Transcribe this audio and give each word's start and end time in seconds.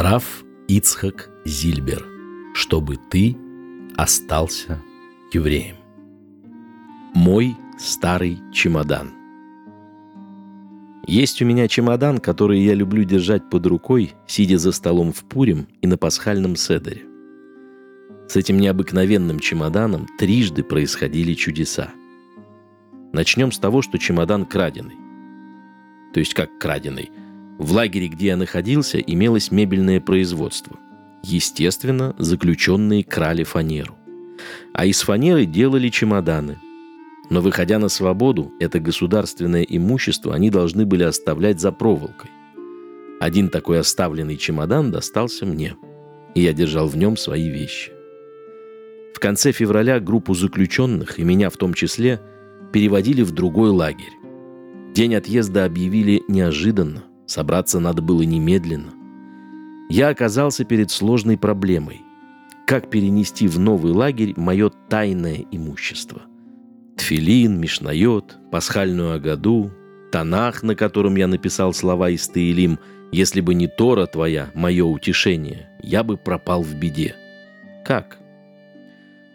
Раф 0.00 0.44
Ицхак 0.68 1.28
Зильбер. 1.44 2.06
Чтобы 2.54 2.98
ты 3.10 3.36
остался 3.96 4.80
евреем. 5.32 5.74
Мой 7.14 7.56
старый 7.80 8.38
чемодан. 8.52 9.10
Есть 11.08 11.42
у 11.42 11.44
меня 11.44 11.66
чемодан, 11.66 12.18
который 12.18 12.60
я 12.60 12.74
люблю 12.74 13.02
держать 13.02 13.50
под 13.50 13.66
рукой, 13.66 14.12
сидя 14.28 14.56
за 14.58 14.70
столом 14.70 15.12
в 15.12 15.24
Пурим 15.24 15.66
и 15.82 15.88
на 15.88 15.96
пасхальном 15.96 16.54
седере. 16.54 17.02
С 18.28 18.36
этим 18.36 18.58
необыкновенным 18.60 19.40
чемоданом 19.40 20.06
трижды 20.16 20.62
происходили 20.62 21.34
чудеса. 21.34 21.90
Начнем 23.12 23.50
с 23.50 23.58
того, 23.58 23.82
что 23.82 23.98
чемодан 23.98 24.46
краденый. 24.46 24.94
То 26.14 26.20
есть 26.20 26.34
как 26.34 26.56
краденый? 26.60 27.10
В 27.58 27.72
лагере, 27.72 28.06
где 28.06 28.28
я 28.28 28.36
находился, 28.36 28.98
имелось 28.98 29.50
мебельное 29.50 30.00
производство. 30.00 30.76
Естественно, 31.24 32.14
заключенные 32.16 33.02
крали 33.02 33.42
фанеру. 33.42 33.96
А 34.72 34.86
из 34.86 35.00
фанеры 35.02 35.44
делали 35.44 35.88
чемоданы. 35.88 36.58
Но 37.30 37.40
выходя 37.40 37.80
на 37.80 37.88
свободу, 37.88 38.52
это 38.60 38.78
государственное 38.78 39.62
имущество 39.62 40.34
они 40.34 40.50
должны 40.50 40.86
были 40.86 41.02
оставлять 41.02 41.60
за 41.60 41.72
проволокой. 41.72 42.30
Один 43.20 43.48
такой 43.48 43.80
оставленный 43.80 44.36
чемодан 44.36 44.92
достался 44.92 45.44
мне, 45.44 45.74
и 46.36 46.40
я 46.40 46.52
держал 46.52 46.86
в 46.86 46.96
нем 46.96 47.16
свои 47.16 47.48
вещи. 47.48 47.90
В 49.12 49.18
конце 49.18 49.50
февраля 49.50 49.98
группу 49.98 50.32
заключенных, 50.32 51.18
и 51.18 51.24
меня 51.24 51.50
в 51.50 51.56
том 51.56 51.74
числе, 51.74 52.20
переводили 52.72 53.22
в 53.22 53.32
другой 53.32 53.70
лагерь. 53.70 54.12
День 54.94 55.16
отъезда 55.16 55.64
объявили 55.64 56.22
неожиданно, 56.28 57.02
собраться 57.28 57.78
надо 57.78 58.02
было 58.02 58.22
немедленно. 58.22 58.92
Я 59.88 60.08
оказался 60.08 60.64
перед 60.64 60.90
сложной 60.90 61.38
проблемой. 61.38 62.02
Как 62.66 62.90
перенести 62.90 63.46
в 63.46 63.58
новый 63.58 63.92
лагерь 63.92 64.34
мое 64.36 64.70
тайное 64.88 65.46
имущество? 65.50 66.22
Тфилин, 66.96 67.58
Мишнайот, 67.60 68.36
Пасхальную 68.50 69.14
Агаду, 69.14 69.70
Танах, 70.10 70.62
на 70.62 70.74
котором 70.74 71.16
я 71.16 71.28
написал 71.28 71.72
слова 71.72 72.10
из 72.10 72.26
Таилим 72.28 72.78
«Если 73.12 73.40
бы 73.40 73.54
не 73.54 73.68
Тора 73.68 74.06
твоя, 74.06 74.50
мое 74.54 74.84
утешение, 74.84 75.70
я 75.82 76.02
бы 76.02 76.16
пропал 76.16 76.62
в 76.62 76.74
беде». 76.74 77.14
Как? 77.86 78.18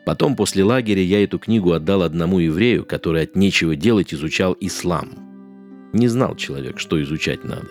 Потом, 0.05 0.35
после 0.35 0.63
лагеря, 0.63 1.01
я 1.01 1.23
эту 1.23 1.39
книгу 1.39 1.71
отдал 1.71 2.03
одному 2.03 2.39
еврею, 2.39 2.85
который 2.85 3.23
от 3.23 3.35
нечего 3.35 3.75
делать 3.75 4.13
изучал 4.13 4.55
ислам. 4.59 5.89
Не 5.93 6.07
знал 6.07 6.35
человек, 6.35 6.79
что 6.79 7.01
изучать 7.01 7.43
надо. 7.43 7.69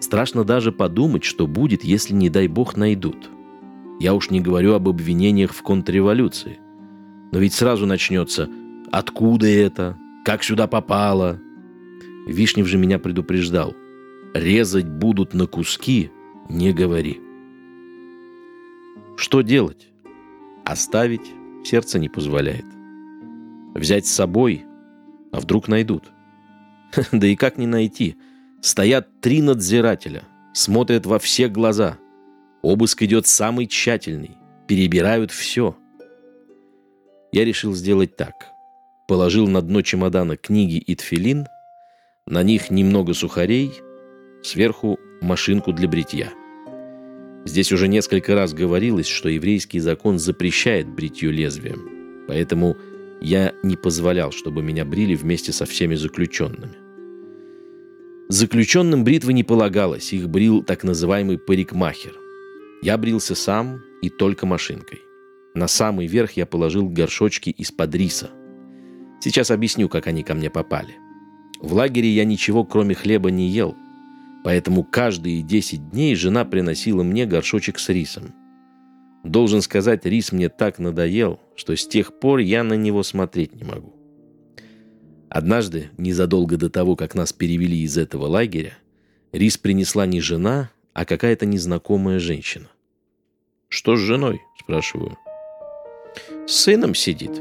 Страшно 0.00 0.44
даже 0.44 0.72
подумать, 0.72 1.24
что 1.24 1.46
будет, 1.46 1.84
если, 1.84 2.14
не 2.14 2.28
дай 2.28 2.48
бог, 2.48 2.76
найдут. 2.76 3.30
Я 3.98 4.14
уж 4.14 4.30
не 4.30 4.40
говорю 4.40 4.74
об 4.74 4.88
обвинениях 4.88 5.52
в 5.52 5.62
контрреволюции. 5.62 6.58
Но 7.32 7.38
ведь 7.38 7.54
сразу 7.54 7.86
начнется 7.86 8.48
«Откуда 8.92 9.46
это? 9.46 9.96
Как 10.24 10.44
сюда 10.44 10.66
попало?» 10.66 11.40
Вишнев 12.26 12.66
же 12.66 12.78
меня 12.78 12.98
предупреждал. 12.98 13.74
«Резать 14.34 14.88
будут 14.88 15.34
на 15.34 15.46
куски, 15.46 16.10
не 16.48 16.72
говори». 16.72 17.20
Что 19.16 19.40
делать? 19.40 19.88
Оставить 20.64 21.32
сердце 21.64 21.98
не 21.98 22.08
позволяет. 22.08 22.66
Взять 23.74 24.06
с 24.06 24.12
собой, 24.12 24.66
а 25.32 25.40
вдруг 25.40 25.68
найдут. 25.68 26.04
Да 27.12 27.26
и 27.26 27.34
как 27.34 27.58
не 27.58 27.66
найти? 27.66 28.16
Стоят 28.66 29.20
три 29.20 29.42
надзирателя, 29.42 30.24
смотрят 30.52 31.06
во 31.06 31.20
все 31.20 31.46
глаза. 31.46 31.98
Обыск 32.62 33.00
идет 33.04 33.28
самый 33.28 33.68
тщательный, 33.68 34.38
перебирают 34.66 35.30
все. 35.30 35.76
Я 37.30 37.44
решил 37.44 37.74
сделать 37.74 38.16
так. 38.16 38.34
Положил 39.06 39.46
на 39.46 39.62
дно 39.62 39.82
чемодана 39.82 40.36
книги 40.36 40.78
и 40.78 40.96
тфилин, 40.96 41.46
на 42.26 42.42
них 42.42 42.72
немного 42.72 43.14
сухарей, 43.14 43.70
сверху 44.42 44.98
машинку 45.20 45.72
для 45.72 45.86
бритья– 45.86 46.32
Здесь 47.44 47.70
уже 47.70 47.86
несколько 47.86 48.34
раз 48.34 48.52
говорилось, 48.52 49.06
что 49.06 49.28
еврейский 49.28 49.78
закон 49.78 50.18
запрещает 50.18 50.88
бритье 50.88 51.30
лезвием. 51.30 52.26
Поэтому 52.26 52.76
я 53.20 53.54
не 53.62 53.76
позволял, 53.76 54.32
чтобы 54.32 54.64
меня 54.64 54.84
брили 54.84 55.14
вместе 55.14 55.52
со 55.52 55.64
всеми 55.64 55.94
заключенными. 55.94 56.85
Заключенным 58.28 59.04
бритвы 59.04 59.32
не 59.32 59.44
полагалось, 59.44 60.12
их 60.12 60.28
брил 60.28 60.62
так 60.62 60.84
называемый 60.84 61.38
парикмахер. 61.38 62.14
Я 62.82 62.98
брился 62.98 63.34
сам 63.34 63.80
и 64.02 64.10
только 64.10 64.46
машинкой. 64.46 65.00
На 65.54 65.68
самый 65.68 66.06
верх 66.06 66.32
я 66.32 66.44
положил 66.44 66.88
горшочки 66.88 67.50
из-под 67.50 67.94
риса. 67.94 68.30
Сейчас 69.20 69.50
объясню, 69.50 69.88
как 69.88 70.06
они 70.06 70.22
ко 70.22 70.34
мне 70.34 70.50
попали. 70.50 70.96
В 71.60 71.72
лагере 71.72 72.10
я 72.10 72.24
ничего, 72.24 72.64
кроме 72.64 72.94
хлеба, 72.94 73.30
не 73.30 73.48
ел– 73.48 73.74
Поэтому 74.46 74.84
каждые 74.84 75.42
10 75.42 75.90
дней 75.90 76.14
жена 76.14 76.44
приносила 76.44 77.02
мне 77.02 77.26
горшочек 77.26 77.80
с 77.80 77.88
рисом. 77.88 78.32
Должен 79.24 79.60
сказать, 79.60 80.06
рис 80.06 80.30
мне 80.30 80.48
так 80.48 80.78
надоел, 80.78 81.40
что 81.56 81.74
с 81.74 81.84
тех 81.84 82.16
пор 82.20 82.38
я 82.38 82.62
на 82.62 82.74
него 82.74 83.02
смотреть 83.02 83.56
не 83.56 83.64
могу. 83.64 83.95
Однажды, 85.28 85.90
незадолго 85.98 86.56
до 86.56 86.70
того, 86.70 86.96
как 86.96 87.14
нас 87.14 87.32
перевели 87.32 87.82
из 87.82 87.98
этого 87.98 88.26
лагеря, 88.26 88.78
рис 89.32 89.58
принесла 89.58 90.06
не 90.06 90.20
жена, 90.20 90.70
а 90.92 91.04
какая-то 91.04 91.46
незнакомая 91.46 92.18
женщина. 92.18 92.68
«Что 93.68 93.96
с 93.96 94.00
женой?»– 94.00 94.40
спрашиваю. 94.60 95.18
«С 96.46 96.52
сыном 96.54 96.94
сидит. 96.94 97.32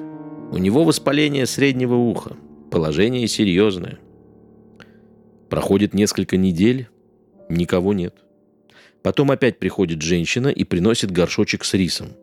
У 0.52 0.58
него 0.58 0.84
воспаление 0.84 1.46
среднего 1.46 1.96
уха. 1.96 2.36
Положение 2.72 3.28
серьезное. 3.28 4.00
Проходит 5.50 5.94
несколько 5.94 6.38
недель, 6.38 6.90
Никого 7.50 7.94
нет. 7.94 8.16
Потом 9.04 9.32
опять 9.32 9.60
приходит 9.60 10.02
женщина 10.02 10.48
и 10.48 10.64
приносит 10.64 11.12
горшочек 11.12 11.64
с 11.64 11.74
рисом. 11.74 12.14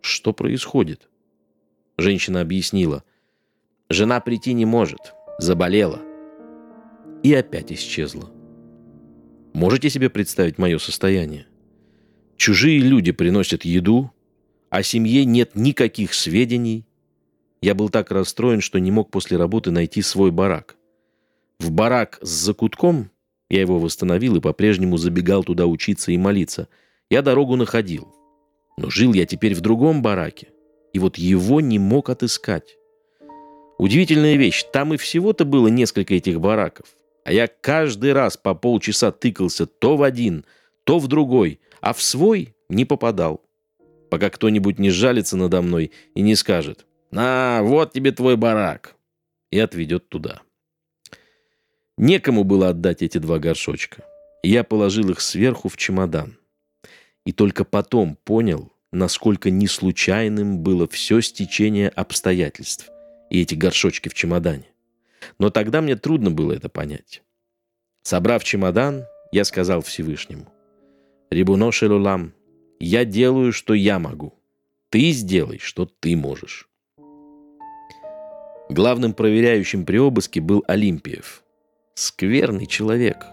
Что 0.00 0.32
происходит? 0.32 1.08
Женщина 1.96 2.40
объяснила. 2.40 3.04
Жена 3.92 4.20
прийти 4.20 4.54
не 4.54 4.64
может. 4.64 5.12
Заболела. 5.38 6.00
И 7.22 7.34
опять 7.34 7.70
исчезла. 7.70 8.30
Можете 9.52 9.90
себе 9.90 10.08
представить 10.08 10.56
мое 10.56 10.78
состояние? 10.78 11.46
Чужие 12.38 12.78
люди 12.78 13.12
приносят 13.12 13.66
еду, 13.66 14.10
о 14.70 14.82
семье 14.82 15.26
нет 15.26 15.54
никаких 15.56 16.14
сведений. 16.14 16.86
Я 17.60 17.74
был 17.74 17.90
так 17.90 18.10
расстроен, 18.10 18.62
что 18.62 18.80
не 18.80 18.90
мог 18.90 19.10
после 19.10 19.36
работы 19.36 19.70
найти 19.70 20.00
свой 20.00 20.30
барак. 20.30 20.76
В 21.60 21.70
барак 21.70 22.18
с 22.22 22.30
закутком 22.30 23.10
я 23.50 23.60
его 23.60 23.78
восстановил 23.78 24.36
и 24.36 24.40
по-прежнему 24.40 24.96
забегал 24.96 25.44
туда 25.44 25.66
учиться 25.66 26.12
и 26.12 26.16
молиться. 26.16 26.68
Я 27.10 27.20
дорогу 27.20 27.56
находил. 27.56 28.08
Но 28.78 28.88
жил 28.88 29.12
я 29.12 29.26
теперь 29.26 29.54
в 29.54 29.60
другом 29.60 30.00
бараке. 30.00 30.48
И 30.94 30.98
вот 30.98 31.18
его 31.18 31.60
не 31.60 31.78
мог 31.78 32.08
отыскать. 32.08 32.78
Удивительная 33.78 34.36
вещь. 34.36 34.64
Там 34.72 34.94
и 34.94 34.96
всего-то 34.96 35.44
было 35.44 35.68
несколько 35.68 36.14
этих 36.14 36.40
бараков. 36.40 36.86
А 37.24 37.32
я 37.32 37.46
каждый 37.46 38.12
раз 38.12 38.36
по 38.36 38.54
полчаса 38.54 39.12
тыкался 39.12 39.66
то 39.66 39.96
в 39.96 40.02
один, 40.02 40.44
то 40.84 40.98
в 40.98 41.06
другой, 41.06 41.60
а 41.80 41.92
в 41.92 42.02
свой 42.02 42.54
не 42.68 42.84
попадал. 42.84 43.42
Пока 44.10 44.30
кто-нибудь 44.30 44.78
не 44.78 44.90
жалится 44.90 45.36
надо 45.36 45.62
мной 45.62 45.92
и 46.14 46.20
не 46.20 46.34
скажет 46.34 46.86
«На, 47.10 47.60
вот 47.62 47.92
тебе 47.92 48.12
твой 48.12 48.36
барак!» 48.36 48.94
и 49.50 49.58
отведет 49.58 50.08
туда. 50.08 50.42
Некому 51.96 52.44
было 52.44 52.70
отдать 52.70 53.02
эти 53.02 53.18
два 53.18 53.38
горшочка. 53.38 54.04
я 54.42 54.64
положил 54.64 55.10
их 55.10 55.20
сверху 55.20 55.68
в 55.68 55.76
чемодан. 55.76 56.36
И 57.24 57.32
только 57.32 57.64
потом 57.64 58.16
понял, 58.24 58.72
насколько 58.90 59.50
неслучайным 59.50 60.58
было 60.58 60.88
все 60.88 61.20
стечение 61.20 61.88
обстоятельств 61.88 62.91
и 63.32 63.40
эти 63.40 63.54
горшочки 63.54 64.10
в 64.10 64.14
чемодане. 64.14 64.68
Но 65.38 65.48
тогда 65.48 65.80
мне 65.80 65.96
трудно 65.96 66.30
было 66.30 66.52
это 66.52 66.68
понять. 66.68 67.22
Собрав 68.02 68.44
чемодан, 68.44 69.06
я 69.32 69.44
сказал 69.44 69.80
Всевышнему, 69.80 70.52
«Рибуно 71.30 71.72
шелулам, 71.72 72.34
я 72.78 73.06
делаю, 73.06 73.52
что 73.52 73.72
я 73.72 73.98
могу. 73.98 74.34
Ты 74.90 75.12
сделай, 75.12 75.58
что 75.58 75.86
ты 75.86 76.14
можешь». 76.14 76.68
Главным 78.68 79.14
проверяющим 79.14 79.86
при 79.86 79.96
обыске 79.96 80.40
был 80.40 80.62
Олимпиев– 80.68 81.42
Скверный 81.94 82.66
человек. 82.66 83.26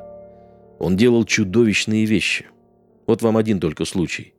Он 0.80 0.98
делал 0.98 1.26
чудовищные 1.26 2.06
вещи. 2.06 2.48
Вот 3.08 3.22
вам 3.22 3.38
один 3.38 3.60
только 3.60 3.86
случай. 3.86 4.34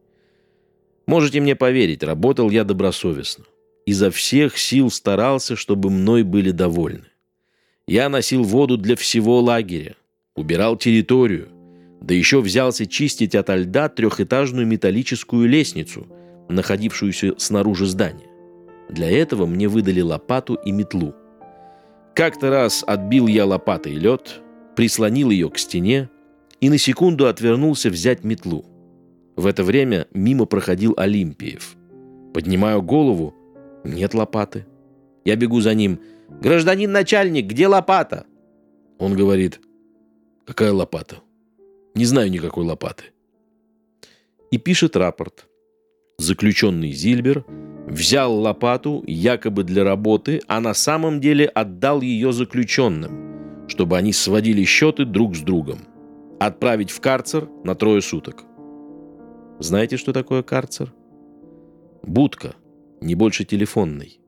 Можете 1.06 1.40
мне 1.40 1.56
поверить, 1.56 2.02
работал 2.02 2.50
я 2.50 2.64
добросовестно. 2.64 3.44
Изо 3.87 4.11
всех 4.11 4.59
сил 4.59 4.91
старался, 4.91 5.56
чтобы 5.56 5.91
мной 5.91 6.23
были 6.23 6.50
довольны. 6.50 7.06
Я 7.87 8.09
носил 8.09 8.44
воду 8.44 8.77
для 8.77 8.94
всего 8.94 9.41
лагеря, 9.41 9.97
убирал 10.37 10.77
территорию, 10.77 11.49
Да 12.00 12.15
еще 12.15 12.41
взялся 12.41 12.87
чистить 12.87 13.35
ото 13.35 13.56
льда 13.56 13.88
трехэтажную 13.88 14.67
металлическую 14.67 15.47
лестницу, 15.49 16.06
находившуюся 16.49 17.35
снаружи 17.37 17.87
здания. 17.87 18.27
Для 18.88 19.11
этого 19.11 19.47
мне 19.47 19.69
выдали 19.69 20.00
лопату 20.00 20.55
и 20.55 20.73
метлу. 20.73 21.15
Как-то 22.15 22.50
раз 22.50 22.85
отбил 22.87 23.27
я 23.27 23.44
лопатой 23.44 23.94
лед, 23.94 24.41
прислонил 24.77 25.31
ее 25.31 25.50
к 25.50 25.59
стене 25.59 26.09
и 26.61 26.71
на 26.71 26.79
секунду 26.79 27.27
отвернулся 27.27 27.91
взять 27.91 28.25
метлу. 28.25 28.65
В 29.37 29.47
это 29.47 29.62
время 29.62 30.06
мимо 30.12 30.47
проходил 30.47 30.94
Олимпиев. 30.97 31.77
Поднимаю 32.35 32.82
голову, 32.82 33.35
нет 33.85 34.15
лопаты. 34.15 34.67
Я 35.25 35.37
бегу 35.37 35.61
за 35.61 35.75
ним. 35.75 36.00
«Гражданин 36.41 36.91
начальник, 36.93 37.47
где 37.47 37.67
лопата?» 37.67 38.25
Он 38.99 39.15
говорит, 39.15 39.61
«Какая 40.47 40.73
лопата?» 40.73 41.17
«Не 41.94 42.05
знаю 42.05 42.31
никакой 42.31 42.65
лопаты». 42.65 43.05
И 44.50 44.59
пишет 44.59 44.97
рапорт. 44.97 45.47
Заключенный 46.19 46.93
Зильбер 46.93 47.44
взял 47.88 48.35
лопату 48.35 49.03
якобы 49.06 49.65
для 49.65 49.85
работы, 49.85 50.41
а 50.47 50.61
на 50.61 50.75
самом 50.75 51.21
деле 51.21 51.47
отдал 51.47 52.00
ее 52.00 52.32
заключенным, 52.32 53.67
чтобы 53.69 53.97
они 53.97 54.12
сводили 54.12 54.65
счеты 54.65 55.05
друг 55.05 55.35
с 55.35 55.41
другом. 55.41 55.81
Отправить 56.38 56.91
в 56.91 57.00
карцер 57.00 57.49
на 57.65 57.75
трое 57.75 58.00
суток. 58.00 58.44
Знаете, 59.59 59.97
что 59.97 60.12
такое 60.12 60.43
карцер? 60.43 60.93
Будка, 62.03 62.55
не 63.00 63.14
больше 63.14 63.44
телефонной. 63.44 64.20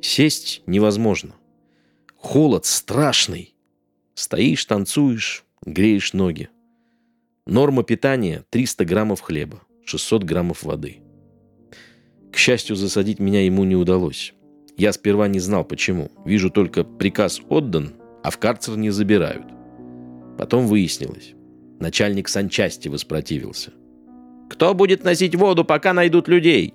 Сесть 0.00 0.62
невозможно. 0.66 1.34
Холод 2.16 2.66
страшный. 2.66 3.54
Стоишь, 4.14 4.64
танцуешь, 4.64 5.44
греешь 5.64 6.12
ноги. 6.12 6.48
Норма 7.46 7.82
питания 7.82 8.44
300 8.50 8.84
граммов 8.84 9.20
хлеба, 9.20 9.62
600 9.84 10.24
граммов 10.24 10.62
воды. 10.62 10.98
К 12.32 12.36
счастью, 12.36 12.76
засадить 12.76 13.18
меня 13.18 13.44
ему 13.44 13.64
не 13.64 13.76
удалось. 13.76 14.34
Я 14.76 14.92
сперва 14.92 15.28
не 15.28 15.40
знал, 15.40 15.64
почему. 15.64 16.10
Вижу 16.24 16.50
только 16.50 16.84
приказ 16.84 17.40
отдан, 17.48 17.94
а 18.22 18.30
в 18.30 18.38
карцер 18.38 18.76
не 18.76 18.90
забирают. 18.90 19.46
Потом 20.36 20.66
выяснилось. 20.66 21.34
Начальник 21.80 22.28
санчасти 22.28 22.88
воспротивился. 22.88 23.72
«Кто 24.50 24.74
будет 24.74 25.04
носить 25.04 25.34
воду, 25.34 25.64
пока 25.64 25.92
найдут 25.92 26.28
людей?» 26.28 26.74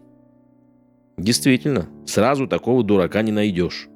Действительно, 1.22 1.88
сразу 2.08 2.48
такого 2.48 2.84
дурака 2.84 3.22
не 3.22 3.32
найдешь. 3.32 3.88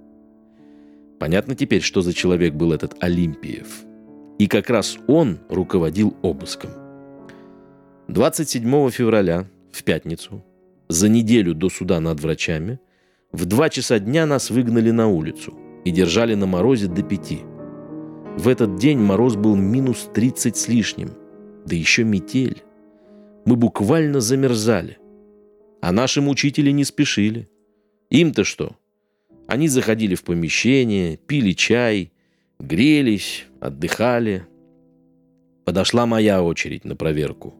Понятно 1.19 1.55
теперь, 1.55 1.81
что 1.81 2.01
за 2.01 2.13
человек 2.13 2.53
был 2.53 2.71
этот 2.71 2.93
Олимпиев. 2.99 3.83
И 4.37 4.45
как 4.45 4.69
раз 4.69 4.99
он 5.07 5.39
руководил 5.49 6.15
обыском. 6.21 6.69
27 8.09 8.91
февраля, 8.91 9.47
в 9.71 9.83
пятницу, 9.83 10.43
за 10.87 11.09
неделю 11.09 11.55
до 11.55 11.69
суда 11.69 11.99
над 11.99 12.19
врачами, 12.19 12.79
в 13.31 13.45
2 13.45 13.69
часа 13.69 13.97
дня 13.97 14.27
нас 14.27 14.51
выгнали 14.51 14.91
на 14.91 15.07
улицу 15.07 15.55
и 15.83 15.89
держали 15.89 16.35
на 16.35 16.45
морозе 16.45 16.85
до 16.87 17.01
пяти. 17.01 17.39
В 18.37 18.47
этот 18.47 18.75
день 18.75 18.99
мороз 18.99 19.35
был 19.35 19.55
минус 19.55 20.09
30 20.13 20.55
с 20.55 20.67
лишним, 20.67 21.09
да 21.65 21.75
еще 21.75 22.03
метель. 22.03 22.61
Мы 23.45 23.55
буквально 23.55 24.19
замерзали. 24.19 24.99
А 25.81 25.91
наши 25.91 26.21
мучители 26.21 26.71
не 26.71 26.83
спешили. 26.83 27.47
Им-то 28.09 28.43
что? 28.43 28.75
Они 29.47 29.67
заходили 29.67 30.15
в 30.15 30.23
помещение, 30.23 31.17
пили 31.17 31.53
чай, 31.53 32.11
грелись, 32.59 33.45
отдыхали. 33.59 34.47
Подошла 35.65 36.05
моя 36.05 36.43
очередь 36.43 36.85
на 36.85 36.95
проверку. 36.95 37.53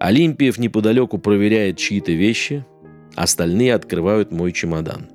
Олимпиев 0.00 0.58
неподалеку 0.58 1.18
проверяет 1.18 1.76
чьи-то 1.76 2.12
вещи, 2.12 2.66
остальные 3.14 3.74
открывают 3.74 4.32
мой 4.32 4.52
чемодан. 4.52 5.08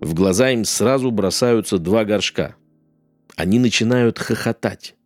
В 0.00 0.14
глаза 0.14 0.50
им 0.50 0.64
сразу 0.64 1.10
бросаются 1.10 1.78
два 1.78 2.04
горшка. 2.04 2.56
Они 3.36 3.58
начинают 3.58 4.18
хохотать. 4.18 4.96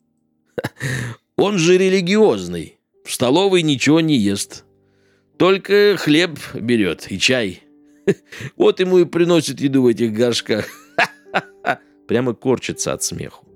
Он 1.36 1.58
же 1.58 1.76
религиозный. 1.76 2.78
В 3.04 3.12
столовой 3.12 3.62
ничего 3.62 4.00
не 4.00 4.16
ест. 4.16 4.64
Только 5.38 5.96
хлеб 5.96 6.38
берет 6.54 7.10
и 7.10 7.18
чай. 7.18 7.62
Вот 8.56 8.80
ему 8.80 8.98
и 8.98 9.04
приносит 9.04 9.60
еду 9.60 9.82
в 9.82 9.86
этих 9.86 10.12
горшках. 10.12 10.66
Прямо 12.08 12.34
корчится 12.34 12.94
от 12.94 13.02
смеху. 13.02 13.46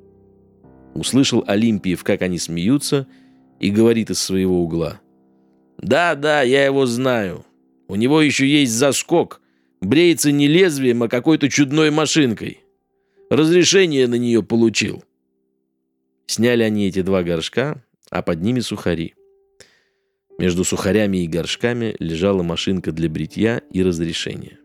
Услышал 0.94 1.43
Олимпиев, 1.46 2.05
как 2.05 2.23
они 2.23 2.38
смеются, 2.38 3.06
и 3.61 3.70
говорит 3.70 4.11
из 4.11 4.19
своего 4.19 4.62
угла. 4.62 5.00
«Да, 5.79 6.14
да, 6.14 6.43
я 6.43 6.67
его 6.67 6.84
знаю. 6.87 7.44
У 7.88 7.94
него 7.96 8.20
еще 8.20 8.46
есть 8.46 8.73
заскок. 8.73 9.40
Бреется 9.81 10.31
не 10.31 10.46
лезвием, 10.49 11.02
а 11.02 11.08
какой-то 11.08 11.49
чудной 11.49 11.90
машинкой. 11.90 12.61
Разрешение 13.31 14.06
на 14.06 14.17
нее 14.17 14.43
получил». 14.43 15.02
Сняли 16.26 16.62
они 16.62 16.88
эти 16.88 17.02
два 17.02 17.23
горшка, 17.23 17.82
а 18.11 18.23
под 18.23 18.43
ними 18.43 18.61
сухари. 18.61 19.14
Между 20.43 20.65
сухарями 20.65 21.19
и 21.19 21.29
горшками 21.29 21.94
лежала 22.00 22.43
машинка 22.43 22.91
для 22.91 23.09
бритья 23.09 23.62
и 23.71 23.81
разрешения. 23.81 24.59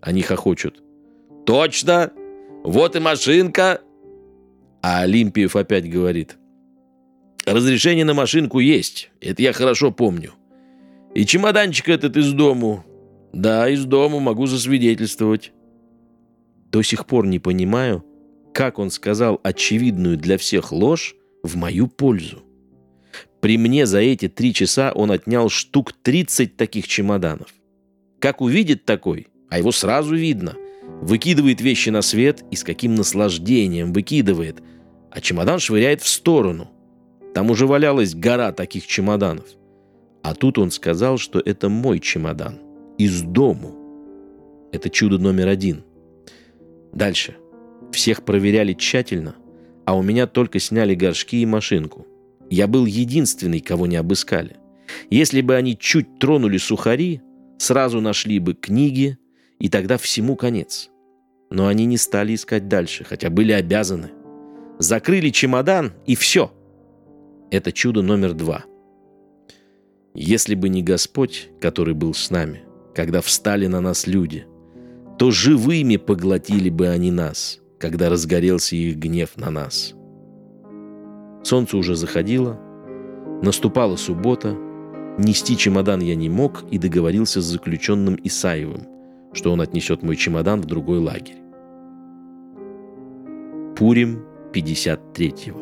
Они 0.00 0.20
хохочут. 0.20 0.82
«Точно! 1.46 2.12
Вот 2.64 2.96
и 2.96 2.98
машинка!» 2.98 3.82
А 4.82 5.02
Олимпиев 5.02 5.54
опять 5.54 5.88
говорит. 5.88 6.36
«Разрешение 7.44 8.04
на 8.04 8.14
машинку 8.14 8.58
есть, 8.58 9.12
это 9.20 9.42
я 9.42 9.52
хорошо 9.52 9.92
помню. 9.92 10.32
И 11.14 11.24
чемоданчик 11.24 11.88
этот 11.88 12.16
из 12.16 12.32
дому. 12.32 12.84
Да, 13.32 13.68
из 13.68 13.84
дому, 13.84 14.18
могу 14.18 14.46
засвидетельствовать». 14.46 15.52
До 16.72 16.82
сих 16.82 17.06
пор 17.06 17.28
не 17.28 17.38
понимаю, 17.38 18.04
как 18.52 18.80
он 18.80 18.90
сказал 18.90 19.38
очевидную 19.44 20.16
для 20.16 20.36
всех 20.36 20.72
ложь 20.72 21.14
в 21.44 21.54
мою 21.54 21.86
пользу. 21.86 22.42
При 23.40 23.58
мне 23.58 23.86
за 23.86 24.00
эти 24.00 24.28
три 24.28 24.54
часа 24.54 24.92
он 24.94 25.10
отнял 25.10 25.48
штук 25.48 25.92
30 25.92 26.56
таких 26.56 26.88
чемоданов. 26.88 27.48
Как 28.18 28.40
увидит 28.40 28.84
такой, 28.84 29.28
а 29.50 29.58
его 29.58 29.72
сразу 29.72 30.14
видно, 30.14 30.54
выкидывает 31.02 31.60
вещи 31.60 31.90
на 31.90 32.02
свет 32.02 32.44
и 32.50 32.56
с 32.56 32.64
каким 32.64 32.94
наслаждением 32.94 33.92
выкидывает, 33.92 34.62
а 35.10 35.20
чемодан 35.20 35.58
швыряет 35.58 36.02
в 36.02 36.08
сторону. 36.08 36.70
Там 37.34 37.50
уже 37.50 37.66
валялась 37.66 38.14
гора 38.14 38.52
таких 38.52 38.86
чемоданов. 38.86 39.46
А 40.22 40.34
тут 40.34 40.58
он 40.58 40.70
сказал, 40.70 41.18
что 41.18 41.38
это 41.38 41.68
мой 41.68 42.00
чемодан. 42.00 42.58
Из 42.98 43.20
дому. 43.20 44.70
Это 44.72 44.88
чудо 44.88 45.18
номер 45.18 45.48
один. 45.48 45.84
Дальше. 46.92 47.36
Всех 47.92 48.24
проверяли 48.24 48.72
тщательно, 48.72 49.36
а 49.84 49.96
у 49.96 50.02
меня 50.02 50.26
только 50.26 50.58
сняли 50.58 50.94
горшки 50.94 51.42
и 51.42 51.46
машинку– 51.46 52.06
я 52.50 52.66
был 52.66 52.86
единственный, 52.86 53.60
кого 53.60 53.86
не 53.86 53.96
обыскали. 53.96 54.56
Если 55.10 55.40
бы 55.40 55.56
они 55.56 55.76
чуть 55.76 56.18
тронули 56.18 56.58
сухари, 56.58 57.22
сразу 57.58 58.00
нашли 58.00 58.38
бы 58.38 58.54
книги, 58.54 59.18
и 59.58 59.68
тогда 59.68 59.98
всему 59.98 60.36
конец. 60.36 60.90
Но 61.50 61.66
они 61.66 61.86
не 61.86 61.96
стали 61.96 62.34
искать 62.34 62.68
дальше, 62.68 63.04
хотя 63.04 63.30
были 63.30 63.52
обязаны. 63.52 64.10
Закрыли 64.78 65.30
чемодан, 65.30 65.92
и 66.06 66.14
все. 66.14 66.52
Это 67.50 67.72
чудо 67.72 68.02
номер 68.02 68.34
два. 68.34 68.64
Если 70.14 70.54
бы 70.54 70.68
не 70.68 70.82
Господь, 70.82 71.50
который 71.60 71.94
был 71.94 72.14
с 72.14 72.30
нами, 72.30 72.62
когда 72.94 73.20
встали 73.20 73.66
на 73.66 73.80
нас 73.80 74.06
люди, 74.06 74.46
то 75.18 75.30
живыми 75.30 75.96
поглотили 75.96 76.70
бы 76.70 76.88
они 76.88 77.10
нас, 77.10 77.60
когда 77.78 78.08
разгорелся 78.08 78.76
их 78.76 78.96
гнев 78.96 79.36
на 79.36 79.50
нас. 79.50 79.95
Солнце 81.46 81.76
уже 81.76 81.94
заходило, 81.94 82.58
наступала 83.40 83.94
суббота, 83.94 84.56
нести 85.16 85.56
чемодан 85.56 86.00
я 86.00 86.16
не 86.16 86.28
мог 86.28 86.64
и 86.72 86.78
договорился 86.78 87.40
с 87.40 87.44
заключенным 87.44 88.18
Исаевым, 88.24 88.88
что 89.32 89.52
он 89.52 89.60
отнесет 89.60 90.02
мой 90.02 90.16
чемодан 90.16 90.60
в 90.60 90.64
другой 90.64 90.98
лагерь. 90.98 91.36
Пурим 93.76 94.24
53-го. 94.52 95.60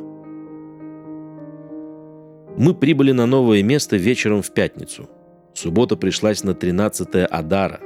Мы 2.57 2.73
прибыли 2.73 3.13
на 3.13 3.27
новое 3.27 3.63
место 3.63 3.99
вечером 3.99 4.41
в 4.41 4.55
пятницу. 4.55 5.11
Суббота 5.53 5.97
пришлась 5.97 6.43
на 6.45 6.55
13 6.55 7.27
Адара, 7.31 7.81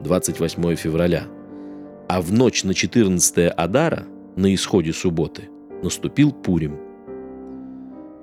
28 0.00 0.74
февраля. 0.74 1.24
А 2.10 2.20
в 2.20 2.30
ночь 2.30 2.62
на 2.64 2.74
14 2.74 3.50
Адара, 3.56 4.04
на 4.36 4.54
исходе 4.54 4.92
субботы, 4.92 5.48
наступил 5.82 6.30
Пурим– 6.30 6.80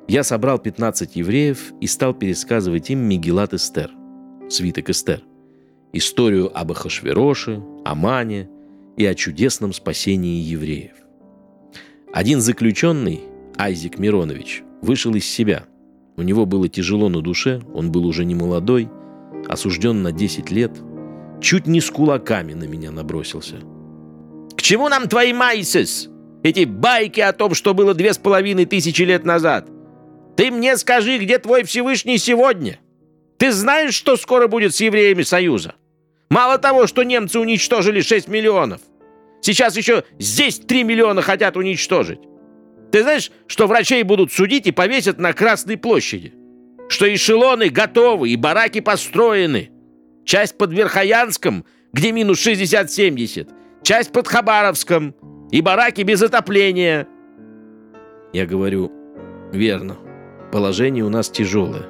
я 0.08 0.24
собрал 0.24 0.60
15 0.60 1.16
евреев 1.16 1.74
и 1.82 1.88
стал 1.88 2.14
пересказывать 2.14 2.90
им 2.90 3.00
Мегилат 3.00 3.54
Эстер, 3.54 3.92
свиток 4.50 4.90
Эстер, 4.90 5.24
историю 5.94 6.56
об 6.58 6.72
Ахашвероше, 6.72 7.64
Амане 7.84 8.50
и 8.98 9.06
о 9.06 9.16
чудесном 9.16 9.74
спасении 9.74 10.42
евреев. 10.42 10.94
Один 12.14 12.40
заключенный, 12.40 13.22
Айзек 13.58 13.98
Миронович, 13.98 14.64
вышел 14.82 15.14
из 15.16 15.26
себя. 15.26 15.66
У 16.18 16.22
него 16.22 16.46
было 16.46 16.70
тяжело 16.70 17.10
на 17.10 17.22
душе, 17.22 17.62
он 17.74 17.92
был 17.92 18.06
уже 18.06 18.26
не 18.26 18.36
молодой, 18.36 18.90
осужден 19.48 20.02
на 20.04 20.12
10 20.12 20.52
лет, 20.52 20.72
чуть 21.42 21.68
не 21.68 21.82
с 21.82 21.90
кулаками 21.90 22.54
на 22.54 22.66
меня 22.66 22.92
набросился. 22.92 23.56
«К 24.56 24.62
чему 24.62 24.88
нам 24.88 25.10
твои 25.10 25.34
майсис? 25.34 26.10
Эти 26.44 26.66
байки 26.66 27.20
о 27.20 27.34
том, 27.34 27.54
что 27.54 27.74
было 27.74 27.94
две 27.94 28.14
с 28.14 28.18
половиной 28.18 28.66
тысячи 28.66 29.02
лет 29.02 29.26
назад? 29.26 29.70
Ты 30.36 30.52
мне 30.52 30.78
скажи, 30.78 31.18
где 31.18 31.40
твой 31.40 31.64
Всевышний 31.64 32.18
сегодня? 32.18 32.80
Ты 33.38 33.52
знаешь, 33.52 33.94
что 33.94 34.18
скоро 34.18 34.48
будет 34.48 34.76
с 34.76 34.82
евреями 34.82 35.24
Союза? 35.24 35.76
Мало 36.30 36.58
того, 36.58 36.88
что 36.88 37.04
немцы 37.04 37.40
уничтожили 37.40 38.02
6 38.02 38.28
миллионов, 38.28 38.82
сейчас 39.42 39.78
еще 39.78 40.04
здесь 40.20 40.60
3 40.60 40.84
миллиона 40.84 41.22
хотят 41.22 41.56
уничтожить. 41.56 42.20
Ты 42.92 43.04
знаешь, 43.04 43.32
что 43.48 43.68
врачей 43.68 44.04
будут 44.04 44.32
судить 44.32 44.68
и 44.68 44.72
повесят 44.72 45.20
на 45.20 45.34
Красной 45.34 45.78
площади? 45.78 46.34
Что 46.88 47.14
эшелоны 47.14 47.70
готовы 47.70 48.30
и 48.30 48.36
бараки 48.36 48.80
построены. 48.80 49.72
Часть 50.24 50.58
под 50.58 50.72
Верхоянском, 50.72 51.66
где 51.94 52.12
минус 52.12 52.46
60-70. 52.46 53.50
Часть 53.84 54.12
под 54.12 54.28
Хабаровском. 54.28 55.16
И 55.52 55.62
бараки 55.62 56.02
без 56.02 56.22
отопления. 56.22 57.08
Я 58.34 58.46
говорю, 58.46 58.92
верно. 59.52 59.98
Положение 60.56 61.04
у 61.04 61.10
нас 61.10 61.30
тяжелое. 61.30 61.86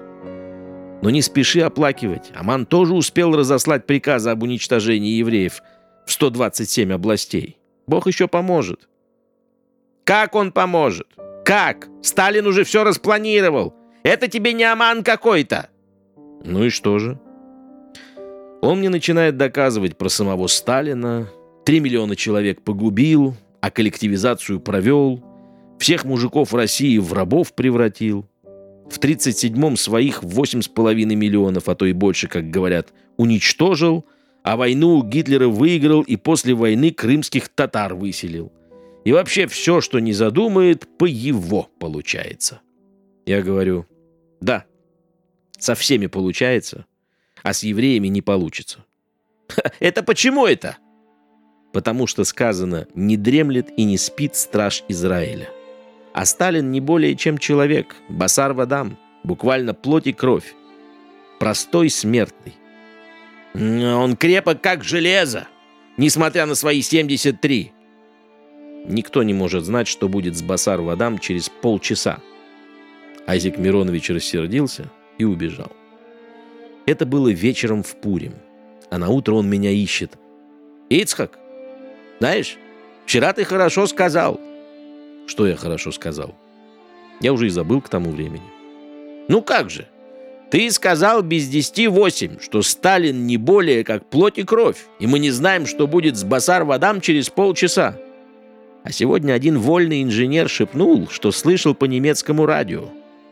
Но 1.03 1.11
не 1.11 1.21
спеши 1.21 1.59
оплакивать. 1.59 2.31
Аман 2.33 2.65
тоже 2.65 2.95
успел 2.95 3.35
разослать 3.35 3.85
приказы 3.85 4.31
об 4.31 4.41
уничтожении 4.41 5.17
евреев 5.17 5.61
в 6.07 6.11
127 6.11 6.91
областей. 6.91 7.59
Бог 7.85 8.07
еще 8.07 8.27
поможет. 8.27 8.89
Как 10.03 10.33
он 10.33 10.51
поможет? 10.51 11.05
Как? 11.45 11.89
Сталин 12.01 12.47
уже 12.47 12.63
все 12.63 12.83
распланировал. 12.83 13.75
Это 14.01 14.27
тебе 14.27 14.51
не 14.51 14.63
Аман 14.63 15.03
какой-то. 15.03 15.69
Ну 16.43 16.63
и 16.63 16.69
что 16.69 16.97
же? 16.97 17.19
Он 18.63 18.79
мне 18.79 18.89
начинает 18.89 19.37
доказывать 19.37 19.95
про 19.95 20.09
самого 20.09 20.47
Сталина. 20.47 21.29
Три 21.65 21.79
миллиона 21.79 22.15
человек 22.15 22.63
погубил, 22.63 23.35
а 23.61 23.69
коллективизацию 23.69 24.59
провел. 24.59 25.23
Всех 25.77 26.03
мужиков 26.03 26.51
России 26.51 26.97
в 26.97 27.13
рабов 27.13 27.53
превратил. 27.53 28.25
В 28.89 28.99
37-м 28.99 29.77
своих 29.77 30.23
8,5 30.23 30.93
миллионов, 31.15 31.69
а 31.69 31.75
то 31.75 31.85
и 31.85 31.93
больше, 31.93 32.27
как 32.27 32.49
говорят, 32.49 32.93
уничтожил, 33.17 34.05
а 34.43 34.57
войну 34.57 35.01
Гитлера 35.01 35.47
выиграл 35.47 36.01
и 36.01 36.17
после 36.17 36.53
войны 36.53 36.91
крымских 36.91 37.49
татар 37.49 37.95
выселил. 37.95 38.51
И 39.03 39.11
вообще 39.11 39.47
все, 39.47 39.81
что 39.81 39.99
не 39.99 40.13
задумает, 40.13 40.87
по 40.97 41.05
его 41.05 41.69
получается. 41.79 42.61
Я 43.25 43.41
говорю, 43.41 43.87
да, 44.41 44.65
со 45.57 45.73
всеми 45.73 46.07
получается, 46.07 46.85
а 47.41 47.53
с 47.53 47.63
евреями 47.63 48.07
не 48.07 48.21
получится. 48.21 48.85
Это 49.79 50.03
почему 50.03 50.45
это? 50.45 50.77
Потому 51.73 52.07
что 52.07 52.23
сказано 52.23 52.87
«не 52.93 53.17
дремлет 53.17 53.69
и 53.77 53.83
не 53.83 53.97
спит 53.97 54.35
страж 54.35 54.83
Израиля». 54.87 55.49
А 56.15 56.23
Сталин 56.23 56.71
не 56.71 56.79
более 56.79 57.13
чем 57.17 57.37
человек, 57.37 57.93
басар 58.07 58.53
вадам, 58.53 58.97
буквально 59.25 59.73
плоть 59.73 60.07
и 60.07 60.13
кровь. 60.13 60.55
Простой 61.39 61.89
смертный. 61.89 62.55
Он 63.53 64.15
крепок, 64.15 64.61
как 64.61 64.85
железо, 64.85 65.45
несмотря 65.97 66.45
на 66.45 66.55
свои 66.55 66.81
73. 66.81 67.73
Никто 68.87 69.23
не 69.23 69.33
может 69.33 69.65
знать, 69.65 69.89
что 69.89 70.07
будет 70.07 70.37
с 70.37 70.41
Басар 70.41 70.79
Вадам 70.79 71.19
через 71.19 71.49
полчаса. 71.49 72.19
Айзек 73.27 73.57
Миронович 73.57 74.11
рассердился 74.11 74.89
и 75.17 75.25
убежал. 75.25 75.73
Это 76.85 77.05
было 77.05 77.27
вечером 77.27 77.83
в 77.83 77.93
Пурим, 77.97 78.35
а 78.89 78.97
на 78.97 79.09
утро 79.09 79.33
он 79.33 79.49
меня 79.49 79.71
ищет. 79.71 80.13
«Ицхак, 80.87 81.37
знаешь, 82.19 82.55
вчера 83.05 83.33
ты 83.33 83.43
хорошо 83.43 83.85
сказал». 83.85 84.39
«Что 85.27 85.47
я 85.47 85.55
хорошо 85.55 85.91
сказал?» 85.91 86.35
Я 87.21 87.33
уже 87.33 87.47
и 87.47 87.49
забыл 87.49 87.81
к 87.81 87.89
тому 87.89 88.11
времени. 88.11 88.43
«Ну 89.27 89.41
как 89.41 89.69
же? 89.69 89.87
Ты 90.51 90.69
сказал 90.71 91.21
без 91.21 91.47
десяти 91.47 91.87
восемь, 91.87 92.39
что 92.39 92.61
Сталин 92.61 93.25
не 93.25 93.37
более 93.37 93.83
как 93.83 94.05
плоть 94.09 94.37
и 94.37 94.43
кровь, 94.43 94.85
и 94.99 95.07
мы 95.07 95.19
не 95.19 95.31
знаем, 95.31 95.65
что 95.65 95.87
будет 95.87 96.15
с 96.15 96.23
Басар 96.23 96.63
Вадам 96.63 97.01
через 97.01 97.29
полчаса. 97.29 97.97
А 98.83 98.91
сегодня 98.91 99.33
один 99.33 99.57
вольный 99.57 100.03
инженер 100.03 100.47
шепнул, 100.47 101.07
что 101.09 101.31
слышал 101.31 101.73
по 101.73 101.85
немецкому 101.85 102.45
радио. 102.45 102.89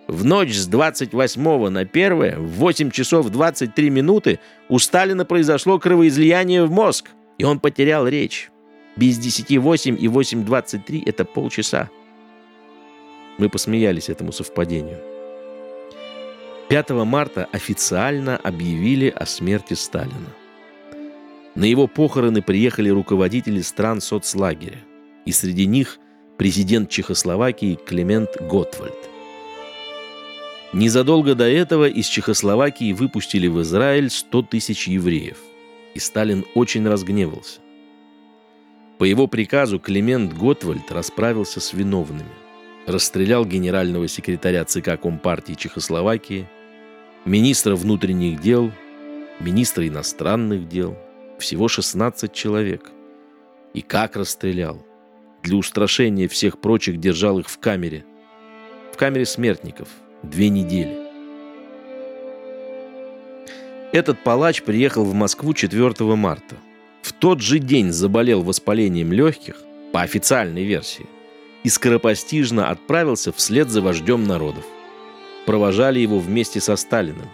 В 0.07 0.25
ночь 0.25 0.53
с 0.53 0.67
28 0.67 1.69
на 1.69 1.81
1 1.81 2.39
в 2.39 2.49
8 2.55 2.91
часов 2.91 3.29
23 3.29 3.89
минуты 3.89 4.39
у 4.67 4.79
Сталина 4.79 5.23
произошло 5.23 5.79
кровоизлияние 5.79 6.65
в 6.65 6.71
мозг, 6.71 7.11
и 7.37 7.43
он 7.43 7.59
потерял 7.59 8.07
речь. 8.07 8.49
Без 8.95 9.19
10.8 9.19 9.97
и 9.97 10.07
8.23 10.07 11.03
это 11.05 11.25
полчаса. 11.25 11.89
Мы 13.37 13.49
посмеялись 13.49 14.09
этому 14.09 14.31
совпадению. 14.31 14.99
5 16.69 16.89
марта 16.91 17.47
официально 17.51 18.37
объявили 18.37 19.09
о 19.09 19.25
смерти 19.25 19.73
Сталина. 19.73 20.29
На 21.55 21.65
его 21.65 21.87
похороны 21.87 22.41
приехали 22.41 22.89
руководители 22.89 23.61
стран 23.61 24.01
соцлагеря– 24.01 24.79
и 25.25 25.31
среди 25.31 25.65
них 25.65 25.99
президент 26.37 26.89
Чехословакии 26.89 27.75
Климент 27.75 28.29
Готвальд. 28.41 28.93
Незадолго 30.73 31.35
до 31.35 31.47
этого 31.47 31.87
из 31.87 32.07
Чехословакии 32.07 32.93
выпустили 32.93 33.47
в 33.47 33.61
Израиль 33.61 34.09
100 34.09 34.41
тысяч 34.43 34.87
евреев, 34.87 35.37
и 35.93 35.99
Сталин 35.99 36.45
очень 36.55 36.87
разгневался. 36.87 37.59
По 38.97 39.03
его 39.05 39.27
приказу 39.27 39.79
Климент 39.79 40.33
Готвальд 40.33 40.91
расправился 40.91 41.59
с 41.59 41.73
виновными, 41.73 42.29
расстрелял 42.85 43.45
генерального 43.45 44.07
секретаря 44.07 44.65
ЦК 44.65 44.99
Компартии 45.01 45.53
Чехословакии, 45.53 46.47
министра 47.25 47.75
внутренних 47.75 48.39
дел, 48.39 48.71
министра 49.39 49.87
иностранных 49.87 50.67
дел, 50.69 50.97
всего 51.39 51.67
16 51.67 52.31
человек. 52.31 52.91
И 53.73 53.81
как 53.81 54.15
расстрелял– 54.15 54.85
для 55.43 55.57
устрашения 55.57 56.29
всех 56.29 56.59
прочих 56.59 57.01
держал 57.01 57.37
их 57.37 57.49
в 57.49 57.59
камере. 57.59 58.05
В 58.93 58.97
камере 58.97 59.25
смертников. 59.25 59.89
Две 60.23 60.47
недели. 60.47 60.97
Этот 63.91 64.23
палач 64.23 64.63
приехал 64.63 65.03
в 65.03 65.13
Москву 65.13 65.53
4 65.53 65.93
марта. 66.15 66.55
В 67.03 67.13
тот 67.13 67.41
же 67.41 67.59
день 67.59 67.91
заболел 67.91 68.41
воспалением 68.41 69.11
легких, 69.11 69.57
по 69.91 70.01
официальной 70.01 70.63
версии, 70.63 71.05
и 71.63 71.69
скоропостижно 71.69 72.69
отправился 72.69 73.31
вслед 73.31 73.69
за 73.69 73.81
вождем 73.81 74.23
народов. 74.23 74.65
Провожали 75.45 75.99
его 75.99 76.17
вместе 76.17 76.59
со 76.59 76.75
Сталиным. 76.75 77.29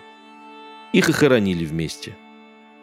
Их 0.91 1.07
и 1.07 1.11
хоронили 1.13 1.63
вместе. 1.63 2.17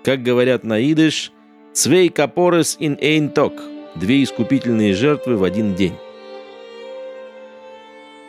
Как 0.02 0.22
говорят 0.22 0.64
на 0.64 0.80
идыш, 0.80 1.32
«Цвей 1.74 2.08
капорес 2.08 2.76
ин 2.80 2.96
эйн 3.00 3.28
ток» 3.28 3.52
Две 3.96 4.22
искупительные 4.22 4.92
жертвы 4.94 5.38
в 5.38 5.42
один 5.42 5.74
день. 5.74 5.94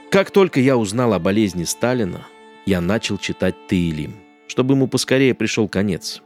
Как 0.10 0.32
только 0.32 0.62
я 0.62 0.78
узнал 0.78 1.12
о 1.14 1.20
болезни 1.20 1.66
Сталина, 1.66 2.26
я 2.66 2.80
начал 2.80 3.18
читать 3.18 3.56
Таилим, 3.68 4.16
чтобы 4.48 4.76
ему 4.76 4.88
поскорее 4.88 5.34
пришел 5.34 5.68
конец. 5.68 6.22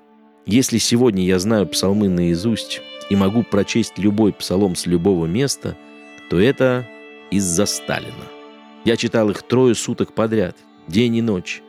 Если 0.45 0.79
сегодня 0.79 1.23
я 1.23 1.37
знаю 1.37 1.67
псалмы 1.67 2.09
наизусть 2.09 2.81
и 3.09 3.15
могу 3.15 3.43
прочесть 3.43 3.99
любой 3.99 4.33
псалом 4.33 4.75
с 4.75 4.87
любого 4.87 5.27
места, 5.27 5.77
то 6.29 6.39
это 6.39 6.87
из-за 7.29 7.65
Сталина. 7.67 8.25
Я 8.83 8.97
читал 8.97 9.29
их 9.29 9.43
трое 9.43 9.75
суток 9.75 10.13
подряд, 10.13 10.57
день 10.87 11.17
и 11.17 11.21
ночь, 11.21 11.61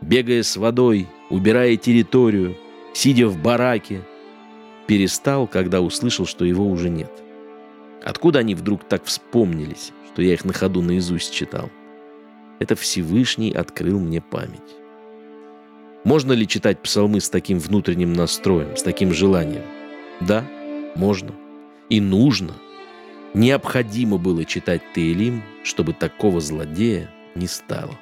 бегая 0.00 0.42
с 0.42 0.56
водой, 0.56 1.06
убирая 1.28 1.76
территорию, 1.76 2.56
сидя 2.94 3.28
в 3.28 3.36
бараке, 3.36 4.02
перестал, 4.86 5.46
когда 5.46 5.82
услышал, 5.82 6.24
что 6.24 6.46
его 6.46 6.66
уже 6.66 6.88
нет. 6.88 7.12
Откуда 8.02 8.38
они 8.38 8.54
вдруг 8.54 8.84
так 8.84 9.04
вспомнились, 9.04 9.92
что 10.12 10.22
я 10.22 10.32
их 10.32 10.46
на 10.46 10.54
ходу 10.54 10.80
наизусть 10.80 11.34
читал? 11.34 11.70
Это 12.58 12.74
Всевышний 12.74 13.52
открыл 13.52 14.00
мне 14.00 14.22
память. 14.22 14.83
Можно 16.04 16.32
ли 16.32 16.46
читать 16.46 16.80
псалмы 16.82 17.20
с 17.20 17.30
таким 17.30 17.58
внутренним 17.58 18.12
настроем, 18.12 18.76
с 18.76 18.82
таким 18.82 19.14
желанием? 19.14 19.62
Да, 20.20 20.44
можно. 20.94 21.32
И 21.88 21.98
нужно. 21.98 22.54
Необходимо 23.32 24.18
было 24.18 24.44
читать 24.44 24.82
Тейлим, 24.94 25.42
чтобы 25.64 25.94
такого 25.94 26.40
злодея 26.40 27.10
не 27.34 27.46
стало. 27.46 27.98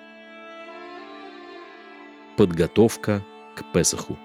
Подготовка 2.37 3.25
к 3.54 3.73
Песаху. 3.73 4.18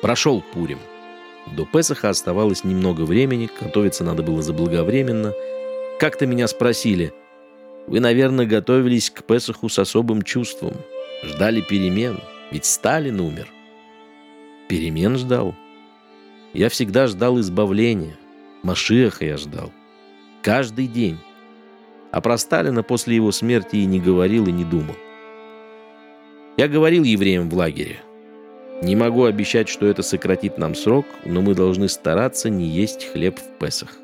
Прошел 0.00 0.42
Пурим. 0.52 0.78
До 1.54 1.66
Песаха 1.66 2.08
оставалось 2.08 2.64
немного 2.64 3.02
времени, 3.02 3.50
готовиться 3.60 4.02
надо 4.02 4.22
было 4.22 4.42
заблаговременно. 4.42 5.34
Как-то 6.00 6.26
меня 6.26 6.48
спросили, 6.48 7.12
Вы, 7.86 8.00
наверное, 8.00 8.46
готовились 8.46 9.10
к 9.10 9.24
Песоху 9.24 9.68
с 9.68 9.78
особым 9.78 10.22
чувством. 10.22 10.74
Ждали 11.24 11.62
перемен, 11.62 12.20
ведь 12.50 12.66
Сталин 12.66 13.18
умер. 13.20 13.48
Перемен 14.68 15.16
ждал. 15.16 15.54
Я 16.52 16.68
всегда 16.68 17.06
ждал 17.06 17.40
избавления. 17.40 18.16
Машеха 18.62 19.24
я 19.24 19.36
ждал. 19.36 19.72
Каждый 20.42 20.86
день. 20.86 21.18
А 22.12 22.20
про 22.20 22.36
Сталина 22.38 22.82
после 22.82 23.16
его 23.16 23.32
смерти 23.32 23.76
и 23.76 23.86
не 23.86 24.00
говорил, 24.00 24.46
и 24.46 24.52
не 24.52 24.64
думал. 24.64 24.96
Я 26.56 26.68
говорил 26.68 27.02
евреям 27.02 27.48
в 27.48 27.54
лагере. 27.54 28.00
Не 28.82 28.94
могу 28.94 29.24
обещать, 29.24 29.68
что 29.68 29.86
это 29.86 30.02
сократит 30.02 30.58
нам 30.58 30.74
срок, 30.74 31.06
но 31.24 31.40
мы 31.40 31.54
должны 31.54 31.88
стараться 31.88 32.50
не 32.50 32.66
есть 32.66 33.10
хлеб 33.12 33.38
в 33.38 33.58
Песах. 33.58 33.96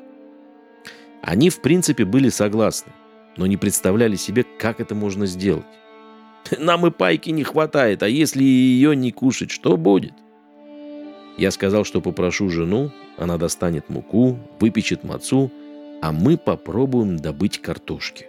Они, 1.21 1.49
в 1.49 1.61
принципе, 1.61 2.03
были 2.03 2.29
согласны, 2.29 2.91
но 3.37 3.45
не 3.45 3.57
представляли 3.57 4.15
себе, 4.15 4.43
как 4.57 4.79
это 4.79 4.95
можно 4.95 5.27
сделать. 5.27 5.65
Нам 6.59 6.87
и 6.87 6.91
пайки 6.91 7.29
не 7.29 7.43
хватает, 7.43 8.03
а 8.03 8.09
если 8.09 8.43
ее 8.43 8.95
не 8.95 9.11
кушать, 9.11 9.51
что 9.51 9.77
будет? 9.77 10.13
Я 11.37 11.51
сказал, 11.51 11.85
что 11.85 12.01
попрошу 12.01 12.49
жену, 12.49 12.91
она 13.17 13.37
достанет 13.37 13.89
муку, 13.89 14.37
выпечет 14.59 15.03
мацу, 15.03 15.51
а 16.01 16.11
мы 16.11 16.37
попробуем 16.37 17.17
добыть 17.17 17.61
картошки. 17.61 18.27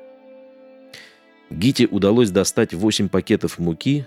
Гите 1.51 1.87
удалось 1.87 2.31
достать 2.31 2.73
8 2.73 3.09
пакетов 3.09 3.59
муки, 3.59 4.07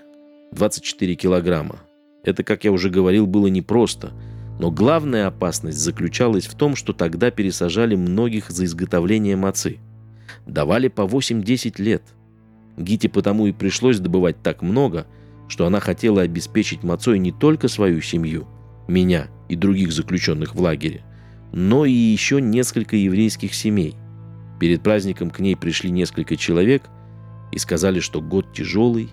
24 0.51 1.15
килограмма. 1.15 1.79
Это, 2.23 2.43
как 2.43 2.63
я 2.63 2.71
уже 2.71 2.89
говорил, 2.89 3.27
было 3.27 3.47
непросто, 3.47 4.11
но 4.59 4.71
главная 4.71 5.27
опасность 5.27 5.77
заключалась 5.77 6.47
в 6.47 6.55
том, 6.55 6.75
что 6.75 6.93
тогда 6.93 7.29
пересажали 7.29 7.95
многих 7.95 8.49
за 8.49 8.65
изготовление 8.65 9.35
мацы. 9.35 9.77
Давали 10.47 10.87
по 10.87 11.01
8-10 11.01 11.81
лет. 11.81 12.01
Гите 12.77 13.09
потому 13.09 13.47
и 13.47 13.51
пришлось 13.51 13.99
добывать 13.99 14.41
так 14.41 14.61
много, 14.61 15.07
что 15.47 15.65
она 15.65 15.79
хотела 15.79 16.21
обеспечить 16.21 16.83
мацой 16.83 17.19
не 17.19 17.31
только 17.31 17.67
свою 17.67 18.01
семью, 18.01 18.47
меня 18.87 19.27
и 19.47 19.55
других 19.55 19.91
заключенных 19.91 20.55
в 20.55 20.61
лагере, 20.61 21.03
но 21.53 21.85
и 21.85 21.91
еще 21.91 22.41
несколько 22.41 22.95
еврейских 22.95 23.53
семей. 23.53 23.95
Перед 24.59 24.81
праздником 24.81 25.29
к 25.29 25.39
ней 25.39 25.55
пришли 25.55 25.91
несколько 25.91 26.35
человек 26.35 26.83
и 27.51 27.59
сказали, 27.59 27.99
что 27.99 28.21
год 28.21 28.53
тяжелый, 28.53 29.09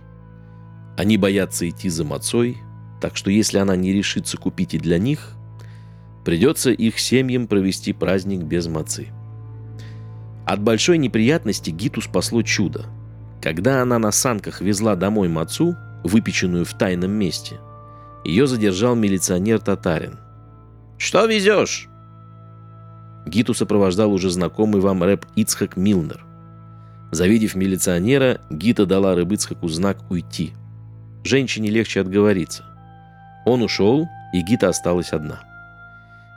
они 0.96 1.16
боятся 1.16 1.68
идти 1.68 1.88
за 1.88 2.04
мацой, 2.04 2.58
так 3.00 3.16
что 3.16 3.30
если 3.30 3.58
она 3.58 3.76
не 3.76 3.92
решится 3.92 4.36
купить 4.36 4.74
и 4.74 4.78
для 4.78 4.98
них, 4.98 5.36
придется 6.24 6.70
их 6.70 6.98
семьям 6.98 7.46
провести 7.46 7.92
праздник 7.92 8.42
без 8.42 8.66
мацы. 8.66 9.08
От 10.46 10.62
большой 10.62 10.98
неприятности 10.98 11.70
Гиту 11.70 12.00
спасло 12.00 12.42
чудо. 12.42 12.86
Когда 13.42 13.82
она 13.82 13.98
на 13.98 14.12
санках 14.12 14.60
везла 14.60 14.94
домой 14.94 15.28
мацу, 15.28 15.76
выпеченную 16.04 16.64
в 16.64 16.74
тайном 16.74 17.10
месте, 17.10 17.60
ее 18.24 18.46
задержал 18.46 18.94
милиционер-татарин. 18.94 20.18
«Что 20.96 21.26
везешь?» 21.26 21.88
Гиту 23.26 23.54
сопровождал 23.54 24.12
уже 24.12 24.30
знакомый 24.30 24.80
вам 24.80 25.02
рэп 25.02 25.26
Ицхак 25.34 25.76
Милнер. 25.76 26.24
Завидев 27.10 27.54
милиционера, 27.54 28.40
Гита 28.48 28.86
дала 28.86 29.14
Рыбыцхаку 29.14 29.68
знак 29.68 29.98
«Уйти», 30.10 30.54
Женщине 31.24 31.70
легче 31.70 32.00
отговориться. 32.00 32.64
Он 33.44 33.62
ушел, 33.62 34.08
и 34.32 34.42
Гита 34.42 34.68
осталась 34.68 35.12
одна. 35.12 35.40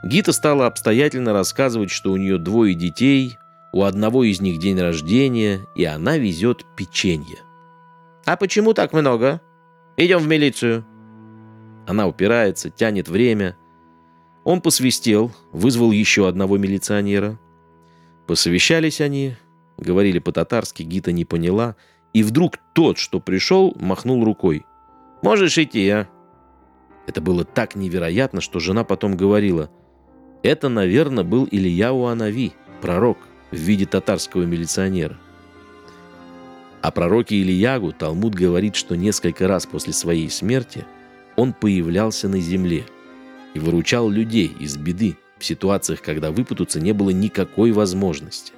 Гита 0.04 0.32
стала 0.32 0.66
обстоятельно 0.66 1.32
рассказывать, 1.32 1.90
что 1.90 2.12
у 2.12 2.16
нее 2.16 2.38
двое 2.38 2.74
детей, 2.74 3.36
у 3.76 3.82
одного 3.82 4.24
из 4.24 4.40
них 4.40 4.58
день 4.58 4.80
рождения, 4.80 5.66
и 5.74 5.84
она 5.84 6.16
везет 6.16 6.64
печенье. 6.76 7.38
«А 8.24 8.36
почему 8.36 8.72
так 8.72 8.92
много? 8.92 9.40
Идем 9.96 10.18
в 10.18 10.26
милицию». 10.26 10.84
Она 11.86 12.08
упирается, 12.08 12.70
тянет 12.70 13.08
время. 13.08 13.56
Он 14.44 14.60
посвистел, 14.60 15.30
вызвал 15.52 15.92
еще 15.92 16.28
одного 16.28 16.58
милиционера. 16.58 17.38
Посовещались 18.26 19.00
они, 19.00 19.36
говорили 19.76 20.18
по-татарски, 20.18 20.82
Гита 20.82 21.12
не 21.12 21.24
поняла, 21.24 21.76
и 22.12 22.22
вдруг 22.22 22.58
тот, 22.74 22.98
что 22.98 23.20
пришел, 23.20 23.76
махнул 23.78 24.24
рукой– 24.24 24.64
Можешь 25.22 25.58
идти, 25.58 25.88
а?» 25.90 26.08
Это 27.06 27.20
было 27.20 27.44
так 27.44 27.74
невероятно, 27.74 28.40
что 28.40 28.60
жена 28.60 28.84
потом 28.84 29.16
говорила, 29.16 29.70
«Это, 30.42 30.68
наверное, 30.68 31.24
был 31.24 31.48
Илья 31.50 31.92
Уанави, 31.92 32.52
пророк, 32.80 33.18
в 33.56 33.60
виде 33.60 33.86
татарского 33.86 34.42
милиционера». 34.42 35.16
О 36.82 36.90
пророке 36.92 37.40
Ильягу 37.40 37.92
Талмуд 37.92 38.34
говорит, 38.34 38.76
что 38.76 38.96
несколько 38.96 39.48
раз 39.48 39.66
после 39.66 39.92
своей 39.92 40.30
смерти 40.30 40.86
он 41.34 41.52
появлялся 41.52 42.28
на 42.28 42.38
земле 42.38 42.84
и 43.54 43.58
выручал 43.58 44.08
людей 44.08 44.54
из 44.60 44.76
беды 44.76 45.16
в 45.38 45.44
ситуациях, 45.44 46.00
когда 46.00 46.30
выпутаться 46.30 46.80
не 46.80 46.92
было 46.92 47.10
никакой 47.10 47.72
возможности. 47.72 48.52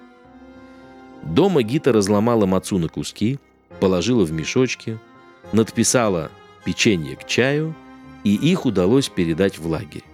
Дома 1.23 1.63
Гита 1.63 1.93
разломала 1.93 2.47
мацу 2.47 2.79
на 2.79 2.89
куски, 2.89 3.39
положила 3.81 4.25
в 4.25 4.33
мешочки, 4.33 4.99
надписала 5.53 6.31
печенье 6.65 7.17
к 7.17 7.27
чаю, 7.27 7.75
и 8.25 8.35
их 8.35 8.67
удалось 8.67 9.09
передать 9.09 9.59
в 9.59 9.67
лагерь. 9.67 10.05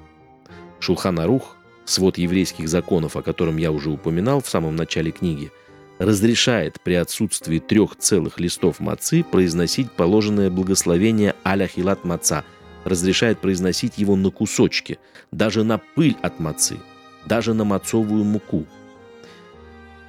Шулханарух, 0.81 1.57
свод 1.85 2.19
еврейских 2.19 2.69
законов, 2.69 3.17
о 3.17 3.23
котором 3.23 3.57
я 3.57 3.71
уже 3.71 3.91
упоминал 3.91 4.41
в 4.41 4.49
самом 4.49 4.77
начале 4.77 5.11
книги, 5.11 5.51
разрешает 5.99 6.81
при 6.81 6.95
отсутствии 6.95 7.59
трех 7.59 7.97
целых 7.97 8.41
листов 8.41 8.81
мацы 8.81 9.23
произносить 9.23 9.93
положенное 9.93 10.51
благословение 10.51 11.35
аля 11.45 11.67
хилат 11.67 12.05
маца, 12.05 12.45
разрешает 12.85 13.39
произносить 13.39 13.99
его 13.99 14.17
на 14.17 14.31
кусочки, 14.31 14.99
даже 15.31 15.65
на 15.65 15.79
пыль 15.79 16.17
от 16.23 16.41
мацы, 16.41 16.79
даже 17.27 17.55
на 17.55 17.65
мацовую 17.65 18.25
муку. 18.25 18.67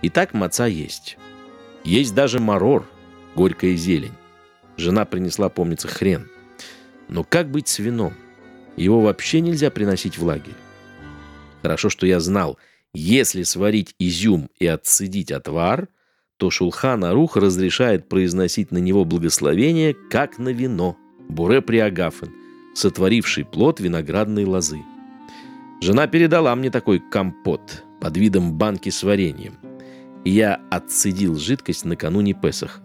Итак, 0.02 0.34
маца 0.34 0.66
есть. 0.66 1.18
Есть 1.84 2.14
даже 2.16 2.40
марор, 2.40 2.88
горькая 3.36 3.76
зелень. 3.76 4.14
Жена 4.78 5.06
принесла, 5.06 5.50
помнится, 5.50 5.88
хрен. 5.88 6.30
Но 7.08 7.24
как 7.24 7.50
быть 7.50 7.68
с 7.68 7.80
вином? 7.80 8.14
Его 8.76 9.02
вообще 9.02 9.40
нельзя 9.40 9.70
приносить 9.70 10.18
в 10.18 10.26
лагерь. 10.26 10.56
Хорошо, 11.65 11.89
что 11.89 12.06
я 12.06 12.19
знал, 12.19 12.60
если 12.93 13.41
сварить 13.41 13.95
изюм 13.97 14.51
и 14.60 14.67
отцедить 14.67 15.32
отвар, 15.32 15.88
то 16.38 16.51
Шулхан 16.51 17.04
Арух 17.04 17.38
разрешает 17.38 18.08
произносить 18.08 18.69
на 18.69 18.78
него 18.78 19.04
благословение, 19.04 19.95
как 20.12 20.38
на 20.38 20.49
вино. 20.49 20.95
Буре 21.28 21.63
Приагафен, 21.63 22.30
сотворивший 22.75 23.45
плод 23.45 23.80
виноградной 23.80 24.45
лозы. 24.45 24.78
Жена 25.82 26.06
передала 26.06 26.56
мне 26.56 26.69
такой 26.69 26.99
компот 26.99 27.84
под 27.99 28.15
видом 28.15 28.54
банки 28.54 28.89
с 28.89 29.01
вареньем. 29.01 29.56
И 30.23 30.30
я 30.30 30.62
отцедил 30.69 31.36
жидкость 31.36 31.84
накануне 31.84 32.36
Песаха. 32.36 32.80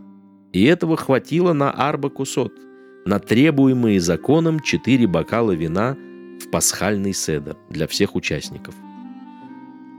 И 0.54 0.64
этого 0.64 0.96
хватило 0.96 1.52
на 1.52 1.70
арба 1.70 2.08
кусот– 2.08 2.54
на 3.04 3.18
требуемые 3.18 3.98
законом 3.98 4.60
четыре 4.60 5.06
бокала 5.06 5.52
вина 5.52 5.96
в 6.40 6.50
пасхальный 6.50 7.12
седер 7.12 7.57
для 7.68 7.87
всех 7.87 8.14
участников. 8.14 8.74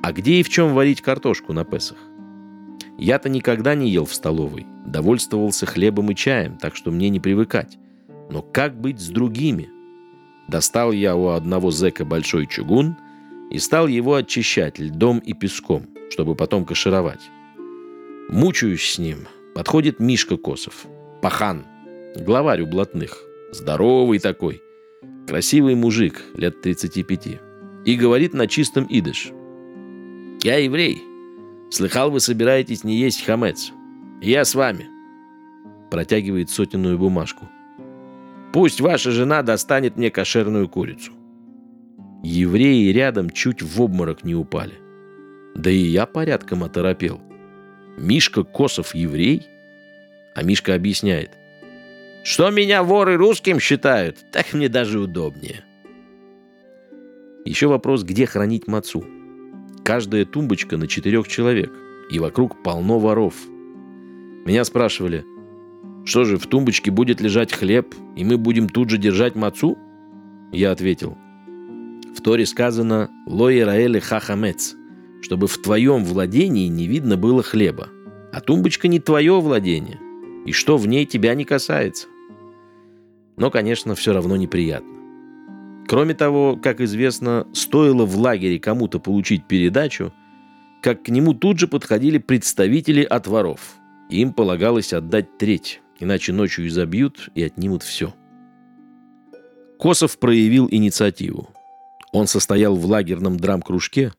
А 0.04 0.12
где 0.12 0.40
и 0.40 0.44
в 0.44 0.50
чем 0.50 0.74
варить 0.74 1.02
картошку 1.02 1.54
на 1.54 1.64
Песах? 1.64 1.98
Я-то 2.98 3.30
никогда 3.30 3.76
не 3.76 3.90
ел 3.90 4.06
в 4.06 4.14
столовой, 4.14 4.66
довольствовался 4.86 5.66
хлебом 5.66 6.12
и 6.12 6.16
чаем, 6.16 6.58
так 6.58 6.76
что 6.76 6.92
мне 6.92 7.10
не 7.10 7.20
привыкать. 7.20 7.78
Но 8.30 8.42
как 8.42 8.80
быть 8.80 9.00
с 9.00 9.10
другими? 9.10 9.70
Достал 10.48 10.92
я 10.92 11.16
у 11.16 11.30
одного 11.30 11.72
зэка 11.72 12.06
большой 12.06 12.48
чугун 12.48 12.98
и 13.52 13.60
стал 13.60 13.88
его 13.88 14.16
очищать 14.16 14.80
льдом 14.80 15.20
и 15.20 15.34
песком, 15.34 15.88
чтобы 16.10 16.36
потом 16.36 16.66
кашировать. 16.66 17.22
Мучаюсь 18.30 18.90
с 18.90 18.98
ним. 18.98 19.28
Подходит 19.54 20.00
Мишка 20.00 20.38
Косов. 20.38 20.86
Пахан, 21.22 21.66
главарь 22.16 22.62
у 22.62 22.68
блатных. 22.68 23.24
Здоровый 23.52 24.20
такой. 24.20 24.62
Красивый 25.28 25.76
мужик, 25.76 26.22
лет 26.36 26.62
35. 26.62 27.40
И 27.86 27.96
говорит 27.96 28.34
на 28.34 28.48
чистом 28.48 28.86
идыш. 28.90 29.32
«Я 30.44 30.58
еврей. 30.58 31.04
Слыхал, 31.70 32.12
вы 32.12 32.20
собираетесь 32.20 32.84
не 32.84 32.98
есть 32.98 33.24
хамец. 33.24 33.72
Я 34.22 34.44
с 34.44 34.56
вами». 34.56 34.88
Протягивает 35.90 36.50
сотенную 36.50 36.98
бумажку. 36.98 37.48
«Пусть 38.54 38.82
ваша 38.82 39.12
жена 39.12 39.42
достанет 39.44 39.98
мне 39.98 40.10
кошерную 40.10 40.68
курицу». 40.68 41.14
Евреи 42.24 42.92
рядом 42.92 43.30
чуть 43.30 43.62
в 43.62 43.82
обморок 43.82 44.24
не 44.24 44.36
упали. 44.36 44.76
Да 45.56 45.70
и 45.72 45.78
я 45.78 46.06
порядком 46.06 46.64
оторопел. 46.64 47.20
Мишка 47.98 48.44
Косов 48.44 48.94
еврей? 48.94 49.48
А 50.36 50.44
Мишка 50.44 50.76
объясняет. 50.76 51.32
Что 52.24 52.52
меня 52.52 52.84
воры 52.84 53.16
русским 53.18 53.60
считают, 53.60 54.18
так 54.32 54.54
мне 54.54 54.70
даже 54.70 55.00
удобнее. 55.00 55.66
Еще 57.46 57.68
вопрос, 57.68 58.04
где 58.04 58.28
хранить 58.28 58.68
мацу. 58.68 59.04
Каждая 59.84 60.26
тумбочка 60.26 60.78
на 60.78 60.88
четырех 60.88 61.28
человек, 61.28 61.72
и 62.12 62.20
вокруг 62.20 62.62
полно 62.62 63.00
воров. 63.00 63.34
Меня 64.46 64.64
спрашивали, 64.64 65.26
что 66.06 66.24
же, 66.24 66.38
в 66.38 66.46
тумбочке 66.46 66.92
будет 66.92 67.22
лежать 67.22 67.52
хлеб, 67.52 67.96
и 68.16 68.24
мы 68.24 68.38
будем 68.38 68.70
тут 68.70 68.90
же 68.90 68.98
держать 68.98 69.36
мацу? 69.36 69.78
Я 70.52 70.72
ответил, 70.72 71.18
в 72.16 72.22
Торе 72.22 72.46
сказано 72.46 73.10
«Ло 73.26 73.52
Ираэле 73.52 74.00
хахамец», 74.00 74.76
чтобы 75.22 75.48
в 75.48 75.58
твоем 75.60 76.04
владении 76.04 76.68
не 76.68 76.88
видно 76.88 77.18
было 77.18 77.42
хлеба. 77.42 77.90
А 78.32 78.42
тумбочка 78.42 78.88
не 78.88 79.00
твое 79.00 79.40
владение, 79.40 80.00
и 80.46 80.52
что 80.52 80.78
в 80.78 80.88
ней 80.88 81.06
тебя 81.06 81.34
не 81.36 81.46
касается. 81.46 82.08
Но, 83.38 83.50
конечно, 83.50 83.96
все 83.96 84.14
равно 84.14 84.36
неприятно. 84.36 84.90
Кроме 85.88 86.14
того, 86.14 86.56
как 86.56 86.80
известно, 86.80 87.48
стоило 87.54 88.06
в 88.06 88.18
лагере 88.18 88.60
кому-то 88.60 89.00
получить 89.00 89.48
передачу, 89.48 90.14
как 90.82 91.04
к 91.04 91.10
нему 91.10 91.34
тут 91.34 91.60
же 91.60 91.68
подходили 91.68 92.18
представители 92.18 93.04
от 93.04 93.28
воров. 93.28 93.76
Им 94.10 94.34
полагалось 94.34 94.94
отдать 94.94 95.38
треть, 95.38 95.82
иначе 96.00 96.34
ночью 96.34 96.68
изобьют 96.68 97.30
и 97.36 97.44
отнимут 97.44 97.84
все. 97.84 98.14
Косов 99.80 100.18
проявил 100.20 100.68
инициативу. 100.70 101.50
Он 102.14 102.28
состоял 102.28 102.76
в 102.76 102.86
лагерном 102.86 103.38
драм-кружке, 103.38 104.14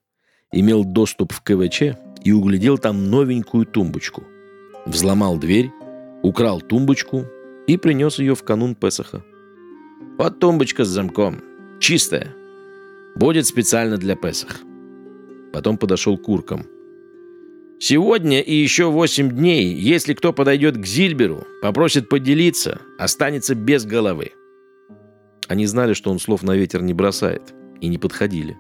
имел 0.51 0.85
доступ 0.85 1.33
в 1.33 1.43
КВЧ 1.43 1.97
и 2.25 2.33
углядел 2.33 2.79
там 2.79 3.11
новенькую 3.11 3.67
тумбочку. 3.67 4.25
Взломал 4.87 5.39
дверь, 5.39 5.71
украл 6.23 6.61
тумбочку 6.61 7.27
и 7.67 7.77
принес 7.77 8.19
ее 8.19 8.35
в 8.35 8.43
канун 8.43 8.75
Песаха. 8.75 9.25
Вот 10.19 10.39
тумбочка 10.39 10.85
с 10.85 10.89
замком. 10.89 11.41
Чистая. 11.81 12.35
Будет 13.17 13.47
специально 13.47 13.97
для 13.97 14.17
Песах. 14.17 14.61
Потом 15.53 15.77
подошел 15.77 16.17
к 16.17 16.23
куркам. 16.23 16.67
Сегодня 17.79 18.41
и 18.41 18.55
еще 18.55 18.91
восемь 18.91 19.31
дней, 19.31 19.75
если 19.75 20.15
кто 20.15 20.33
подойдет 20.33 20.77
к 20.77 20.87
Зильберу, 20.87 21.45
попросит 21.61 22.09
поделиться, 22.09 22.81
останется 22.97 23.57
без 23.57 23.85
головы. 23.85 24.31
Они 25.49 25.67
знали, 25.67 25.93
что 25.93 26.11
он 26.11 26.21
слов 26.21 26.45
на 26.45 26.55
ветер 26.57 26.81
не 26.83 26.95
бросает, 26.95 27.53
и 27.81 27.89
не 27.89 27.99
подходили. 27.99 28.57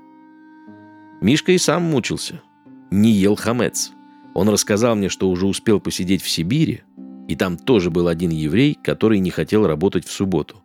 Мишка 1.20 1.52
и 1.52 1.58
сам 1.58 1.84
мучился. 1.84 2.42
Не 2.90 3.12
ел 3.12 3.36
хамец. 3.36 3.92
Он 4.34 4.48
рассказал 4.48 4.96
мне, 4.96 5.08
что 5.08 5.30
уже 5.30 5.46
успел 5.46 5.78
посидеть 5.78 6.22
в 6.22 6.28
Сибири, 6.28 6.82
и 7.28 7.36
там 7.36 7.56
тоже 7.56 7.90
был 7.90 8.08
один 8.08 8.30
еврей, 8.30 8.76
который 8.82 9.18
не 9.18 9.30
хотел 9.30 9.66
работать 9.66 10.04
в 10.06 10.12
субботу. 10.12 10.62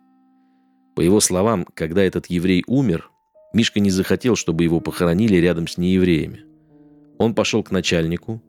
По 0.94 1.00
его 1.00 1.20
словам, 1.20 1.66
когда 1.74 2.02
этот 2.02 2.26
еврей 2.26 2.64
умер, 2.66 3.10
Мишка 3.52 3.80
не 3.80 3.90
захотел, 3.90 4.36
чтобы 4.36 4.64
его 4.64 4.80
похоронили 4.80 5.36
рядом 5.36 5.66
с 5.66 5.78
неевреями. 5.78 6.44
Он 7.18 7.34
пошел 7.34 7.62
к 7.62 7.70
начальнику, 7.70 8.42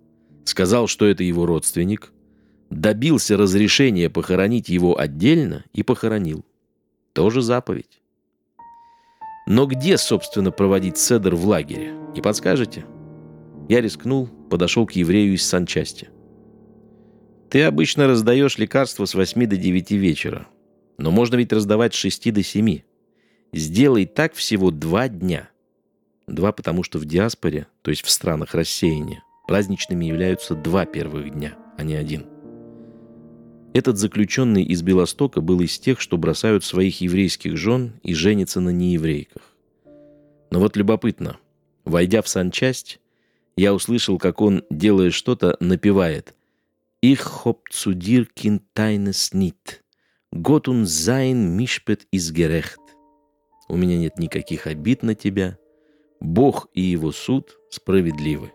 сказал, 0.46 0.88
что 0.88 1.06
это 1.06 1.24
его 1.24 1.46
родственник, 1.46 2.12
добился 2.70 3.38
разрешения 3.38 4.10
похоронить 4.10 4.70
его 4.70 5.00
отдельно 5.00 5.64
и 5.74 5.84
похоронил. 5.84 6.46
Тоже 7.14 7.42
заповедь. 7.42 8.02
Но 9.48 9.66
где, 9.66 9.98
собственно, 9.98 10.52
проводить 10.52 10.98
седр 10.98 11.36
в 11.36 11.48
лагере? 11.48 11.94
Не 12.14 12.22
подскажете? 12.22 12.86
Я 13.68 13.82
рискнул, 13.82 14.28
подошел 14.50 14.86
к 14.86 14.92
еврею 14.92 15.34
из 15.34 15.46
санчасти. 15.46 16.10
Ты 17.50 17.64
обычно 17.64 18.08
раздаешь 18.08 18.60
лекарства 18.60 19.06
с 19.06 19.16
8 19.16 19.48
до 19.48 19.58
9 19.58 19.92
вечера. 19.92 20.48
Но 21.00 21.10
можно 21.10 21.36
ведь 21.36 21.52
раздавать 21.52 21.96
с 21.96 21.98
6 21.98 22.32
до 22.32 22.44
7. 22.44 22.82
Сделай 23.54 24.06
так 24.06 24.36
всего 24.36 24.70
два 24.70 25.08
дня. 25.08 25.50
Два, 26.28 26.52
потому 26.52 26.84
что 26.84 27.00
в 27.00 27.06
диаспоре, 27.06 27.66
то 27.82 27.90
есть 27.90 28.04
в 28.04 28.10
странах 28.12 28.54
рассеяния, 28.54 29.24
праздничными 29.48 30.06
являются 30.06 30.54
два 30.54 30.86
первых 30.86 31.32
дня, 31.32 31.58
а 31.76 31.84
не 31.84 31.96
один. 31.96 32.28
Этот 33.74 33.98
заключенный 33.98 34.64
из 34.64 34.84
Белостока 34.84 35.42
был 35.42 35.60
из 35.62 35.80
тех, 35.80 36.00
что 36.00 36.18
бросают 36.18 36.64
своих 36.64 37.02
еврейских 37.02 37.58
жен 37.58 37.94
и 38.04 38.14
женятся 38.14 38.60
на 38.60 38.70
нееврейках. 38.70 39.42
Но 40.52 40.60
вот 40.60 40.78
любопытно, 40.78 41.38
войдя 41.84 42.22
в 42.22 42.28
санчасть, 42.28 43.00
я 43.58 43.74
услышал, 43.74 44.20
как 44.20 44.40
он, 44.40 44.64
делая 44.70 45.10
что-то, 45.10 45.58
напевает 45.60 46.36
«איך 47.02 47.22
האָב 47.22 47.70
צו 47.70 47.98
דיר 47.98 48.26
קיין 48.26 48.60
טענות 48.74 49.34
ניט». 49.34 49.84
גאָט 50.32 50.68
און 50.68 50.86
זײַן 50.86 51.58
משפּט 51.58 52.08
איז 52.12 52.32
גערעכט. 52.32 52.80
У 53.68 53.76
меня 53.76 53.98
нет 53.98 54.20
никаких 54.20 54.68
обид 54.68 55.02
на 55.02 55.16
тебя. 55.16 55.58
Бог 56.20 56.68
и 56.74 56.82
его 56.82 57.12
суд 57.12 57.58
справедливы. 57.72 58.52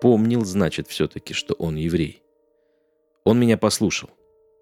Помнил, 0.00 0.44
значит, 0.44 0.88
все-таки, 0.88 1.34
что 1.34 1.54
он 1.54 1.76
еврей. 1.76 2.22
Он 3.24 3.38
меня 3.38 3.58
послушал. 3.58 4.10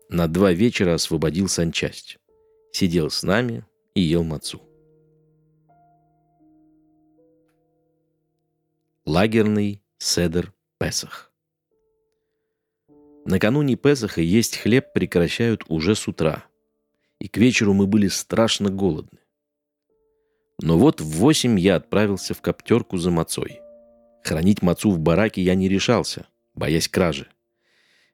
На 0.08 0.26
два 0.26 0.52
вечера 0.52 0.94
освободил 0.94 1.48
санчасть. 1.48 2.18
Сидел 2.72 3.10
с 3.10 3.22
нами 3.22 3.64
и 3.94 4.00
ел 4.00 4.24
мацу. 4.24 4.60
Лагерный 9.06 9.82
Седер 9.98 10.52
Песах. 10.78 11.29
Накануне 13.24 13.76
Песаха 13.76 14.22
есть 14.22 14.56
хлеб 14.56 14.92
прекращают 14.92 15.64
уже 15.68 15.94
с 15.94 16.08
утра. 16.08 16.44
И 17.18 17.28
к 17.28 17.36
вечеру 17.36 17.74
мы 17.74 17.86
были 17.86 18.08
страшно 18.08 18.70
голодны. 18.70 19.18
Но 20.62 20.78
вот 20.78 21.00
в 21.00 21.04
восемь 21.04 21.58
я 21.58 21.76
отправился 21.76 22.34
в 22.34 22.40
коптерку 22.40 22.96
за 22.96 23.10
мацой. 23.10 23.60
Хранить 24.22 24.62
мацу 24.62 24.90
в 24.90 24.98
бараке 24.98 25.42
я 25.42 25.54
не 25.54 25.68
решался, 25.68 26.26
боясь 26.54 26.88
кражи. 26.88 27.28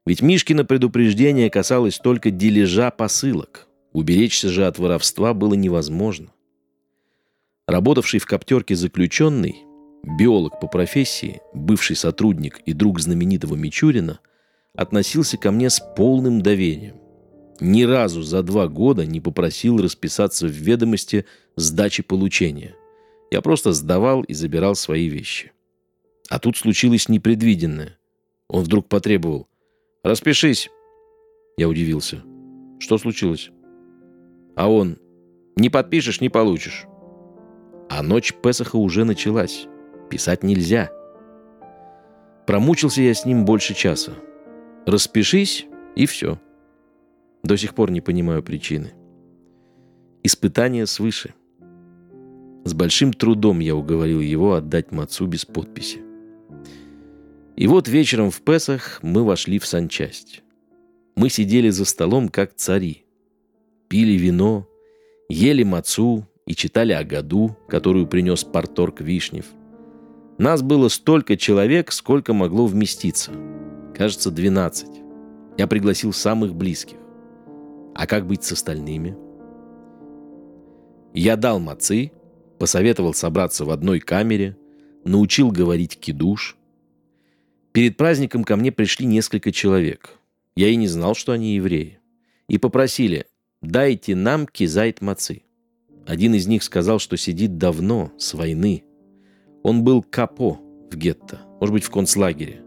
Ведь 0.05 0.23
Мишкино 0.23 0.64
предупреждение 0.64 1.51
касалось 1.51 1.99
только 1.99 2.31
дележа 2.31 2.90
посылок. 2.90 3.66
Уберечься 3.92 4.49
же 4.49 4.66
от 4.66 4.79
воровства 4.79 5.35
было 5.35 5.55
невозможно. 5.55 6.33
Работавший 7.66 8.21
в 8.21 8.27
коптерке 8.27 8.77
заключенный, 8.77 9.64
биолог 10.05 10.61
по 10.61 10.69
профессии, 10.69 11.40
бывший 11.55 11.97
сотрудник 11.97 12.61
и 12.66 12.73
друг 12.73 13.01
знаменитого 13.01 13.55
Мичурина– 13.55 14.19
относился 14.77 15.37
ко 15.37 15.51
мне 15.51 15.71
с 15.71 15.81
полным 15.97 16.41
доверием. 16.41 16.97
Ни 17.61 17.85
разу 17.85 18.23
за 18.23 18.43
два 18.43 18.69
года 18.69 19.07
не 19.07 19.21
попросил 19.21 19.81
расписаться 19.81 20.47
в 20.47 20.51
ведомости 20.51 21.25
сдачи 21.57 22.03
получения. 22.03 22.75
Я 23.31 23.41
просто 23.41 23.73
сдавал 23.73 24.23
и 24.23 24.35
забирал 24.35 24.75
свои 24.75 25.09
вещи. 25.09 25.53
А 26.29 26.39
тут 26.39 26.57
случилось 26.57 27.09
непредвиденное. 27.09 27.99
Он 28.49 28.62
вдруг 28.62 28.89
потребовал. 28.89 29.49
«Распишись!» 30.03 30.71
Я 31.57 31.69
удивился. 31.69 32.23
«Что 32.79 32.99
случилось?» 32.99 33.51
А 34.55 34.71
он. 34.71 34.99
«Не 35.57 35.71
подпишешь, 35.71 36.21
не 36.21 36.29
получишь». 36.29 36.87
А 37.89 38.03
ночь 38.03 38.35
Песаха 38.43 38.77
уже 38.77 39.05
началась. 39.05 39.67
Писать 40.11 40.43
нельзя. 40.43 40.91
Промучился 42.47 43.03
я 43.03 43.15
с 43.15 43.25
ним 43.25 43.45
больше 43.45 43.75
часа. 43.75 44.12
Распишись, 44.87 45.66
и 45.96 46.07
все. 46.07 46.40
До 47.42 47.57
сих 47.57 47.75
пор 47.75 47.90
не 47.90 48.01
понимаю 48.01 48.40
причины. 48.44 48.92
Испытание 50.22 50.87
свыше. 50.87 51.35
С 52.64 52.72
большим 52.72 53.12
трудом 53.12 53.59
я 53.59 53.75
уговорил 53.75 54.20
его 54.20 54.55
отдать 54.55 54.92
Мацу 54.92 55.27
без 55.27 55.44
подписи. 55.44 55.99
И 57.57 57.66
вот 57.66 57.88
вечером 57.88 58.31
в 58.31 58.40
Песах 58.42 59.01
мы 59.03 59.25
вошли 59.25 59.59
в 59.59 59.66
санчасть. 59.66 60.44
Мы 61.16 61.31
сидели 61.31 61.70
за 61.70 61.85
столом, 61.85 62.29
как 62.29 62.55
цари. 62.55 63.07
Пили 63.88 64.16
вино, 64.16 64.68
ели 65.29 65.64
мацу 65.64 66.29
и 66.46 66.55
читали 66.55 66.92
о 66.92 67.03
году, 67.03 67.57
которую 67.68 68.07
принес 68.07 68.44
порторг 68.44 69.01
Вишнев. 69.01 69.46
Нас 70.38 70.62
было 70.62 70.88
столько 70.88 71.37
человек, 71.37 71.90
сколько 71.90 72.33
могло 72.35 72.66
вместиться– 72.66 73.33
Кажется, 73.97 74.31
12. 74.31 74.89
Я 75.57 75.67
пригласил 75.67 76.13
самых 76.13 76.55
близких. 76.55 76.99
А 77.95 78.07
как 78.07 78.27
быть 78.27 78.45
с 78.45 78.53
остальными? 78.53 79.17
Я 81.15 81.37
дал 81.37 81.61
мацы, 81.61 82.13
посоветовал 82.59 83.15
собраться 83.15 83.65
в 83.65 83.71
одной 83.71 84.01
камере, 84.01 84.59
научил 85.05 85.51
говорить 85.51 85.99
кидуш. 85.99 86.59
Перед 87.73 87.97
праздником 87.97 88.45
ко 88.45 88.57
мне 88.57 88.71
пришли 88.71 89.07
несколько 89.07 89.51
человек. 89.51 90.19
Я 90.57 90.69
и 90.69 90.77
не 90.77 90.89
знал, 90.89 91.15
что 91.15 91.33
они 91.33 91.55
евреи. 91.55 91.99
И 92.49 92.59
попросили, 92.59 93.25
дайте 93.63 94.15
нам 94.15 94.47
кизайт 94.47 95.01
мацы. 95.01 95.43
Один 96.07 96.35
из 96.35 96.47
них 96.47 96.63
сказал, 96.65 96.99
что 96.99 97.17
сидит 97.17 97.57
давно, 97.57 98.13
с 98.19 98.35
войны. 98.35 98.85
Он 99.63 99.85
был 99.85 100.03
капо 100.03 100.61
в 100.91 100.97
гетто, 100.97 101.41
может 101.61 101.73
быть, 101.73 101.85
в 101.85 101.91
концлагере. 101.91 102.66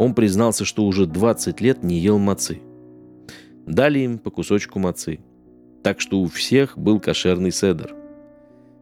Он 0.00 0.14
признался, 0.14 0.64
что 0.64 0.86
уже 0.86 1.04
20 1.04 1.60
лет 1.60 1.84
не 1.84 1.98
ел 1.98 2.18
мацы. 2.18 2.62
Дали 3.66 3.98
им 3.98 4.16
по 4.18 4.30
кусочку 4.30 4.78
мацы. 4.78 5.20
Так 5.82 6.00
что 6.00 6.22
у 6.22 6.26
всех 6.26 6.78
был 6.78 6.98
кошерный 7.00 7.52
седер. 7.52 7.94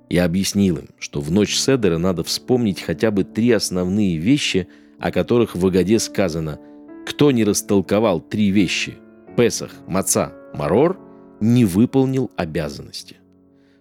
Я 0.09 0.27
объяснил 0.27 0.77
им, 0.77 0.91
что 1.01 1.21
в 1.21 1.33
ночь 1.33 1.57
седера 1.57 1.99
надо 1.99 2.23
вспомнить 2.23 2.81
хотя 2.81 3.11
бы 3.11 3.25
три 3.25 3.51
основные 3.51 4.17
вещи, 4.17 4.69
о 5.01 5.11
которых 5.11 5.57
в 5.57 5.67
Агаде 5.67 5.99
сказано 5.99 6.61
Кто 7.05 7.33
не 7.33 7.43
растолковал 7.43 8.21
три 8.21 8.51
вещи– 8.51 8.95
Песах, 9.37 9.73
Маца, 9.89 10.33
Марор– 10.55 11.01
не 11.41 11.65
выполнил 11.65 12.31
обязанности. 12.37 13.17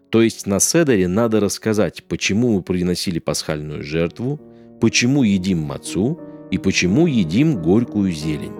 То 0.10 0.24
есть 0.24 0.48
на 0.48 0.60
Седере 0.60 1.08
надо 1.08 1.40
рассказать, 1.40 2.04
почему 2.06 2.56
мы 2.56 2.64
приносили 2.64 3.20
пасхальную 3.20 3.84
жертву, 3.84 4.42
почему 4.82 5.22
едим 5.22 5.60
мацу 5.60 6.20
и 6.52 6.58
почему 6.58 7.08
едим 7.08 7.62
горькую 7.62 8.12
зелень. 8.12 8.54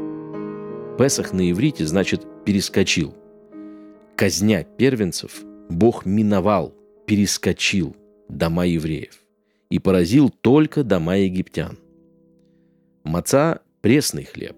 Песах 0.98 1.34
на 1.34 1.50
иврите 1.52 1.86
значит 1.86 2.26
«перескочил». 2.46 3.14
Казня 4.16 4.64
первенцев 4.64 5.44
Бог 5.70 6.06
миновал, 6.06 6.74
перескочил 7.06 7.96
дома 8.30 8.66
евреев 8.66 9.20
и 9.70 9.80
поразил 9.80 10.30
только 10.30 10.84
дома 10.84 11.18
египтян. 11.18 11.78
Маца– 13.04 13.62
пресный 13.82 14.24
хлеб. 14.24 14.56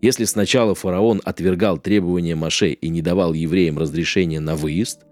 Если 0.00 0.24
сначала 0.24 0.74
фараон 0.74 1.20
отвергал 1.24 1.78
требования 1.78 2.34
Маше 2.34 2.70
и 2.70 2.88
не 2.88 3.02
давал 3.02 3.32
евреям 3.32 3.78
разрешения 3.78 4.40
на 4.40 4.54
выезд, 4.54 5.02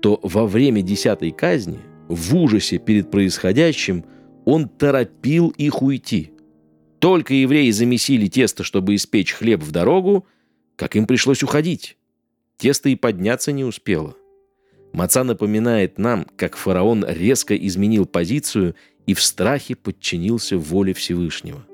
то 0.00 0.18
во 0.22 0.46
время 0.46 0.82
десятой 0.82 1.30
казни, 1.30 1.78
в 2.08 2.34
ужасе 2.36 2.78
перед 2.78 3.10
происходящим, 3.10 4.04
он 4.44 4.68
торопил 4.68 5.50
их 5.58 5.82
уйти. 5.82 6.32
Только 6.98 7.34
евреи 7.34 7.70
замесили 7.70 8.26
тесто, 8.26 8.64
чтобы 8.64 8.94
испечь 8.94 9.32
хлеб 9.32 9.62
в 9.62 9.70
дорогу, 9.70 10.26
как 10.76 10.96
им 10.96 11.06
пришлось 11.06 11.42
уходить. 11.42 11.96
Тесто 12.56 12.88
и 12.88 12.96
подняться 12.96 13.52
не 13.52 13.64
успело. 13.64 14.16
Маца 14.92 15.22
напоминает 15.22 15.98
нам, 15.98 16.26
как 16.36 16.56
фараон 16.56 17.04
резко 17.06 17.56
изменил 17.56 18.06
позицию 18.06 18.74
и 19.06 19.14
в 19.14 19.22
страхе 19.22 19.76
подчинился 19.76 20.58
воле 20.58 20.92
Всевышнего. 20.92 21.64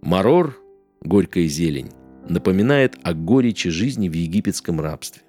Марор, 0.00 0.56
горькая 1.02 1.46
зелень, 1.46 1.90
напоминает 2.28 2.96
о 3.02 3.12
горечи 3.12 3.70
жизни 3.70 4.08
в 4.08 4.12
египетском 4.14 4.80
рабстве. 4.80 5.22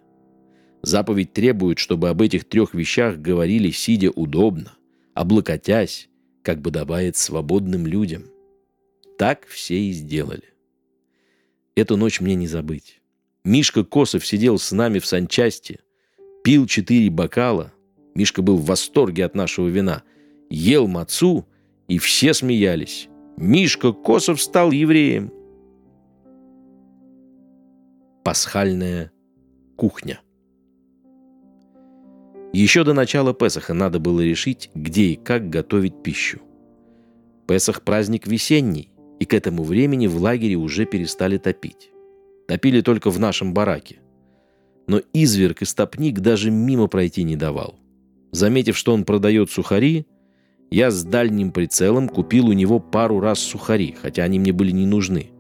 Заповедь 0.82 1.34
требует, 1.34 1.80
чтобы 1.80 2.10
об 2.10 2.22
этих 2.22 2.46
трех 2.46 2.74
вещах 2.74 3.18
говорили, 3.18 3.72
сидя 3.72 4.12
удобно, 4.12 4.74
облокотясь, 5.14 6.10
как 6.42 6.62
бы 6.62 6.72
добавит 6.72 7.18
свободным 7.18 7.86
людям. 7.86 8.26
Так 9.18 9.48
все 9.48 9.80
и 9.80 9.92
сделали. 9.92 10.44
Эту 11.76 11.98
ночь 11.98 12.22
мне 12.22 12.36
не 12.36 12.48
забыть. 12.48 13.02
Мишка 13.44 13.84
Косов 13.84 14.26
сидел 14.26 14.60
с 14.60 14.72
нами 14.72 15.00
в 15.00 15.06
санчасти, 15.06 15.80
пил 16.44 16.68
четыре 16.68 17.10
бокала. 17.10 17.74
Мишка 18.14 18.42
был 18.42 18.58
в 18.58 18.66
восторге 18.66 19.26
от 19.26 19.36
нашего 19.36 19.68
вина. 19.68 20.04
Ел 20.50 20.88
мацу, 20.88 21.48
и 21.88 21.98
все 21.98 22.34
смеялись. 22.34 23.10
Мишка 23.38 23.92
Косов 23.92 24.42
стал 24.42 24.72
евреем. 24.72 25.32
Пасхальная 28.24 29.12
кухня. 29.76 30.20
Еще 32.54 32.84
до 32.84 32.94
начала 32.94 33.34
Песаха 33.34 33.74
надо 33.74 34.00
было 34.00 34.22
решить, 34.22 34.70
где 34.74 35.10
и 35.10 35.16
как 35.16 35.50
готовить 35.50 36.02
пищу. 36.02 36.42
Песах– 37.48 37.84
праздник 37.84 38.28
весенний, 38.28 38.92
и 39.20 39.26
к 39.26 39.34
этому 39.34 39.64
времени 39.64 40.08
в 40.08 40.18
лагере 40.18 40.56
уже 40.56 40.86
перестали 40.86 41.38
топить. 41.38 41.92
Топили 42.48 42.82
только 42.82 43.10
в 43.10 43.20
нашем 43.20 43.54
бараке. 43.54 44.00
Но 44.88 45.02
изверг 45.14 45.62
и 45.62 45.66
стопник 45.66 46.20
даже 46.20 46.50
мимо 46.52 46.88
пройти 46.88 47.24
не 47.24 47.36
давал. 47.36 47.76
Заметив, 48.32 48.78
что 48.78 48.94
он 48.94 49.04
продает 49.04 49.52
сухари, 49.52 50.06
я 50.70 50.92
с 50.92 51.04
дальним 51.04 51.52
прицелом 51.52 52.10
купил 52.10 52.50
у 52.50 52.54
него 52.54 52.80
пару 52.80 53.20
раз 53.20 53.40
сухари, 53.40 53.96
хотя 54.02 54.24
они 54.24 54.40
мне 54.40 54.54
были 54.54 54.72
не 54.72 54.86
нужны. 54.86 55.32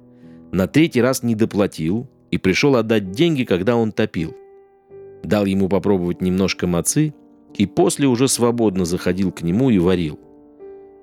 На 0.51 0.67
третий 0.67 1.01
раз 1.01 1.23
не 1.23 1.35
доплатил 1.35 2.09
и 2.31 2.37
пришел 2.37 2.75
отдать 2.75 3.11
деньги, 3.11 3.43
когда 3.43 3.75
он 3.75 3.91
топил– 3.91 4.35
дал 5.23 5.45
ему 5.45 5.67
попробовать 5.69 6.21
немножко 6.21 6.67
мацы 6.67 7.13
и 7.53 7.65
после 7.65 8.07
уже 8.07 8.27
свободно 8.27 8.85
заходил 8.85 9.31
к 9.31 9.41
нему 9.41 9.69
и 9.69 9.77
варил. 9.77 10.19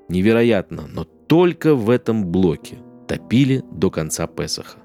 Невероятно, 0.08 0.86
но 0.92 1.06
только 1.26 1.74
в 1.74 1.90
этом 1.90 2.26
блоке 2.26 2.78
топили 3.08 3.62
до 3.70 3.90
конца 3.90 4.26
Песаха. 4.26 4.78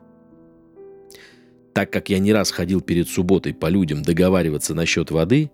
Так 1.74 1.92
как 1.92 2.10
я 2.10 2.20
не 2.20 2.34
раз 2.34 2.52
ходил 2.52 2.82
перед 2.82 3.08
субботой 3.08 3.54
по 3.54 3.68
людям 3.68 4.02
договариваться 4.02 4.74
насчет 4.74 5.12
воды, 5.12 5.52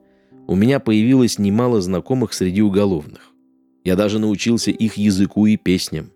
у 0.48 0.56
меня 0.56 0.80
появилось 0.80 1.40
немало 1.40 1.82
знакомых 1.82 2.34
среди 2.34 2.62
уголовных. 2.62 3.32
Я 3.84 3.96
даже 3.96 4.20
научился 4.20 4.72
их 4.72 4.96
языку 4.96 5.46
и 5.46 5.58
песням. 5.58 6.12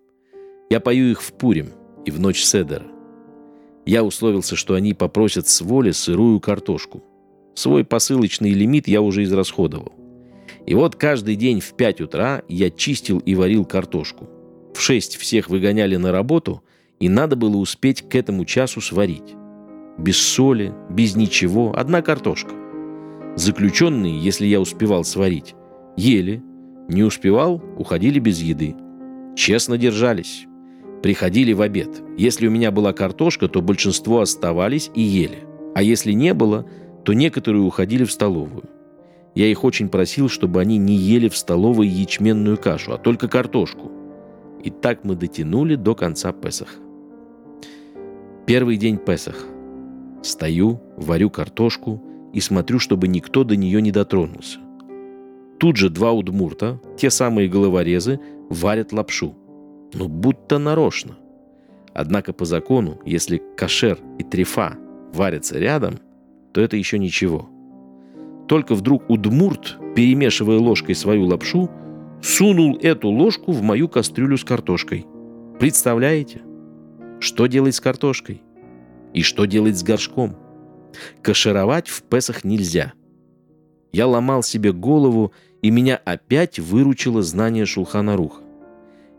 Я 0.70 0.80
пою 0.80 1.10
их 1.10 1.22
в 1.22 1.32
Пурим 1.32 1.70
и 2.04 2.10
в 2.10 2.18
ночь 2.18 2.42
Седера. 2.42 2.86
Я 3.86 4.04
условился, 4.04 4.56
что 4.56 4.74
они 4.74 4.94
попросят 4.94 5.48
с 5.48 5.60
воли 5.60 5.90
сырую 5.90 6.40
картошку. 6.40 7.02
Свой 7.54 7.84
посылочный 7.84 8.52
лимит 8.52 8.88
я 8.88 9.02
уже 9.02 9.24
израсходовал. 9.24 9.92
И 10.66 10.74
вот 10.74 10.96
каждый 10.96 11.36
день 11.36 11.60
в 11.60 11.74
5 11.74 12.00
утра 12.02 12.42
я 12.48 12.70
чистил 12.70 13.18
и 13.18 13.34
варил 13.34 13.64
картошку. 13.64 14.28
В 14.74 14.80
6 14.80 15.16
всех 15.16 15.48
выгоняли 15.48 15.96
на 15.96 16.12
работу, 16.12 16.62
и 16.98 17.08
надо 17.08 17.36
было 17.36 17.56
успеть 17.56 18.02
к 18.08 18.14
этому 18.14 18.44
часу 18.44 18.80
сварить. 18.80 19.34
Без 19.98 20.18
соли, 20.18 20.72
без 20.88 21.16
ничего, 21.16 21.74
одна 21.76 22.02
картошка. 22.02 22.54
Заключенные, 23.36 24.18
если 24.18 24.46
я 24.46 24.60
успевал 24.60 25.04
сварить, 25.04 25.54
ели. 25.96 26.42
Не 26.88 27.04
успевал, 27.04 27.62
уходили 27.76 28.18
без 28.18 28.40
еды. 28.40 28.74
Честно 29.36 29.78
держались. 29.78 30.46
Приходили 31.02 31.52
в 31.52 31.62
обед. 31.62 32.02
Если 32.18 32.48
у 32.48 32.50
меня 32.50 32.70
была 32.72 32.92
картошка, 32.92 33.48
то 33.48 33.62
большинство 33.62 34.20
оставались 34.20 34.90
и 34.94 35.00
ели. 35.00 35.38
А 35.74 35.82
если 35.82 36.12
не 36.12 36.34
было, 36.34 36.66
то 37.04 37.12
некоторые 37.12 37.62
уходили 37.62 38.04
в 38.04 38.10
столовую. 38.10 38.64
Я 39.34 39.46
их 39.46 39.62
очень 39.62 39.88
просил, 39.88 40.28
чтобы 40.28 40.60
они 40.60 40.78
не 40.78 40.96
ели 40.96 41.28
в 41.28 41.36
столовой 41.36 41.86
ячменную 41.86 42.58
кашу, 42.58 42.92
а 42.92 42.98
только 42.98 43.28
картошку. 43.28 43.90
И 44.62 44.70
так 44.70 45.04
мы 45.04 45.14
дотянули 45.14 45.74
до 45.74 45.94
конца 45.94 46.32
Песаха. 46.32 46.76
Первый 48.46 48.76
день 48.76 48.98
Песах. 48.98 49.46
Стою, 50.22 50.80
варю 50.96 51.30
картошку 51.30 52.02
и 52.32 52.40
смотрю, 52.40 52.78
чтобы 52.78 53.08
никто 53.08 53.44
до 53.44 53.56
нее 53.56 53.80
не 53.80 53.90
дотронулся. 53.90 54.58
Тут 55.58 55.76
же 55.76 55.90
два 55.90 56.12
удмурта, 56.12 56.80
те 56.96 57.10
самые 57.10 57.48
головорезы, 57.48 58.20
варят 58.48 58.92
лапшу. 58.92 59.34
Ну, 59.94 60.08
будто 60.08 60.58
нарочно. 60.58 61.16
Однако 61.92 62.32
по 62.32 62.44
закону, 62.44 63.00
если 63.04 63.42
кашер 63.56 63.98
и 64.18 64.22
трефа 64.22 64.76
варятся 65.12 65.58
рядом– 65.58 65.98
то 66.52 66.60
это 66.60 66.76
еще 66.76 66.98
ничего. 66.98 67.48
Только 68.48 68.74
вдруг 68.74 69.08
Удмурт, 69.08 69.78
перемешивая 69.94 70.58
ложкой 70.58 70.94
свою 70.94 71.26
лапшу, 71.26 71.70
сунул 72.22 72.78
эту 72.80 73.08
ложку 73.08 73.52
в 73.52 73.62
мою 73.62 73.88
кастрюлю 73.88 74.36
с 74.36 74.44
картошкой. 74.44 75.06
Представляете? 75.58 76.42
Что 77.20 77.46
делать 77.46 77.74
с 77.74 77.80
картошкой? 77.80 78.42
И 79.12 79.22
что 79.22 79.44
делать 79.44 79.78
с 79.78 79.82
горшком? 79.82 80.36
Кашировать 81.22 81.88
в 81.88 82.02
Песах 82.02 82.44
нельзя. 82.44 82.92
Я 83.92 84.06
ломал 84.06 84.42
себе 84.42 84.72
голову, 84.72 85.32
и 85.62 85.70
меня 85.70 86.00
опять 86.04 86.58
выручило 86.58 87.22
знание 87.22 87.66
Шулхана 87.66 88.16
Руха. 88.16 88.42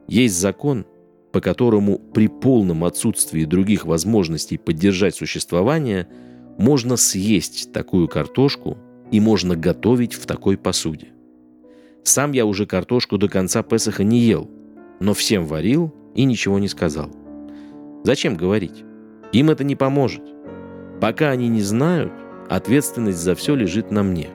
Есть 0.07 0.39
закон, 0.39 0.85
по 1.31 1.41
которому 1.41 1.99
при 1.99 2.27
полном 2.27 2.83
отсутствии 2.83 3.45
других 3.45 3.85
возможностей 3.85 4.57
поддержать 4.57 5.15
существование– 5.15 6.07
можно 6.57 6.95
съесть 6.95 7.71
такую 7.73 8.07
картошку 8.07 8.77
и 9.11 9.19
можно 9.19 9.55
готовить 9.55 10.13
в 10.13 10.25
такой 10.25 10.57
посуде. 10.57 11.07
Сам 12.03 12.31
я 12.31 12.45
уже 12.45 12.65
картошку 12.65 13.17
до 13.17 13.29
конца 13.29 13.63
Песаха 13.63 14.03
не 14.03 14.19
ел, 14.19 14.49
но 14.99 15.13
всем 15.13 15.45
варил 15.45 15.93
и 16.15 16.23
ничего 16.23 16.59
не 16.59 16.67
сказал. 16.67 17.11
Зачем 18.03 18.35
говорить? 18.35 18.83
Им 19.31 19.49
это 19.49 19.63
не 19.63 19.75
поможет. 19.75 20.23
Пока 20.99 21.29
они 21.29 21.47
не 21.47 21.61
знают, 21.61 22.11
ответственность 22.49 23.19
за 23.19 23.35
все 23.35 23.55
лежит 23.55 23.91
на 23.91 24.03
мне. 24.03 24.29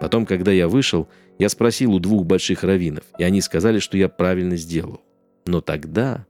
Потом, 0.00 0.26
когда 0.26 0.52
я 0.52 0.68
вышел, 0.68 1.08
я 1.38 1.48
спросил 1.48 1.94
у 1.94 1.98
двух 1.98 2.26
больших 2.26 2.64
раввинов, 2.64 3.04
и 3.18 3.24
они 3.24 3.40
сказали, 3.40 3.78
что 3.78 3.96
я 3.96 4.08
правильно 4.08 4.56
сделал. 4.56 5.00
Но 5.46 5.60
тогда... 5.60 6.26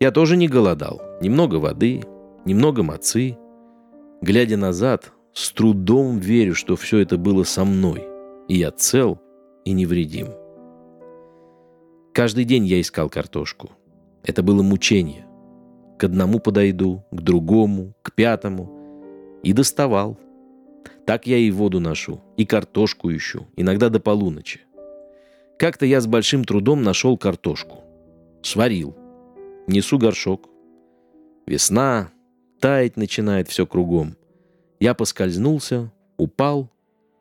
Я 0.00 0.10
тоже 0.10 0.36
не 0.36 0.48
голодал. 0.48 1.00
Немного 1.20 1.56
воды, 1.56 2.02
немного 2.44 2.82
мацы. 2.82 3.36
Глядя 4.20 4.56
назад, 4.56 5.12
с 5.32 5.52
трудом 5.52 6.18
верю, 6.18 6.54
что 6.54 6.74
все 6.76 6.98
это 6.98 7.16
было 7.16 7.44
со 7.44 7.64
мной, 7.64 8.04
и 8.48 8.56
я 8.56 8.70
цел 8.70 9.20
и 9.64 9.72
невредим. 9.72 10.28
Каждый 12.12 12.44
день 12.44 12.66
я 12.66 12.80
искал 12.80 13.08
картошку. 13.08 13.70
Это 14.22 14.42
было 14.42 14.62
мучение. 14.62 15.26
К 15.98 16.04
одному 16.04 16.40
подойду, 16.40 17.04
к 17.10 17.20
другому, 17.20 17.94
к 18.02 18.12
пятому. 18.14 19.40
И 19.42 19.52
доставал. 19.52 20.18
Так 21.06 21.26
я 21.26 21.38
и 21.38 21.50
воду 21.50 21.80
ношу, 21.80 22.20
и 22.36 22.44
картошку 22.44 23.10
ищу, 23.10 23.46
иногда 23.56 23.88
до 23.88 23.98
полуночи. 23.98 24.60
Как-то 25.58 25.86
я 25.86 26.00
с 26.00 26.06
большим 26.06 26.44
трудом 26.44 26.82
нашел 26.82 27.16
картошку. 27.16 27.78
Сварил. 28.42 28.96
Несу 29.66 29.98
горшок. 29.98 30.48
Весна, 31.46 32.10
таять 32.60 32.96
начинает 32.96 33.48
все 33.48 33.66
кругом. 33.66 34.16
Я 34.80 34.94
поскользнулся, 34.94 35.92
упал, 36.16 36.70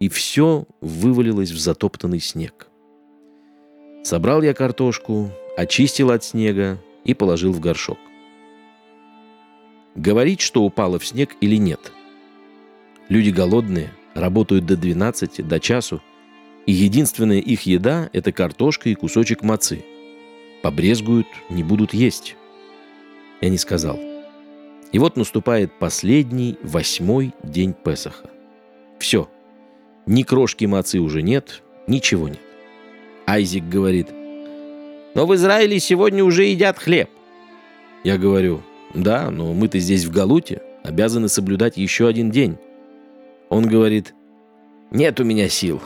и 0.01 0.09
все 0.09 0.65
вывалилось 0.81 1.51
в 1.51 1.59
затоптанный 1.59 2.19
снег. 2.19 2.67
Собрал 4.03 4.41
я 4.41 4.55
картошку, 4.55 5.29
очистил 5.55 6.09
от 6.09 6.23
снега 6.23 6.79
и 7.03 7.13
положил 7.13 7.53
в 7.53 7.59
горшок. 7.59 7.99
Говорить, 9.93 10.41
что 10.41 10.63
упало 10.63 10.97
в 10.97 11.05
снег 11.05 11.35
или 11.39 11.55
нет. 11.55 11.91
Люди 13.09 13.29
голодные, 13.29 13.91
работают 14.15 14.65
до 14.65 14.75
12, 14.75 15.47
до 15.47 15.59
часу, 15.59 16.01
и 16.65 16.71
единственная 16.71 17.39
их 17.39 17.63
еда– 17.67 18.09
это 18.13 18.31
картошка 18.31 18.89
и 18.89 18.95
кусочек 18.95 19.43
мацы. 19.43 19.85
Побрезгуют, 20.63 21.27
не 21.51 21.63
будут 21.63 21.93
есть. 21.93 22.35
Я 23.39 23.49
не 23.49 23.57
сказал. 23.59 23.99
И 24.91 24.97
вот 24.97 25.15
наступает 25.15 25.77
последний, 25.77 26.57
восьмой 26.63 27.35
день 27.43 27.73
Песаха. 27.73 28.31
Все. 28.97 29.29
Ни 30.11 30.23
крошки 30.23 30.65
мацы 30.65 30.99
уже 30.99 31.21
нет, 31.21 31.63
ничего 31.87 32.27
нет. 32.27 32.41
Айзик 33.25 33.63
говорит, 33.69 34.09
«Но 35.15 35.25
в 35.25 35.33
Израиле 35.35 35.79
сегодня 35.79 36.21
уже 36.21 36.43
едят 36.43 36.77
хлеб». 36.77 37.09
Я 38.03 38.17
говорю, 38.17 38.61
«Да, 38.93 39.31
но 39.31 39.53
мы-то 39.53 39.79
здесь 39.79 40.03
в 40.03 40.11
Галуте, 40.11 40.61
обязаны 40.83 41.29
соблюдать 41.29 41.77
еще 41.77 42.09
один 42.09 42.29
день». 42.29 42.57
Он 43.47 43.65
говорит, 43.65 44.13
«Нет 44.91 45.21
у 45.21 45.23
меня 45.23 45.47
сил. 45.47 45.81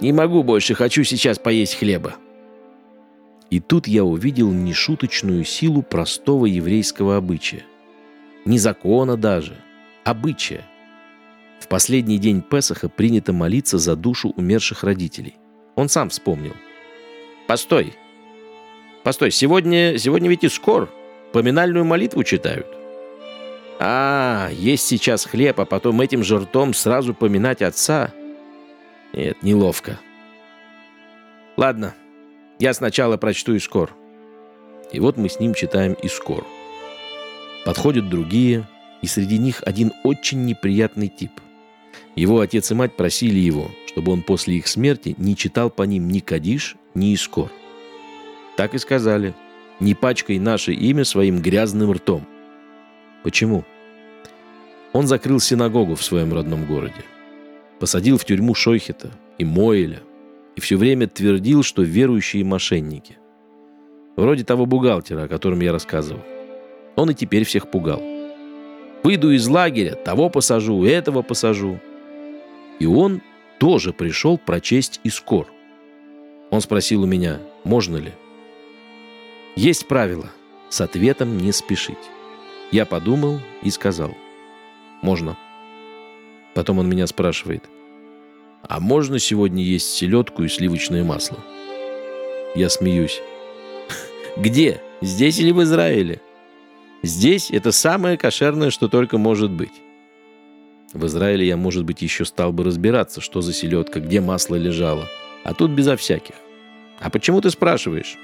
Не 0.00 0.12
могу 0.12 0.44
больше, 0.44 0.74
хочу 0.74 1.02
сейчас 1.02 1.40
поесть 1.40 1.74
хлеба». 1.74 2.14
И 3.50 3.58
тут 3.58 3.88
я 3.88 4.04
увидел 4.04 4.52
нешуточную 4.52 5.42
силу 5.42 5.82
простого 5.82 6.46
еврейского 6.46 7.16
обычая. 7.16 7.64
Не 8.44 8.60
закона 8.60 9.16
даже, 9.16 9.56
обычая. 10.04 10.62
В 11.66 11.68
последний 11.68 12.18
день 12.18 12.42
Песаха 12.42 12.88
принято 12.88 13.32
молиться 13.32 13.78
за 13.78 13.96
душу 13.96 14.32
умерших 14.36 14.84
родителей. 14.84 15.34
Он 15.74 15.88
сам 15.88 16.10
вспомнил. 16.10 16.54
«Постой! 17.48 17.92
Постой, 19.02 19.32
сегодня, 19.32 19.98
сегодня 19.98 20.30
ведь 20.30 20.44
и 20.44 20.48
скор. 20.48 20.88
Поминальную 21.32 21.84
молитву 21.84 22.22
читают». 22.22 22.68
«А, 23.80 24.48
есть 24.52 24.86
сейчас 24.86 25.24
хлеб, 25.24 25.58
а 25.58 25.64
потом 25.64 26.00
этим 26.00 26.22
же 26.22 26.38
ртом 26.38 26.72
сразу 26.72 27.14
поминать 27.14 27.62
отца?» 27.62 28.12
«Нет, 29.12 29.42
неловко». 29.42 29.98
«Ладно, 31.56 31.96
я 32.60 32.74
сначала 32.74 33.16
прочту 33.16 33.56
Искор. 33.56 33.92
И 34.92 35.00
вот 35.00 35.16
мы 35.16 35.28
с 35.28 35.40
ним 35.40 35.52
читаем 35.52 35.94
Искор. 35.94 36.44
Подходят 37.64 38.08
другие, 38.08 38.68
и 39.02 39.08
среди 39.08 39.38
них 39.38 39.64
один 39.66 39.92
очень 40.04 40.44
неприятный 40.44 41.08
тип. 41.08 41.32
Его 42.16 42.40
отец 42.40 42.70
и 42.70 42.74
мать 42.74 42.96
просили 42.96 43.38
его, 43.38 43.70
чтобы 43.86 44.12
он 44.12 44.22
после 44.22 44.56
их 44.56 44.66
смерти 44.66 45.14
не 45.18 45.36
читал 45.36 45.70
по 45.70 45.82
ним 45.82 46.08
ни 46.08 46.18
Кадиш, 46.20 46.76
ни 46.94 47.12
Искор. 47.12 47.52
Так 48.56 48.74
и 48.74 48.78
сказали, 48.78 49.34
не 49.80 49.94
пачкай 49.94 50.38
наше 50.38 50.72
имя 50.72 51.04
своим 51.04 51.40
грязным 51.40 51.92
ртом. 51.92 52.26
Почему? 53.22 53.64
Он 54.94 55.06
закрыл 55.06 55.40
синагогу 55.40 55.94
в 55.94 56.02
своем 56.02 56.32
родном 56.32 56.64
городе. 56.64 57.04
Посадил 57.78 58.16
в 58.16 58.24
тюрьму 58.24 58.54
Шойхета 58.54 59.10
и 59.36 59.44
Моэля, 59.44 60.00
и 60.54 60.60
все 60.62 60.78
время 60.78 61.06
твердил, 61.06 61.62
что 61.62 61.82
верующие 61.82 62.44
мошенники. 62.44 63.18
Вроде 64.16 64.44
того 64.44 64.64
бухгалтера, 64.64 65.24
о 65.24 65.28
котором 65.28 65.60
я 65.60 65.72
рассказывал. 65.72 66.22
Он 66.94 67.10
и 67.10 67.14
теперь 67.14 67.44
всех 67.44 67.70
пугал. 67.70 68.02
Выйду 69.02 69.30
из 69.30 69.46
лагеря, 69.46 69.94
того 69.96 70.30
посажу, 70.30 70.82
этого 70.84 71.20
посажу. 71.20 71.78
И 72.78 72.86
он 72.86 73.22
тоже 73.58 73.92
пришел 73.92 74.38
прочесть 74.38 75.00
Искор. 75.04 75.46
Он 76.50 76.60
спросил 76.60 77.02
у 77.02 77.06
меня, 77.06 77.40
можно 77.64 77.96
ли. 77.96 78.12
Есть 79.56 79.88
правило, 79.88 80.30
с 80.68 80.80
ответом 80.80 81.38
не 81.38 81.52
спешить. 81.52 81.96
Я 82.70 82.84
подумал 82.84 83.40
и 83.62 83.70
сказал, 83.70 84.14
можно. 85.02 85.36
Потом 86.54 86.78
он 86.78 86.88
меня 86.88 87.06
спрашивает– 87.06 87.64
а 88.68 88.80
можно 88.80 89.18
сегодня 89.18 89.62
есть 89.62 89.94
селедку 89.94 90.42
и 90.42 90.48
сливочное 90.48 91.04
масло? 91.04 91.38
Я 92.56 92.68
смеюсь. 92.68 93.20
Где? 94.36 94.82
Здесь 95.00 95.38
или 95.38 95.52
в 95.52 95.62
Израиле? 95.62 96.20
Здесь 97.02 97.50
это 97.50 97.70
самое 97.70 98.16
кошерное, 98.16 98.70
что 98.70 98.88
только 98.88 99.18
может 99.18 99.50
быть. 99.50 99.72
В 100.92 101.06
Израиле 101.06 101.46
я, 101.46 101.56
может 101.56 101.84
быть, 101.84 102.02
еще 102.02 102.24
стал 102.24 102.52
бы 102.52 102.64
разбираться, 102.64 103.20
что 103.20 103.40
за 103.40 103.52
селедка, 103.52 104.00
где 104.00 104.20
масло 104.20 104.54
лежало. 104.54 105.08
А 105.44 105.54
тут 105.54 105.70
безо 105.70 105.96
всяких. 105.96 106.34
А 106.98 107.10
почему 107.10 107.40
ты 107.40 107.50
спрашиваешь? 107.50 108.16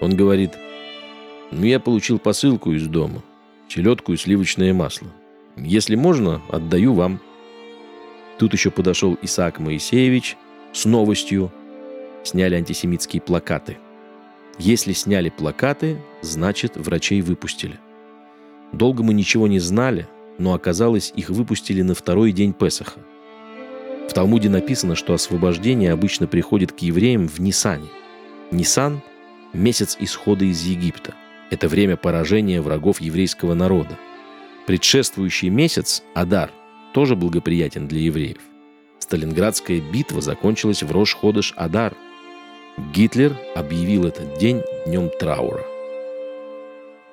Он 0.00 0.14
говорит, 0.14 0.52
ну 1.50 1.64
я 1.64 1.80
получил 1.80 2.18
посылку 2.18 2.72
из 2.72 2.86
дома. 2.86 3.22
Селедку 3.68 4.12
и 4.12 4.16
сливочное 4.16 4.72
масло. 4.72 5.08
Если 5.56 5.96
можно, 5.96 6.40
отдаю 6.50 6.94
вам. 6.94 7.20
Тут 8.38 8.52
еще 8.52 8.70
подошел 8.70 9.18
Исаак 9.22 9.58
Моисеевич 9.58 10.36
с 10.72 10.84
новостью. 10.84 11.52
Сняли 12.22 12.54
антисемитские 12.54 13.20
плакаты. 13.20 13.78
Если 14.58 14.92
сняли 14.92 15.30
плакаты, 15.30 15.98
значит, 16.20 16.76
врачей 16.76 17.22
выпустили. 17.22 17.78
Долго 18.72 19.02
мы 19.02 19.14
ничего 19.14 19.48
не 19.48 19.58
знали, 19.58 20.06
но 20.38 20.54
оказалось, 20.54 21.12
их 21.14 21.30
выпустили 21.30 21.82
на 21.82 21.94
второй 21.94 22.32
день 22.32 22.52
Песаха. 22.52 23.00
В 24.08 24.12
Талмуде 24.14 24.48
написано, 24.48 24.94
что 24.94 25.12
освобождение 25.12 25.92
обычно 25.92 26.26
приходит 26.26 26.72
к 26.72 26.78
евреям 26.78 27.28
в 27.28 27.40
Нисане. 27.40 27.88
Нисан– 28.50 29.02
месяц 29.52 29.96
исхода 30.00 30.44
из 30.44 30.62
Египта. 30.62 31.14
Это 31.50 31.68
время 31.68 31.96
поражения 31.96 32.60
врагов 32.60 33.00
еврейского 33.00 33.54
народа. 33.54 33.98
Предшествующий 34.66 35.48
месяц, 35.48 36.02
Адар, 36.14 36.50
тоже 36.94 37.16
благоприятен 37.16 37.86
для 37.86 38.00
евреев. 38.00 38.38
Сталинградская 38.98 39.80
битва 39.80 40.20
закончилась 40.20 40.82
в 40.82 40.90
Рош-Ходыш-Адар. 40.90 41.94
Гитлер 42.94 43.36
объявил 43.54 44.04
этот 44.04 44.38
день 44.38 44.62
днем 44.86 45.10
траура. 45.18 45.64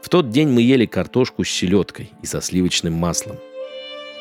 В 0.06 0.10
тот 0.10 0.30
день 0.30 0.50
мы 0.50 0.62
ели 0.62 0.86
картошку 0.86 1.44
с 1.44 1.50
селедкой 1.50 2.12
и 2.22 2.28
со 2.28 2.40
сливочным 2.40 2.94
маслом. 2.94 3.38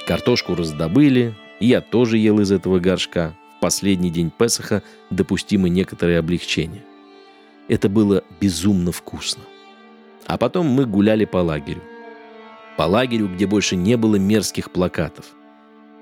Картошку 0.07 0.55
раздобыли, 0.55 1.35
и 1.61 1.67
я 1.67 1.83
тоже 1.83 2.17
ел 2.17 2.41
из 2.41 2.53
этого 2.53 2.79
горшка. 2.79 3.35
В 3.59 3.61
последний 3.61 4.09
день 4.09 4.31
Песаха 4.31 4.83
допустимо 5.11 5.69
некоторое 5.69 6.21
облегчение. 6.21 6.83
Это 7.69 7.91
было 7.91 8.25
безумно 8.41 8.93
вкусно. 8.93 9.43
А 10.27 10.39
потом 10.39 10.69
мы 10.69 10.87
гуляли 10.87 11.27
по 11.27 11.37
лагерю. 11.37 11.83
По 12.79 12.85
лагерю, 12.85 13.29
где 13.29 13.47
больше 13.47 13.77
не 13.77 13.99
было 13.99 14.17
мерзких 14.17 14.71
плакатов– 14.71 15.27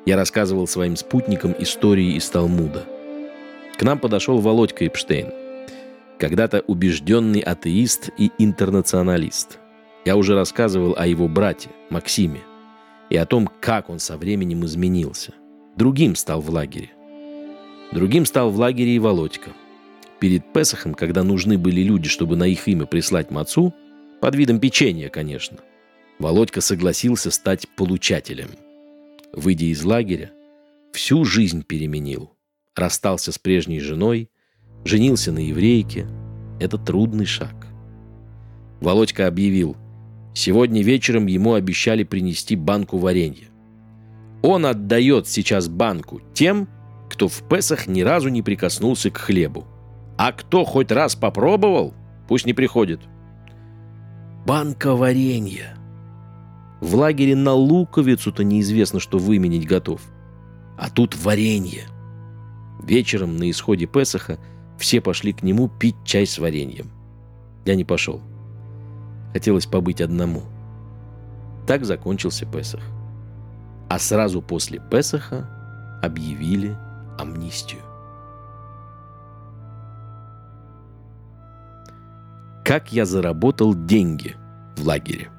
я 0.04 0.16
рассказывал 0.16 0.66
своим 0.66 0.96
спутникам 0.96 1.54
истории 1.58 2.16
из 2.16 2.28
Талмуда. 2.28 2.84
К 3.76 3.82
нам 3.82 3.98
подошел 3.98 4.38
Володька 4.38 4.86
Эпштейн, 4.86 5.32
когда-то 6.18 6.60
убежденный 6.66 7.40
атеист 7.40 8.10
и 8.18 8.30
интернационалист. 8.38 9.58
Я 10.04 10.16
уже 10.16 10.34
рассказывал 10.34 10.94
о 10.96 11.06
его 11.06 11.28
брате, 11.28 11.70
Максиме, 11.90 12.40
и 13.10 13.16
о 13.16 13.26
том, 13.26 13.48
как 13.60 13.90
он 13.90 13.98
со 13.98 14.16
временем 14.16 14.64
изменился. 14.64 15.34
Другим 15.76 16.16
стал 16.16 16.40
в 16.40 16.50
лагере. 16.50 16.90
Другим 17.92 18.26
стал 18.26 18.50
в 18.50 18.58
лагере 18.58 18.96
и 18.96 18.98
Володька. 18.98 19.50
Перед 20.18 20.52
Песохом, 20.52 20.94
когда 20.94 21.22
нужны 21.22 21.58
были 21.58 21.82
люди, 21.82 22.08
чтобы 22.08 22.36
на 22.36 22.44
их 22.44 22.66
имя 22.68 22.86
прислать 22.86 23.30
мацу, 23.30 23.74
под 24.20 24.34
видом 24.34 24.60
печенья, 24.60 25.08
конечно, 25.08 25.58
Володька 26.18 26.60
согласился 26.60 27.30
стать 27.30 27.68
получателем– 27.76 28.48
выйдя 29.32 29.66
из 29.66 29.82
лагеря, 29.84 30.32
всю 30.92 31.24
жизнь 31.24 31.62
переменил. 31.62 32.36
Расстался 32.74 33.32
с 33.32 33.38
прежней 33.38 33.80
женой, 33.80 34.30
женился 34.84 35.32
на 35.32 35.38
еврейке. 35.38 36.06
Это 36.60 36.78
трудный 36.78 37.26
шаг. 37.26 37.66
Володька 38.80 39.26
объявил, 39.26 39.76
сегодня 40.34 40.82
вечером 40.82 41.26
ему 41.26 41.54
обещали 41.54 42.04
принести 42.04 42.56
банку 42.56 42.98
варенья. 42.98 43.48
Он 44.42 44.66
отдает 44.66 45.28
сейчас 45.28 45.68
банку 45.68 46.20
тем, 46.34 46.68
кто 47.08 47.28
в 47.28 47.46
Песах 47.48 47.86
ни 47.86 48.00
разу 48.00 48.28
не 48.28 48.42
прикоснулся 48.42 49.10
к 49.10 49.18
хлебу. 49.18 49.66
А 50.18 50.32
кто 50.32 50.64
хоть 50.64 50.90
раз 50.90 51.14
попробовал, 51.14 51.94
пусть 52.28 52.46
не 52.46 52.52
приходит. 52.52 53.00
Банка 54.46 54.94
варенья. 54.94 55.76
В 56.80 56.96
лагере 56.96 57.36
на 57.36 57.52
луковицу-то 57.52 58.42
неизвестно, 58.42 58.98
что 58.98 59.18
выменить 59.18 59.66
готов. 59.66 60.00
А 60.76 60.90
тут 60.90 61.16
варенье. 61.16 61.84
Вечером 62.82 63.36
на 63.36 63.48
исходе 63.50 63.86
Песаха 63.86 64.38
все 64.78 65.00
пошли 65.00 65.32
к 65.32 65.42
нему 65.42 65.68
пить 65.68 65.96
чай 66.04 66.26
с 66.26 66.38
вареньем. 66.38 66.90
Я 67.64 67.76
не 67.76 67.84
пошел. 67.84 68.20
Хотелось 69.32 69.66
побыть 69.66 70.00
одному. 70.00 70.42
Так 71.66 71.84
закончился 71.84 72.46
Песах. 72.46 72.82
А 73.88 73.98
сразу 73.98 74.42
после 74.42 74.80
Песаха 74.90 75.48
объявили 76.02 76.76
амнистию. 77.18 77.80
Как 82.64 82.92
я 82.92 83.04
заработал 83.04 83.74
деньги 83.74 84.36
в 84.76 84.86
лагере. 84.86 85.30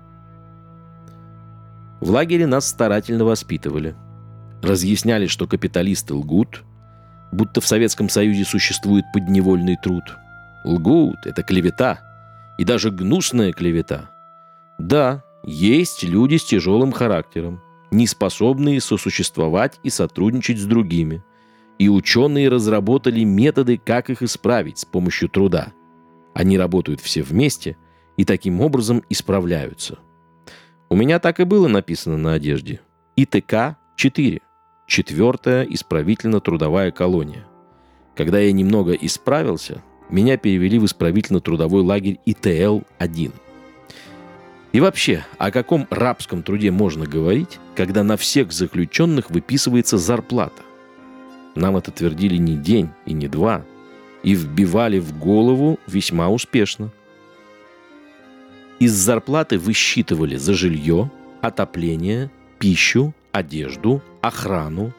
В 2.02 2.10
лагере 2.12 2.48
нас 2.48 2.68
старательно 2.68 3.24
воспитывали. 3.24 3.96
Разъясняли, 4.62 5.28
что 5.28 5.48
капиталисты 5.48 6.14
лгут, 6.14 6.64
будто 7.32 7.62
в 7.62 7.68
Советском 7.68 8.10
Союзе 8.10 8.44
существует 8.44 9.06
подневольный 9.14 9.78
труд. 9.82 10.04
Лгут— 10.64 11.18
это 11.26 11.44
клевета. 11.44 12.02
И 12.58 12.64
даже 12.64 12.92
гнусная 12.92 13.52
клевета. 13.52 14.10
Да, 14.78 15.24
есть 15.44 16.04
люди 16.04 16.36
с 16.36 16.44
тяжелым 16.44 16.92
характером, 16.92 17.62
не 17.92 18.08
способные 18.08 18.82
сосуществовать 18.82 19.80
и 19.84 19.90
сотрудничать 19.90 20.60
с 20.60 20.66
другими. 20.66 21.24
И 21.80 21.90
ученые 21.90 22.50
разработали 22.50 23.24
методы, 23.24 23.78
как 23.78 24.10
их 24.10 24.22
исправить 24.22 24.80
с 24.80 24.86
помощью 24.86 25.30
труда. 25.30 25.74
Они 26.34 26.58
работают 26.58 27.02
все 27.02 27.24
вместе 27.24 27.78
и 28.18 28.26
таким 28.26 28.62
образом 28.62 29.04
исправляются. 29.10 30.00
У 30.90 30.96
меня 30.96 31.20
так 31.20 31.40
и 31.40 31.44
было 31.44 31.68
написано 31.68 32.18
на 32.18 32.34
одежде. 32.34 32.82
ИТК-4. 33.18 34.42
Четвертая 34.86 35.64
исправительно-трудовая 35.64 36.92
колония. 36.92 37.48
Когда 38.16 38.40
я 38.40 38.52
немного 38.52 38.94
исправился, 38.94 39.82
меня 40.14 40.38
перевели 40.38 40.78
в 40.78 40.86
исправительно-трудовой 40.86 41.82
лагерь 41.82 42.20
ИТЛ-1. 42.26 43.32
И 44.72 44.80
вообще, 44.80 45.26
о 45.40 45.52
каком 45.52 45.88
рабском 45.90 46.44
труде 46.44 46.72
можно 46.72 47.06
говорить, 47.06 47.60
когда 47.76 48.04
на 48.04 48.16
всех 48.16 48.52
заключенных 48.52 49.32
выписывается 49.32 49.98
зарплата? 49.98 50.62
Нам 51.56 51.78
это 51.78 51.92
твердили 51.92 52.38
не 52.38 52.56
день 52.56 52.90
и 53.06 53.14
не 53.14 53.28
два, 53.28 53.66
и 54.22 54.36
вбивали 54.36 55.00
в 55.00 55.18
голову 55.18 55.80
весьма 55.88 56.30
успешно. 56.30 56.92
Из 58.80 58.94
зарплаты 58.94 59.58
высчитывали 59.58 60.36
за 60.36 60.54
жилье, 60.54 61.12
отопление, 61.42 62.32
пищу, 62.60 63.14
одежду, 63.32 64.02
охрану, 64.22 64.94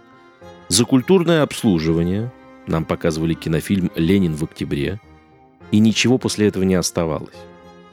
за 0.68 0.84
культурное 0.84 1.42
обслуживание, 1.42 2.32
нам 2.66 2.84
показывали 2.84 3.34
кинофильм 3.34 3.90
«Ленин 3.94 4.34
в 4.34 4.44
октябре», 4.44 5.00
и 5.70 5.78
ничего 5.78 6.18
после 6.18 6.48
этого 6.48 6.64
не 6.64 6.74
оставалось. 6.74 7.36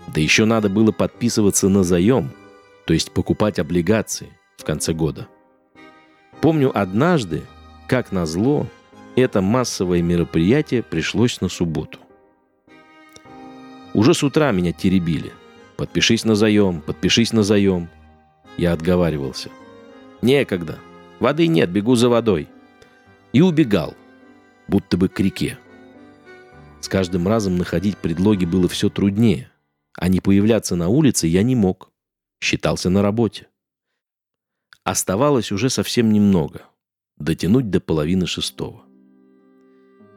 Да 0.07 0.19
еще 0.21 0.45
надо 0.45 0.69
было 0.69 0.91
подписываться 0.91 1.69
на 1.69 1.83
заем, 1.83 2.31
то 2.85 2.93
есть 2.93 3.11
покупать 3.11 3.59
облигации 3.59 4.29
в 4.57 4.63
конце 4.63 4.93
года. 4.93 5.27
Помню 6.41 6.71
однажды, 6.77 7.43
как 7.87 8.11
назло, 8.11 8.67
это 9.15 9.41
массовое 9.41 10.01
мероприятие 10.01 10.83
пришлось 10.83 11.41
на 11.41 11.49
субботу. 11.49 11.99
Уже 13.93 14.13
с 14.13 14.23
утра 14.23 14.51
меня 14.51 14.71
теребили. 14.71 15.33
Подпишись 15.75 16.23
на 16.25 16.35
заем, 16.35 16.81
подпишись 16.81 17.33
на 17.33 17.43
заем. 17.43 17.89
Я 18.57 18.73
отговаривался. 18.73 19.49
Некогда. 20.21 20.79
Воды 21.19 21.47
нет, 21.47 21.69
бегу 21.69 21.95
за 21.95 22.09
водой. 22.09 22.47
И 23.33 23.41
убегал, 23.41 23.95
будто 24.71 24.97
бы 24.97 25.09
к 25.09 25.19
реке. 25.19 25.59
С 26.79 26.87
каждым 26.87 27.27
разом 27.27 27.57
находить 27.57 27.97
предлоги 27.97 28.45
было 28.45 28.67
все 28.69 28.89
труднее. 28.89 29.51
А 29.97 30.07
не 30.07 30.21
появляться 30.21 30.75
на 30.75 30.87
улице 30.87 31.27
я 31.27 31.43
не 31.43 31.55
мог. 31.55 31.91
Считался 32.41 32.89
на 32.89 33.01
работе. 33.01 33.47
Оставалось 34.83 35.51
уже 35.51 35.69
совсем 35.69 36.11
немного. 36.11 36.63
Дотянуть 37.17 37.69
до 37.69 37.81
половины 37.81 38.25
шестого. 38.25 38.83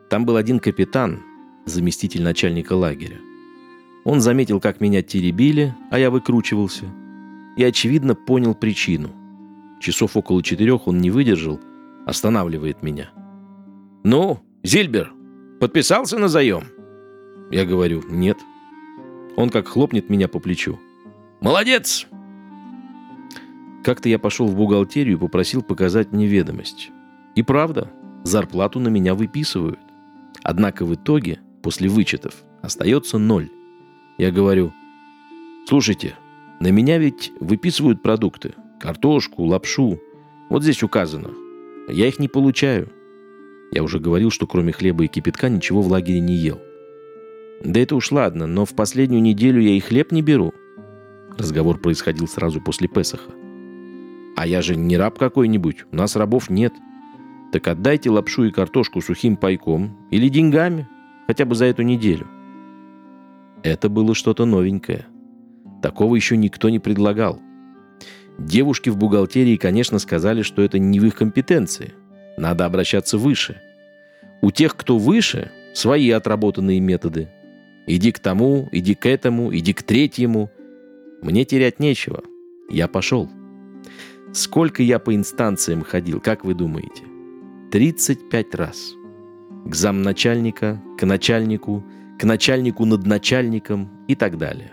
Там 0.09 0.25
был 0.25 0.37
один 0.37 0.61
капитан, 0.61 1.21
заместитель 1.67 2.23
начальника 2.23 2.75
лагеря. 2.75 3.19
Он 4.05 4.21
заметил, 4.21 4.61
как 4.61 4.81
меня 4.81 5.03
теребили, 5.03 5.75
а 5.91 5.99
я 5.99 6.11
выкручивался. 6.11 6.85
И, 7.57 7.65
очевидно, 7.65 8.15
понял 8.15 8.55
причину. 8.55 9.11
Часов 9.81 10.17
около 10.17 10.43
четырех 10.43 10.87
он 10.87 10.99
не 10.99 11.11
выдержал, 11.11 11.61
останавливает 12.07 12.83
меня. 12.83 13.11
«Ну, 14.05 14.44
Зильбер, 14.65 15.13
подписался 15.61 16.19
на 16.19 16.29
заем?» 16.29 16.65
Я 17.51 17.67
говорю, 17.67 18.03
«Нет». 18.09 18.39
Он 19.37 19.51
как 19.51 19.69
хлопнет 19.69 20.09
меня 20.09 20.27
по 20.27 20.41
плечу. 20.41 20.81
«Молодец!» 21.41 22.07
Как-то 23.85 24.09
я 24.09 24.19
пошел 24.19 24.47
в 24.47 24.57
бухгалтерию 24.57 25.17
и 25.17 25.21
попросил 25.21 25.63
показать 25.63 26.13
мне 26.13 26.27
ведомость. 26.27 26.91
И 27.35 27.43
правда, 27.43 27.93
зарплату 28.23 28.81
на 28.81 28.89
меня 28.89 29.15
выписывают. 29.15 29.79
Однако 30.43 30.87
в 30.87 30.95
итоге, 30.95 31.41
после 31.63 31.91
вычетов, 31.91 32.35
остается 32.63 33.19
ноль. 33.19 33.51
Я 34.17 34.31
говорю, 34.31 34.73
слушайте, 35.69 36.15
на 36.61 36.71
меня 36.71 36.97
ведь 36.97 37.33
выписывают 37.41 38.03
продукты. 38.03 38.55
Картошку, 38.81 39.45
лапшу. 39.45 40.01
Вот 40.49 40.63
здесь 40.63 40.83
указано. 40.83 41.31
Я 41.89 42.09
их 42.09 42.19
не 42.19 42.29
получаю. 42.29 42.91
Я 43.75 43.83
уже 43.83 43.99
говорил, 43.99 44.31
что 44.31 44.47
кроме 44.47 44.73
хлеба 44.73 45.05
и 45.05 45.09
кипятка 45.09 45.49
ничего 45.49 45.83
в 45.83 45.89
лагере 45.89 46.21
не 46.21 46.35
ел. 46.37 46.61
Да 47.65 47.81
это 47.81 47.97
уж 47.97 48.13
ладно, 48.13 48.47
но 48.47 48.65
в 48.65 48.75
последнюю 48.77 49.21
неделю 49.21 49.61
я 49.61 49.73
и 49.73 49.81
хлеб 49.81 50.13
не 50.13 50.23
беру. 50.23 50.55
Разговор 51.37 51.79
происходил 51.79 52.29
сразу 52.29 52.61
после 52.61 52.87
Песаха. 52.87 53.33
А 54.37 54.47
я 54.47 54.63
же 54.63 54.77
не 54.77 54.97
раб 54.97 55.19
какой-нибудь, 55.19 55.87
у 55.91 55.97
нас 55.97 56.15
рабов 56.15 56.51
нет. 56.51 56.73
Так 57.53 57.67
отдайте 57.67 58.11
лапшу 58.11 58.45
и 58.45 58.53
картошку 58.53 59.01
сухим 59.01 59.37
пайком 59.37 59.97
или 60.13 60.29
деньгами, 60.29 60.89
хотя 61.27 61.45
бы 61.45 61.57
за 61.57 61.65
эту 61.65 61.83
неделю. 61.83 62.29
Это 63.65 63.89
было 63.89 64.15
что-то 64.15 64.45
новенькое. 64.45 65.07
Такого 65.83 66.15
еще 66.15 66.37
никто 66.37 66.71
не 66.71 66.79
предлагал. 66.79 67.41
Девушки 68.39 68.89
в 68.89 68.97
бухгалтерии, 68.97 69.57
конечно, 69.57 69.99
сказали, 69.99 70.43
что 70.43 70.63
это 70.63 70.79
не 70.79 71.01
в 71.01 71.07
их 71.07 71.17
компетенции. 71.17 71.95
Надо 72.37 72.65
обращаться 72.67 73.19
выше. 73.19 73.61
У 74.41 74.51
тех, 74.51 74.77
кто 74.77 74.99
выше, 74.99 75.51
свои 75.75 76.11
отработанные 76.11 76.81
методы– 76.81 77.29
Иди 77.87 78.13
к 78.13 78.19
тому, 78.19 78.69
иди 78.73 78.95
к 78.95 79.07
этому, 79.07 79.55
иди 79.55 79.75
к 79.75 79.83
третьему. 79.83 80.51
Мне 81.21 81.45
терять 81.45 81.81
нечего. 81.81 82.23
Я 82.71 82.89
пошел. 82.89 83.29
Сколько 84.33 84.83
я 84.83 84.99
по 84.99 85.15
инстанциям 85.15 85.83
ходил, 85.83 86.21
как 86.21 86.45
вы 86.45 86.55
думаете? 86.55 87.05
35 87.73 88.55
раз. 88.55 88.93
К 89.67 89.75
замначальника, 89.75 90.81
к 90.99 91.05
начальнику, 91.05 91.85
к 92.19 92.25
начальнику 92.25 92.87
над 92.87 93.07
начальником 93.07 93.91
и 94.09 94.15
так 94.15 94.39
далее. 94.39 94.73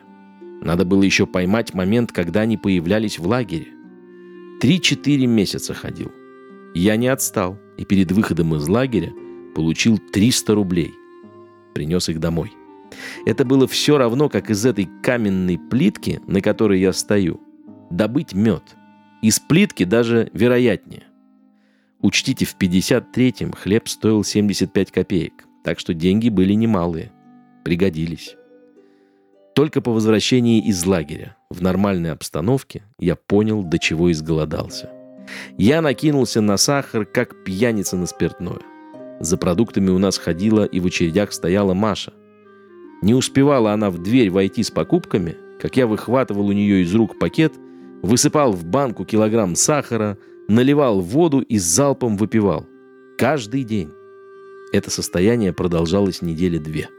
Надо 0.62 0.86
было 0.86 1.03
еще 1.03 1.26
поймать 1.28 1.74
момент, 1.74 2.12
когда 2.12 2.41
они 2.41 2.57
появлялись 2.57 3.20
в 3.20 3.28
лагере. 3.28 3.68
Три-четыре 4.62 5.28
месяца 5.28 5.74
ходил. 5.74 6.12
Я 6.74 6.96
не 6.96 7.08
отстал 7.08 7.58
и 7.78 7.86
перед 7.86 8.12
выходом 8.12 8.56
из 8.56 8.68
лагеря 8.68 9.12
получил 9.56 9.98
300 9.98 10.56
рублей. 10.56 10.94
Принес 11.74 12.10
их 12.10 12.20
домой. 12.20 12.54
Это 13.26 13.46
было 13.46 13.68
все 13.68 13.98
равно, 13.98 14.30
как 14.30 14.50
из 14.50 14.66
этой 14.66 14.90
каменной 15.02 15.58
плитки, 15.58 16.22
на 16.28 16.42
которой 16.42 16.80
я 16.80 16.94
стою, 16.94 17.42
добыть 17.90 18.34
мед. 18.34 18.64
Из 19.22 19.40
плитки 19.40 19.84
даже 19.84 20.30
вероятнее. 20.34 21.04
Учтите, 22.02 22.46
в 22.46 22.56
53-м 22.58 23.54
хлеб 23.54 23.88
стоил 23.88 24.24
75 24.24 24.92
копеек, 24.92 25.46
так 25.64 25.80
что 25.80 25.94
деньги 25.94 26.30
были 26.30 26.54
немалые. 26.54 27.12
Пригодились. 27.64 28.36
Только 29.54 29.82
по 29.82 29.92
возвращении 29.92 30.66
из 30.66 30.86
лагеря, 30.86 31.36
в 31.50 31.62
нормальной 31.62 32.12
обстановке, 32.12 32.84
я 32.98 33.16
понял, 33.16 33.64
до 33.64 33.78
чего 33.78 34.12
изголодался. 34.12 34.90
Я 35.58 35.82
накинулся 35.82 36.42
на 36.42 36.58
сахар, 36.58 37.06
как 37.06 37.44
пьяница 37.44 37.98
на 37.98 38.06
спиртное. 38.06 38.60
За 39.20 39.38
продуктами 39.38 39.90
у 39.90 40.00
нас 40.00 40.18
ходила 40.18 40.66
и 40.66 40.80
в 40.80 40.86
очередях 40.88 41.32
стояла 41.32 41.74
Маша. 41.74 42.14
Не 43.02 43.14
успевала 43.14 43.74
она 43.74 43.90
в 43.90 44.00
дверь 44.00 44.32
войти 44.32 44.64
с 44.64 44.72
покупками, 44.72 45.38
как 45.60 45.78
я 45.78 45.88
выхватывал 45.88 46.48
у 46.48 46.52
нее 46.52 46.82
из 46.82 46.94
рук 46.94 47.20
пакет, 47.20 47.54
высыпал 48.02 48.52
в 48.54 48.66
банку 48.66 49.06
килограмм 49.06 49.56
сахара, 49.56 50.18
наливал 50.48 51.02
воду 51.02 51.42
и 51.42 51.58
залпом 51.58 52.18
выпивал. 52.18 52.66
Каждый 53.18 53.64
день. 53.64 53.92
Это 54.74 54.90
состояние 54.90 55.54
продолжалось 55.54 56.22
недели 56.22 56.58
две. 56.58 56.90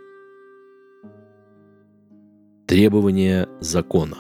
Требования 2.66 3.49
закона. 3.61 4.18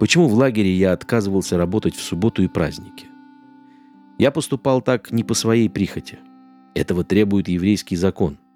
Почему 0.00 0.26
в 0.26 0.34
лагере 0.34 0.74
я 0.74 0.92
отказывался 0.92 1.56
работать 1.56 1.94
в 1.94 2.02
субботу 2.02 2.42
и 2.42 2.48
праздники? 2.48 3.06
Я 4.18 4.32
поступал 4.32 4.82
так 4.82 5.12
не 5.12 5.22
по 5.22 5.34
своей 5.34 5.70
прихоти. 5.70 6.18
Этого 6.74 7.04
требует 7.04 7.46
еврейский 7.48 7.94
закон– 7.94 8.38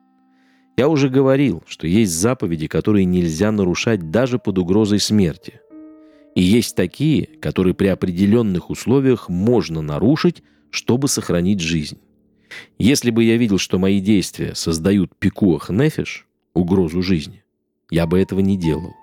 Я 0.77 0.89
уже 0.89 1.09
говорил, 1.09 1.63
что 1.67 1.87
есть 1.87 2.13
заповеди, 2.13 2.67
которые 2.67 3.05
нельзя 3.05 3.53
нарушать 3.53 4.11
даже 4.11 4.39
под 4.39 4.59
угрозой 4.59 4.99
смерти. 4.99 5.61
И 6.35 6.43
есть 6.43 6.75
такие, 6.75 7.27
которые 7.41 7.75
при 7.75 7.87
определенных 7.87 8.71
условиях 8.71 9.29
можно 9.29 9.83
нарушить, 9.83 10.43
чтобы 10.71 11.07
сохранить 11.07 11.61
жизнь. 11.61 11.99
Если 12.79 13.11
бы 13.11 13.23
я 13.23 13.37
видел, 13.37 13.59
что 13.59 13.79
мои 13.79 14.01
действия 14.01 14.55
создают 14.57 15.17
пикуах 15.17 15.71
нефиш, 15.71 16.27
угрозу 16.55 17.03
жизни, 17.03 17.45
я 17.91 18.07
бы 18.07 18.19
этого 18.19 18.41
не 18.41 18.57
делал. 18.57 18.95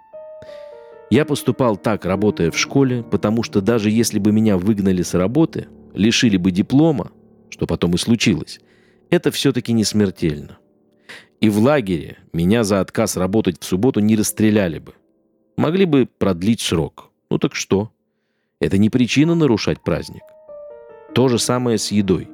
Я 1.12 1.26
поступал 1.26 1.76
так, 1.76 2.06
работая 2.06 2.52
в 2.52 2.58
школе, 2.58 3.04
потому 3.04 3.44
что 3.44 3.60
даже 3.60 3.90
если 3.90 4.18
бы 4.18 4.32
меня 4.32 4.58
выгнали 4.58 5.02
с 5.02 5.14
работы, 5.14 5.68
лишили 5.94 6.38
бы 6.38 6.52
диплома, 6.52 7.12
что 7.50 7.68
потом 7.68 7.96
и 7.96 7.98
случилось, 7.98 8.62
это 9.10 9.30
все-таки 9.30 9.74
не 9.74 9.84
смертельно. 9.84 10.58
И 11.42 11.50
в 11.50 11.60
лагере 11.60 12.18
меня 12.32 12.64
за 12.64 12.80
отказ 12.80 13.18
работать 13.18 13.62
в 13.62 13.66
субботу 13.66 14.00
не 14.00 14.16
расстреляли 14.16 14.80
бы. 14.80 14.94
Могли 15.58 15.84
бы 15.84 16.08
продлить 16.18 16.62
срок. 16.62 17.10
Ну 17.30 17.40
так 17.40 17.56
что? 17.56 17.92
Это 18.62 18.78
не 18.78 18.90
причина 18.90 19.36
нарушать 19.36 19.84
праздник. 19.84 20.24
То 21.14 21.28
же 21.28 21.40
самое 21.40 21.78
с 21.78 21.92
едой. 21.92 22.30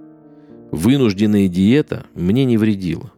Вынужденная 0.72 1.48
диета 1.48 2.06
мне 2.14 2.46
не 2.46 2.58
вредила. 2.58 3.12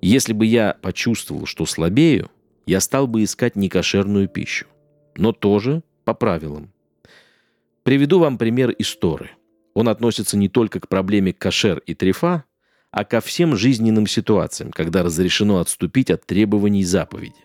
Если 0.00 0.32
бы 0.32 0.46
я 0.46 0.76
почувствовал, 0.80 1.46
что 1.46 1.66
слабею, 1.66 2.30
я 2.66 2.78
стал 2.78 3.08
бы 3.08 3.24
искать 3.24 3.56
некошерную 3.56 4.28
пищу. 4.28 4.66
Но 5.16 5.32
тоже 5.32 5.82
по 6.04 6.14
правилам. 6.14 6.72
Приведу 7.82 8.18
вам 8.18 8.38
пример 8.38 8.70
из 8.70 8.94
Торы. 8.96 9.30
Он 9.74 9.88
относится 9.88 10.36
не 10.36 10.48
только 10.48 10.80
к 10.80 10.88
проблеме 10.88 11.32
кошер 11.32 11.78
и 11.78 11.94
трефа, 11.94 12.44
а 12.90 13.04
ко 13.04 13.20
всем 13.20 13.56
жизненным 13.56 14.06
ситуациям, 14.06 14.70
когда 14.70 15.02
разрешено 15.02 15.58
отступить 15.58 16.10
от 16.10 16.26
требований 16.26 16.84
заповеди. 16.84 17.40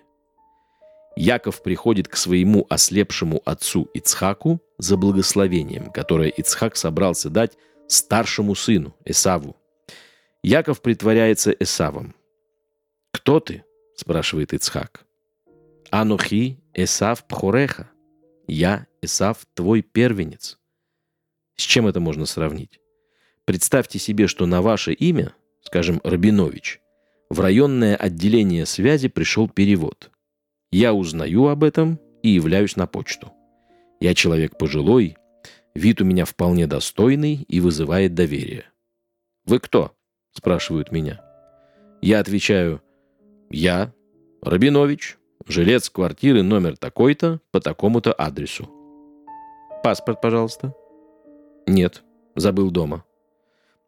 Яков 1.16 1.64
приходит 1.64 2.08
к 2.08 2.16
своему 2.16 2.68
ослепшему 2.70 3.42
отцу 3.46 3.90
Ицхаку 3.96 4.62
за 4.78 4.98
благословением, 4.98 5.92
которое 5.92 6.30
Ицхак 6.30 6.76
собрался 6.76 7.30
дать 7.30 7.58
старшему 7.88 8.54
сыну 8.54 8.96
Эсаву. 9.04 9.56
Яков 10.44 10.82
притворяется 10.82 11.52
Эсавом. 11.52 12.14
«Кто 13.12 13.40
ты?»– 13.40 13.64
спрашивает 13.96 14.54
Ицхак. 14.54 15.06
«Анухи 15.90 16.60
Эсав 16.80 17.26
Пхореха. 17.26 17.90
Я, 18.48 18.86
Эсав, 19.02 19.48
твой 19.56 19.82
первенец». 19.82 20.60
С 21.56 21.64
чем 21.64 21.88
это 21.88 22.00
можно 22.00 22.28
сравнить? 22.28 22.80
Представьте 23.46 23.98
себе, 23.98 24.28
что 24.28 24.46
на 24.46 24.62
ваше 24.62 24.94
имя, 24.94 25.34
скажем, 25.64 26.00
Рабинович, 26.04 26.80
в 27.32 27.40
районное 27.40 27.96
отделение 27.96 28.68
связи 28.68 29.08
пришел 29.08 29.50
перевод. 29.50 30.12
Я 30.72 30.94
узнаю 30.94 31.48
об 31.48 31.64
этом 31.64 32.00
и 32.22 32.30
являюсь 32.30 32.76
на 32.76 32.86
почту. 32.86 33.34
Я 34.00 34.14
человек 34.14 34.60
пожилой, 34.60 35.18
вид 35.74 36.00
у 36.02 36.06
меня 36.06 36.26
вполне 36.26 36.68
достойный 36.68 37.44
и 37.48 37.60
вызывает 37.60 38.14
доверие. 38.14 38.66
«Вы 39.46 39.60
кто?»– 39.60 39.96
спрашивают 40.32 40.92
меня. 40.92 41.22
Я 42.04 42.20
отвечаю, 42.20 42.84
«Я, 43.50 43.96
Рабинович, 44.44 45.18
жилец 45.48 45.90
квартиры 45.90 46.44
номер 46.44 46.78
такой-то 46.78 47.40
по 47.52 47.60
такому-то 47.60 48.14
адресу». 48.14 48.70
«Паспорт, 49.84 50.22
пожалуйста». 50.22 50.74
«Нет, 51.66 52.04
забыл 52.36 52.72
дома». 52.72 53.04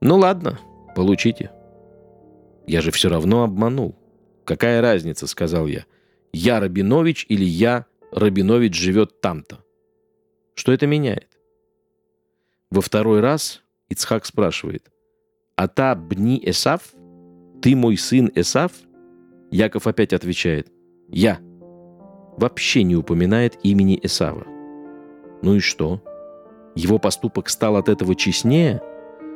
Ну 0.02 0.18
ладно, 0.18 0.60
получите. 0.96 1.52
Я 2.66 2.82
же 2.82 2.92
все 2.92 3.10
равно 3.10 3.44
обманул. 3.44 3.98
Какая 4.46 4.82
разница, 4.82 5.28
сказал 5.28 5.68
я. 5.68 5.86
Я 6.32 6.60
Рабинович 6.60 7.26
или 7.28 7.44
я 7.44 7.86
Рабинович 8.12 8.76
живет 8.76 9.20
там-то. 9.20 9.64
Что 10.56 10.72
это 10.72 10.88
меняет? 10.88 11.28
Во 12.72 12.82
второй 12.82 13.20
раз 13.20 13.62
Ицхак 13.90 14.26
спрашивает. 14.26 14.90
А 15.58 15.68
та 15.68 15.96
бни 15.96 16.42
Эсав? 16.46 16.94
Ты 17.62 17.76
мой 17.76 17.98
сын 17.98 18.32
Эсав? 18.36 18.72
Яков 19.52 19.86
опять 19.86 20.14
отвечает. 20.14 20.72
Я. 21.10 21.40
Вообще 22.40 22.84
не 22.84 22.96
упоминает 22.96 23.60
имени 23.64 24.00
Эсава. 24.02 24.48
Ну 25.42 25.56
и 25.56 25.60
что? 25.60 26.02
Его 26.74 26.98
поступок 26.98 27.50
стал 27.50 27.76
от 27.76 27.90
этого 27.90 28.16
честнее? 28.16 28.82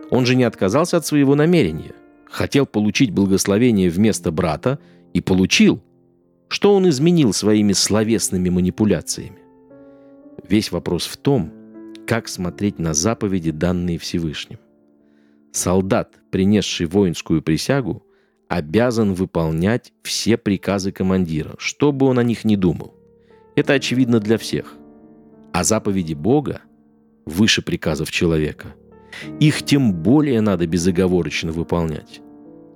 Он 0.09 0.25
же 0.25 0.35
не 0.35 0.45
отказался 0.45 0.95
от 0.95 1.05
своего 1.05 1.35
намерения. 1.35 1.95
Хотел 2.25 2.65
получить 2.65 3.11
благословение 3.11 3.89
вместо 3.89 4.31
брата 4.31 4.79
и 5.13 5.19
получил. 5.19 5.83
Что 6.47 6.73
он 6.73 6.87
изменил 6.87 7.33
своими 7.33 7.73
словесными 7.73 8.49
манипуляциями? 8.49 9.39
Весь 10.47 10.71
вопрос 10.71 11.05
в 11.05 11.17
том, 11.17 11.51
как 12.07 12.29
смотреть 12.29 12.79
на 12.79 12.93
заповеди, 12.93 13.51
данные 13.51 13.97
Всевышним. 13.97 14.59
Солдат, 15.51 16.13
принесший 16.31 16.85
воинскую 16.85 17.41
присягу, 17.41 18.05
обязан 18.57 19.13
выполнять 19.13 19.93
все 20.03 20.37
приказы 20.37 20.91
командира, 20.91 21.55
что 21.57 21.91
бы 21.91 22.05
он 22.05 22.19
о 22.19 22.23
них 22.23 22.45
ни 22.45 22.55
думал. 22.55 22.95
Это 23.55 23.73
очевидно 23.73 24.19
для 24.19 24.37
всех. 24.37 24.75
А 25.53 25.63
заповеди 25.63 26.13
Бога 26.13 26.61
выше 27.25 27.61
приказов 27.61 28.11
человека– 28.11 28.75
их 29.39 29.63
тем 29.63 29.93
более 29.93 30.41
надо 30.41 30.67
безоговорочно 30.67 31.51
выполнять. 31.51 32.21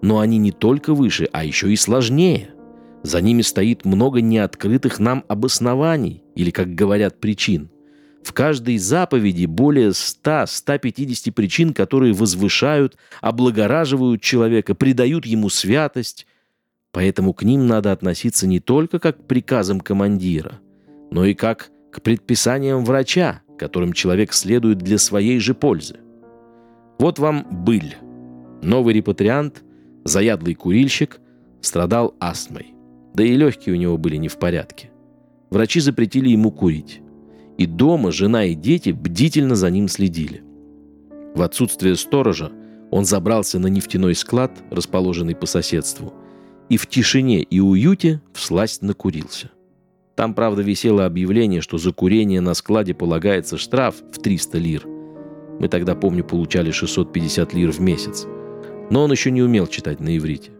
Но 0.01 0.19
они 0.19 0.37
не 0.37 0.51
только 0.51 0.93
выше, 0.93 1.27
а 1.31 1.43
еще 1.43 1.71
и 1.71 1.75
сложнее. 1.75 2.49
За 3.03 3.21
ними 3.21 3.41
стоит 3.41 3.85
много 3.85 4.21
неоткрытых 4.21 4.99
нам 4.99 5.23
обоснований, 5.27 6.23
или, 6.35 6.51
как 6.51 6.75
говорят, 6.75 7.19
причин. 7.19 7.69
В 8.27 8.33
каждой 8.33 8.77
заповеди 8.77 9.45
более 9.45 9.91
100-150 9.91 11.31
причин, 11.31 11.73
которые 11.73 12.11
возвышают, 12.11 12.97
облагораживают 13.21 14.21
человека, 14.21 14.75
придают 14.75 15.25
ему 15.25 15.47
святость. 15.47 16.27
Поэтому 16.91 17.33
к 17.33 17.43
ним 17.43 17.67
надо 17.67 17.93
относиться 17.93 18.45
не 18.45 18.59
только 18.59 18.99
как 18.99 19.17
к 19.17 19.27
приказам 19.27 19.79
командира, 19.79 20.59
но 21.09 21.23
и 21.23 21.33
как 21.33 21.71
к 21.89 22.01
предписаниям 22.01 22.83
врача, 22.83 23.43
которым 23.57 23.93
человек 23.93 24.33
следует 24.33 24.79
для 24.79 24.97
своей 24.97 25.39
же 25.39 25.55
пользы. 25.55 25.95
Вот 26.99 27.19
вам 27.19 27.47
быль. 27.49 27.95
Новый 28.61 28.93
репатриант, 28.93 29.63
заядлый 30.03 30.55
курильщик, 30.55 31.21
страдал 31.61 32.13
астмой. 32.19 32.73
Да 33.13 33.23
и 33.23 33.37
легкие 33.37 33.73
у 33.73 33.79
него 33.79 33.97
были 33.97 34.17
не 34.17 34.27
в 34.27 34.37
порядке. 34.37 34.91
Врачи 35.49 35.79
запретили 35.79 36.27
ему 36.27 36.51
курить. 36.51 37.01
И 37.57 37.65
дома 37.65 38.11
жена 38.11 38.45
и 38.45 38.55
дети 38.55 38.91
бдительно 38.91 39.55
за 39.55 39.69
ним 39.69 39.87
следили. 39.87 40.43
В 41.35 41.41
отсутствие 41.41 41.95
сторожа 41.95 42.51
он 42.91 43.05
забрался 43.05 43.59
на 43.59 43.67
нефтяной 43.67 44.15
склад, 44.15 44.51
расположенный 44.69 45.35
по 45.35 45.45
соседству, 45.45 46.13
и 46.69 46.77
в 46.77 46.87
тишине 46.87 47.41
и 47.41 47.59
уюте 47.59 48.21
всласть 48.33 48.81
накурился. 48.81 49.51
Там, 50.15 50.33
правда, 50.33 50.61
висело 50.61 51.05
объявление, 51.05 51.61
что 51.61 51.77
за 51.77 51.91
курение 51.91 52.41
на 52.41 52.53
складе 52.53 52.93
полагается 52.93 53.57
штраф 53.57 53.95
в 54.11 54.19
300 54.19 54.57
лир– 54.57 54.87
мы 55.59 55.69
тогда, 55.69 55.95
помню, 55.95 56.23
получали 56.23 56.71
650 56.71 57.53
лир 57.53 57.71
в 57.71 57.79
месяц. 57.79 58.25
Но 58.89 59.03
он 59.03 59.11
еще 59.11 59.31
не 59.31 59.41
умел 59.41 59.67
читать 59.67 59.99
на 59.99 60.15
иврите. 60.17 60.51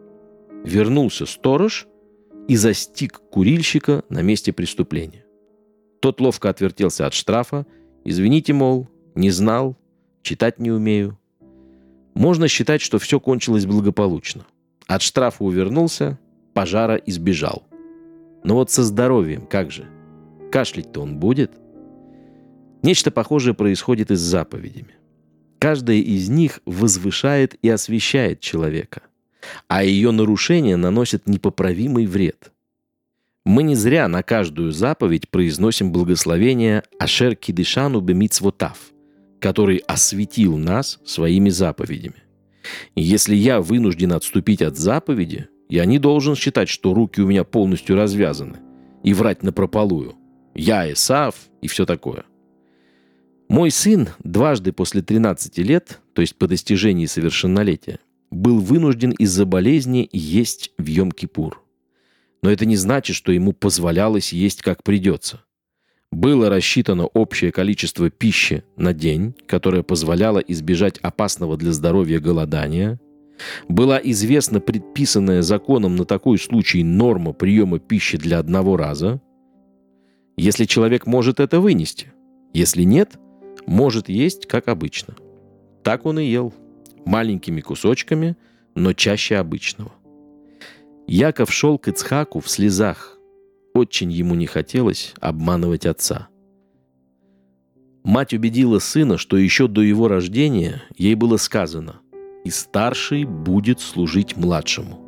Вернулся 0.64 1.26
сторож 1.26 1.88
и 2.48 2.56
застиг 2.56 3.22
курильщика 3.30 4.04
на 4.10 4.22
месте 4.22 4.52
преступления. 4.52 5.24
Тот 6.08 6.22
ловко 6.22 6.50
отвертелся 6.50 7.06
от 7.06 7.14
штрафа. 7.14 7.66
«Извините, 8.06 8.54
мол, 8.54 8.88
не 9.14 9.30
знал, 9.30 9.76
читать 10.22 10.58
не 10.58 10.72
умею». 10.72 11.20
Можно 12.14 12.48
считать, 12.48 12.80
что 12.80 12.98
все 12.98 13.20
кончилось 13.20 13.66
благополучно. 13.66 14.46
От 14.88 15.02
штрафа 15.02 15.44
увернулся, 15.44 16.18
пожара 16.54 16.96
избежал. 16.96 17.64
Но 18.46 18.56
вот 18.56 18.72
со 18.72 18.84
здоровьем 18.84 19.46
как 19.48 19.70
же? 19.70 19.86
Кашлять-то 20.50 21.02
он 21.02 21.20
будет– 21.20 21.52
Нечто 22.84 23.12
похожее 23.12 23.54
происходит 23.54 24.12
и 24.12 24.16
с 24.16 24.20
заповедями. 24.20 24.96
Каждая 25.60 25.98
из 25.98 26.30
них 26.30 26.62
возвышает 26.66 27.56
и 27.62 27.68
освещает 27.68 28.40
человека, 28.40 29.02
а 29.68 29.84
ее 29.84 30.12
нарушение 30.12 30.78
наносит 30.78 31.28
непоправимый 31.28 32.06
вред. 32.06 32.54
Мы 33.48 33.64
не 33.64 33.76
зря 33.76 34.10
на 34.10 34.24
каждую 34.24 34.74
заповедь 34.74 35.30
произносим 35.30 35.94
благословение 35.94 36.84
«Ашер 37.00 37.34
кидышану 37.34 38.02
бемицвотав», 38.02 38.78
который 39.40 39.78
осветил 39.88 40.58
нас 40.58 41.00
своими 41.06 41.48
заповедями. 41.48 42.24
Если 42.94 43.36
я 43.36 43.62
вынужден 43.62 44.12
отступить 44.12 44.62
от 44.62 44.76
заповеди, 44.76 45.48
я 45.70 45.86
не 45.86 45.98
должен 45.98 46.36
считать, 46.36 46.68
что 46.68 46.94
руки 46.94 47.22
у 47.22 47.28
меня 47.28 47.46
полностью 47.46 47.96
развязаны 47.96 48.58
и 49.02 49.14
врать 49.14 49.44
напропалую. 49.44 50.16
Я 50.54 50.92
Исав 50.92 51.36
и 51.62 51.70
все 51.70 51.86
такое– 51.86 52.26
мой 53.48 53.72
сын 53.72 54.10
дважды 54.26 54.74
после 54.74 55.02
13 55.02 55.58
лет, 55.60 56.02
то 56.12 56.20
есть 56.20 56.36
по 56.36 56.48
достижении 56.48 57.06
совершеннолетия, 57.06 58.00
был 58.30 58.60
вынужден 58.60 59.12
из-за 59.12 59.46
болезни 59.46 60.10
есть 60.12 60.74
в 60.78 60.84
Йом-Кипур. 60.84 61.54
Но 62.42 62.52
это 62.52 62.66
не 62.66 62.76
значит, 62.76 63.16
что 63.16 63.32
ему 63.32 63.54
позволялось 63.54 64.34
есть 64.34 64.62
как 64.62 64.84
придется. 64.84 65.42
Было 66.12 66.50
рассчитано 66.50 67.06
общее 67.06 67.52
количество 67.52 68.10
пищи 68.10 68.64
на 68.78 68.94
день, 68.94 69.36
которое 69.46 69.84
позволяло 69.84 70.40
избежать 70.40 70.98
опасного 71.00 71.58
для 71.58 71.74
здоровья 71.74 72.20
голодания. 72.20 73.00
Была 73.68 74.00
известна 74.02 74.60
предписанная 74.60 75.42
законом 75.42 75.96
на 75.96 76.06
такой 76.06 76.40
случай 76.40 76.84
норма 76.84 77.34
приема 77.34 77.80
пищи 77.80 78.18
для 78.18 78.40
одного 78.40 78.78
раза. 78.78 79.22
Если 80.38 80.66
человек 80.66 81.06
может 81.06 81.40
это 81.40 81.60
вынести. 81.60 82.14
Если 82.54 82.84
нет, 82.84 83.20
может 83.66 84.08
есть, 84.08 84.48
как 84.48 84.70
обычно. 84.70 85.16
Так 85.84 86.06
он 86.06 86.20
и 86.20 86.26
ел. 86.26 86.54
Маленькими 87.06 87.62
кусочками, 87.62 88.38
но 88.76 88.94
чаще 88.94 89.36
обычного. 89.36 89.92
Яков 91.08 91.54
шел 91.54 91.78
к 91.78 91.88
Ицхаку 91.88 92.42
в 92.42 92.50
слезах, 92.50 93.18
очень 93.74 94.12
ему 94.12 94.36
не 94.36 94.46
хотелось 94.46 95.14
обманывать 95.22 95.86
отца. 95.86 96.28
Мать 98.04 98.34
убедила 98.34 98.80
сына, 98.80 99.18
что 99.18 99.38
еще 99.38 99.70
до 99.70 99.82
его 99.82 100.10
рождения 100.10 100.84
ей 100.98 101.16
было 101.16 101.38
сказано 101.38 102.02
«И 102.44 102.50
старший 102.50 103.24
будет 103.24 103.80
служить 103.80 104.36
младшему», 104.36 105.00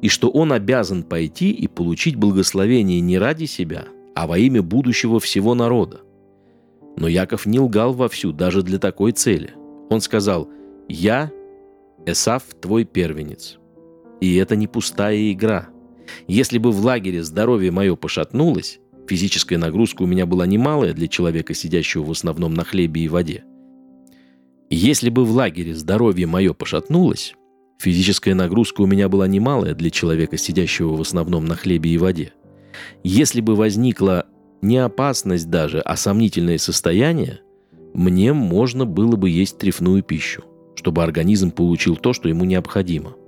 и 0.00 0.08
что 0.08 0.30
он 0.30 0.50
обязан 0.50 1.02
пойти 1.02 1.50
и 1.50 1.68
получить 1.68 2.16
благословение 2.16 3.00
не 3.00 3.18
ради 3.18 3.44
себя, 3.44 3.84
а 4.14 4.26
во 4.26 4.38
имя 4.38 4.62
будущего 4.62 5.20
всего 5.20 5.54
народа. 5.54 6.00
Но 6.96 7.06
Яков 7.06 7.44
не 7.44 7.60
лгал 7.60 7.92
вовсю 7.92 8.32
даже 8.32 8.62
для 8.62 8.78
такой 8.78 9.12
цели. 9.12 9.52
Он 9.90 10.00
сказал 10.00 10.48
«Я, 10.88 11.30
Эсав, 12.06 12.44
твой 12.60 12.84
первенец». 12.84 13.58
И 14.20 14.34
это 14.36 14.56
не 14.56 14.66
пустая 14.66 15.32
игра– 15.32 15.68
если 16.26 16.58
бы 16.58 16.70
в 16.70 16.84
лагере 16.84 17.22
здоровье 17.22 17.70
мое 17.70 17.96
пошатнулось, 17.96 18.80
физическая 19.06 19.58
нагрузка 19.58 20.02
у 20.02 20.06
меня 20.06 20.26
была 20.26 20.46
немалая 20.46 20.92
для 20.92 21.08
человека, 21.08 21.54
сидящего 21.54 22.04
в 22.04 22.10
основном 22.10 22.54
на 22.54 22.64
хлебе 22.64 23.02
и 23.02 23.08
воде. 23.08 23.44
Если 24.70 25.08
бы 25.08 25.24
в 25.24 25.30
лагере 25.32 25.74
здоровье 25.74 26.26
мое 26.26 26.52
пошатнулось, 26.52 27.34
физическая 27.78 28.34
нагрузка 28.34 28.82
у 28.82 28.86
меня 28.86 29.08
была 29.08 29.26
немалая 29.26 29.74
для 29.74 29.90
человека, 29.90 30.36
сидящего 30.36 30.96
в 30.96 31.00
основном 31.00 31.46
на 31.46 31.54
хлебе 31.54 31.90
и 31.90 31.98
воде. 31.98 32.32
Если 33.02 33.40
бы 33.40 33.56
возникла 33.56 34.26
не 34.60 34.76
опасность 34.76 35.48
даже, 35.48 35.80
а 35.80 35.96
сомнительное 35.96 36.58
состояние, 36.58 37.40
мне 37.94 38.32
можно 38.34 38.84
было 38.84 39.16
бы 39.16 39.30
есть 39.30 39.58
трефную 39.58 40.02
пищу, 40.02 40.44
чтобы 40.74 41.02
организм 41.02 41.50
получил 41.50 41.96
то, 41.96 42.12
что 42.12 42.28
ему 42.28 42.44
необходимо– 42.44 43.16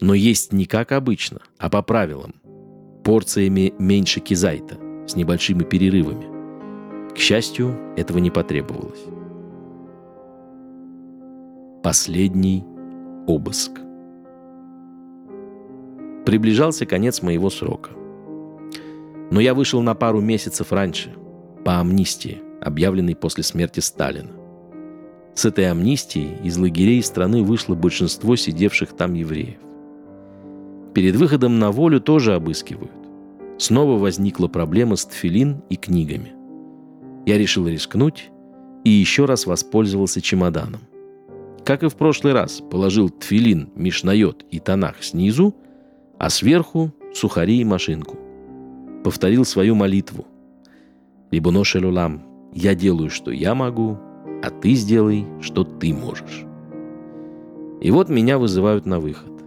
но 0.00 0.14
есть 0.14 0.52
не 0.52 0.66
как 0.66 0.92
обычно, 0.92 1.40
а 1.58 1.68
по 1.68 1.82
правилам. 1.82 2.34
Порциями 3.04 3.72
меньше 3.78 4.20
кизайта, 4.20 4.78
с 5.06 5.16
небольшими 5.16 5.64
перерывами. 5.64 6.26
К 7.14 7.18
счастью, 7.18 7.76
этого 7.96 8.18
не 8.18 8.30
потребовалось. 8.30 9.00
Последний 11.82 12.64
обыск. 13.26 13.72
Приближался 16.24 16.84
конец 16.86 17.22
моего 17.22 17.50
срока. 17.50 17.90
Но 19.30 19.40
я 19.40 19.54
вышел 19.54 19.80
на 19.82 19.94
пару 19.94 20.20
месяцев 20.20 20.72
раньше, 20.72 21.14
по 21.64 21.80
амнистии, 21.80 22.42
объявленной 22.60 23.14
после 23.16 23.42
смерти 23.42 23.80
Сталина. 23.80 24.30
С 25.34 25.44
этой 25.44 25.70
амнистией 25.70 26.36
из 26.42 26.56
лагерей 26.58 27.02
страны 27.02 27.42
вышло 27.42 27.74
большинство 27.74 28.36
сидевших 28.36 28.92
там 28.92 29.14
евреев. 29.14 29.58
Перед 30.94 31.16
выходом 31.16 31.58
на 31.58 31.70
волю 31.70 32.00
тоже 32.00 32.34
обыскивают. 32.34 32.92
Снова 33.58 33.98
возникла 33.98 34.48
проблема 34.48 34.96
с 34.96 35.04
тфилин 35.04 35.62
и 35.68 35.76
книгами. 35.76 36.32
Я 37.26 37.38
решил 37.38 37.68
рискнуть 37.68 38.30
и 38.84 38.90
еще 38.90 39.24
раз 39.24 39.46
воспользовался 39.46 40.20
чемоданом. 40.20 40.80
Как 41.64 41.82
и 41.82 41.88
в 41.88 41.96
прошлый 41.96 42.32
раз, 42.32 42.62
положил 42.70 43.10
тфилин, 43.10 43.68
мишнайот 43.74 44.46
и 44.50 44.58
тонах 44.58 45.02
снизу, 45.02 45.54
а 46.18 46.30
сверху 46.30 46.92
сухари 47.12 47.60
и 47.60 47.64
машинку. 47.64 48.16
Повторил 49.04 49.44
свою 49.44 49.74
молитву. 49.74 50.26
Либо 51.30 51.50
ношелулам, 51.50 52.22
я 52.54 52.74
делаю, 52.74 53.10
что 53.10 53.30
я 53.30 53.54
могу, 53.54 53.98
а 54.42 54.50
ты 54.50 54.74
сделай, 54.74 55.26
что 55.40 55.64
ты 55.64 55.92
можешь. 55.92 56.44
И 57.80 57.90
вот 57.90 58.08
меня 58.08 58.38
вызывают 58.38 58.86
на 58.86 58.98
выход. 58.98 59.37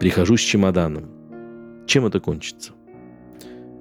Прихожу 0.00 0.36
с 0.36 0.40
чемоданом. 0.40 1.04
Чем 1.86 2.06
это 2.06 2.20
кончится? 2.20 2.72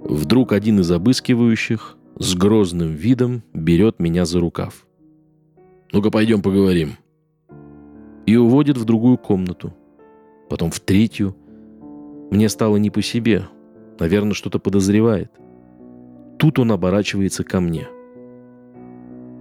Вдруг 0.01 0.51
один 0.51 0.79
из 0.79 0.91
обыскивающих 0.91 1.97
с 2.19 2.35
грозным 2.35 2.93
видом 2.93 3.43
берет 3.53 3.99
меня 3.99 4.25
за 4.25 4.39
рукав. 4.39 4.85
«Ну-ка, 5.91 6.11
пойдем 6.11 6.41
поговорим». 6.41 6.97
И 8.25 8.35
уводит 8.35 8.77
в 8.77 8.85
другую 8.85 9.17
комнату. 9.17 9.73
Потом 10.49 10.71
в 10.71 10.79
третью. 10.79 11.35
Мне 12.31 12.49
стало 12.49 12.77
не 12.77 12.89
по 12.89 13.01
себе. 13.01 13.47
Наверное, 13.99 14.33
что-то 14.33 14.59
подозревает. 14.59 15.31
Тут 16.37 16.59
он 16.59 16.71
оборачивается 16.71 17.43
ко 17.43 17.59
мне. 17.59 17.87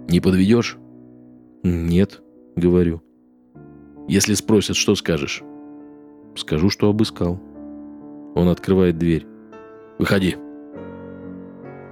«Не 0.09 0.19
подведешь?» 0.19 0.77
«Нет»,— 1.63 2.21
говорю. 2.55 3.01
«Если 4.07 4.33
спросят, 4.33 4.75
что 4.75 4.95
скажешь?» 4.95 5.43
Скажу, 6.35 6.69
что 6.69 6.89
обыскал. 6.89 7.39
Он 8.35 8.49
открывает 8.49 8.97
дверь. 8.97 9.27
«Выходи!» 9.99 10.35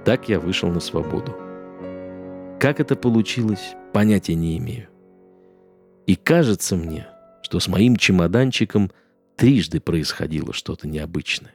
Так 0.04 0.28
я 0.28 0.40
вышел 0.40 0.68
на 0.68 0.80
свободу. 0.80 1.32
Как 2.58 2.80
это 2.80 2.96
получилось, 2.96 3.74
понятия 3.92 4.34
не 4.34 4.58
имею. 4.58 4.88
И 6.06 6.16
кажется 6.16 6.76
мне, 6.76 7.06
что 7.42 7.60
с 7.60 7.68
моим 7.68 7.96
чемоданчиком 7.96 8.90
трижды 9.36 9.80
происходило 9.80 10.52
что-то 10.52 10.88
необычное. 10.88 11.54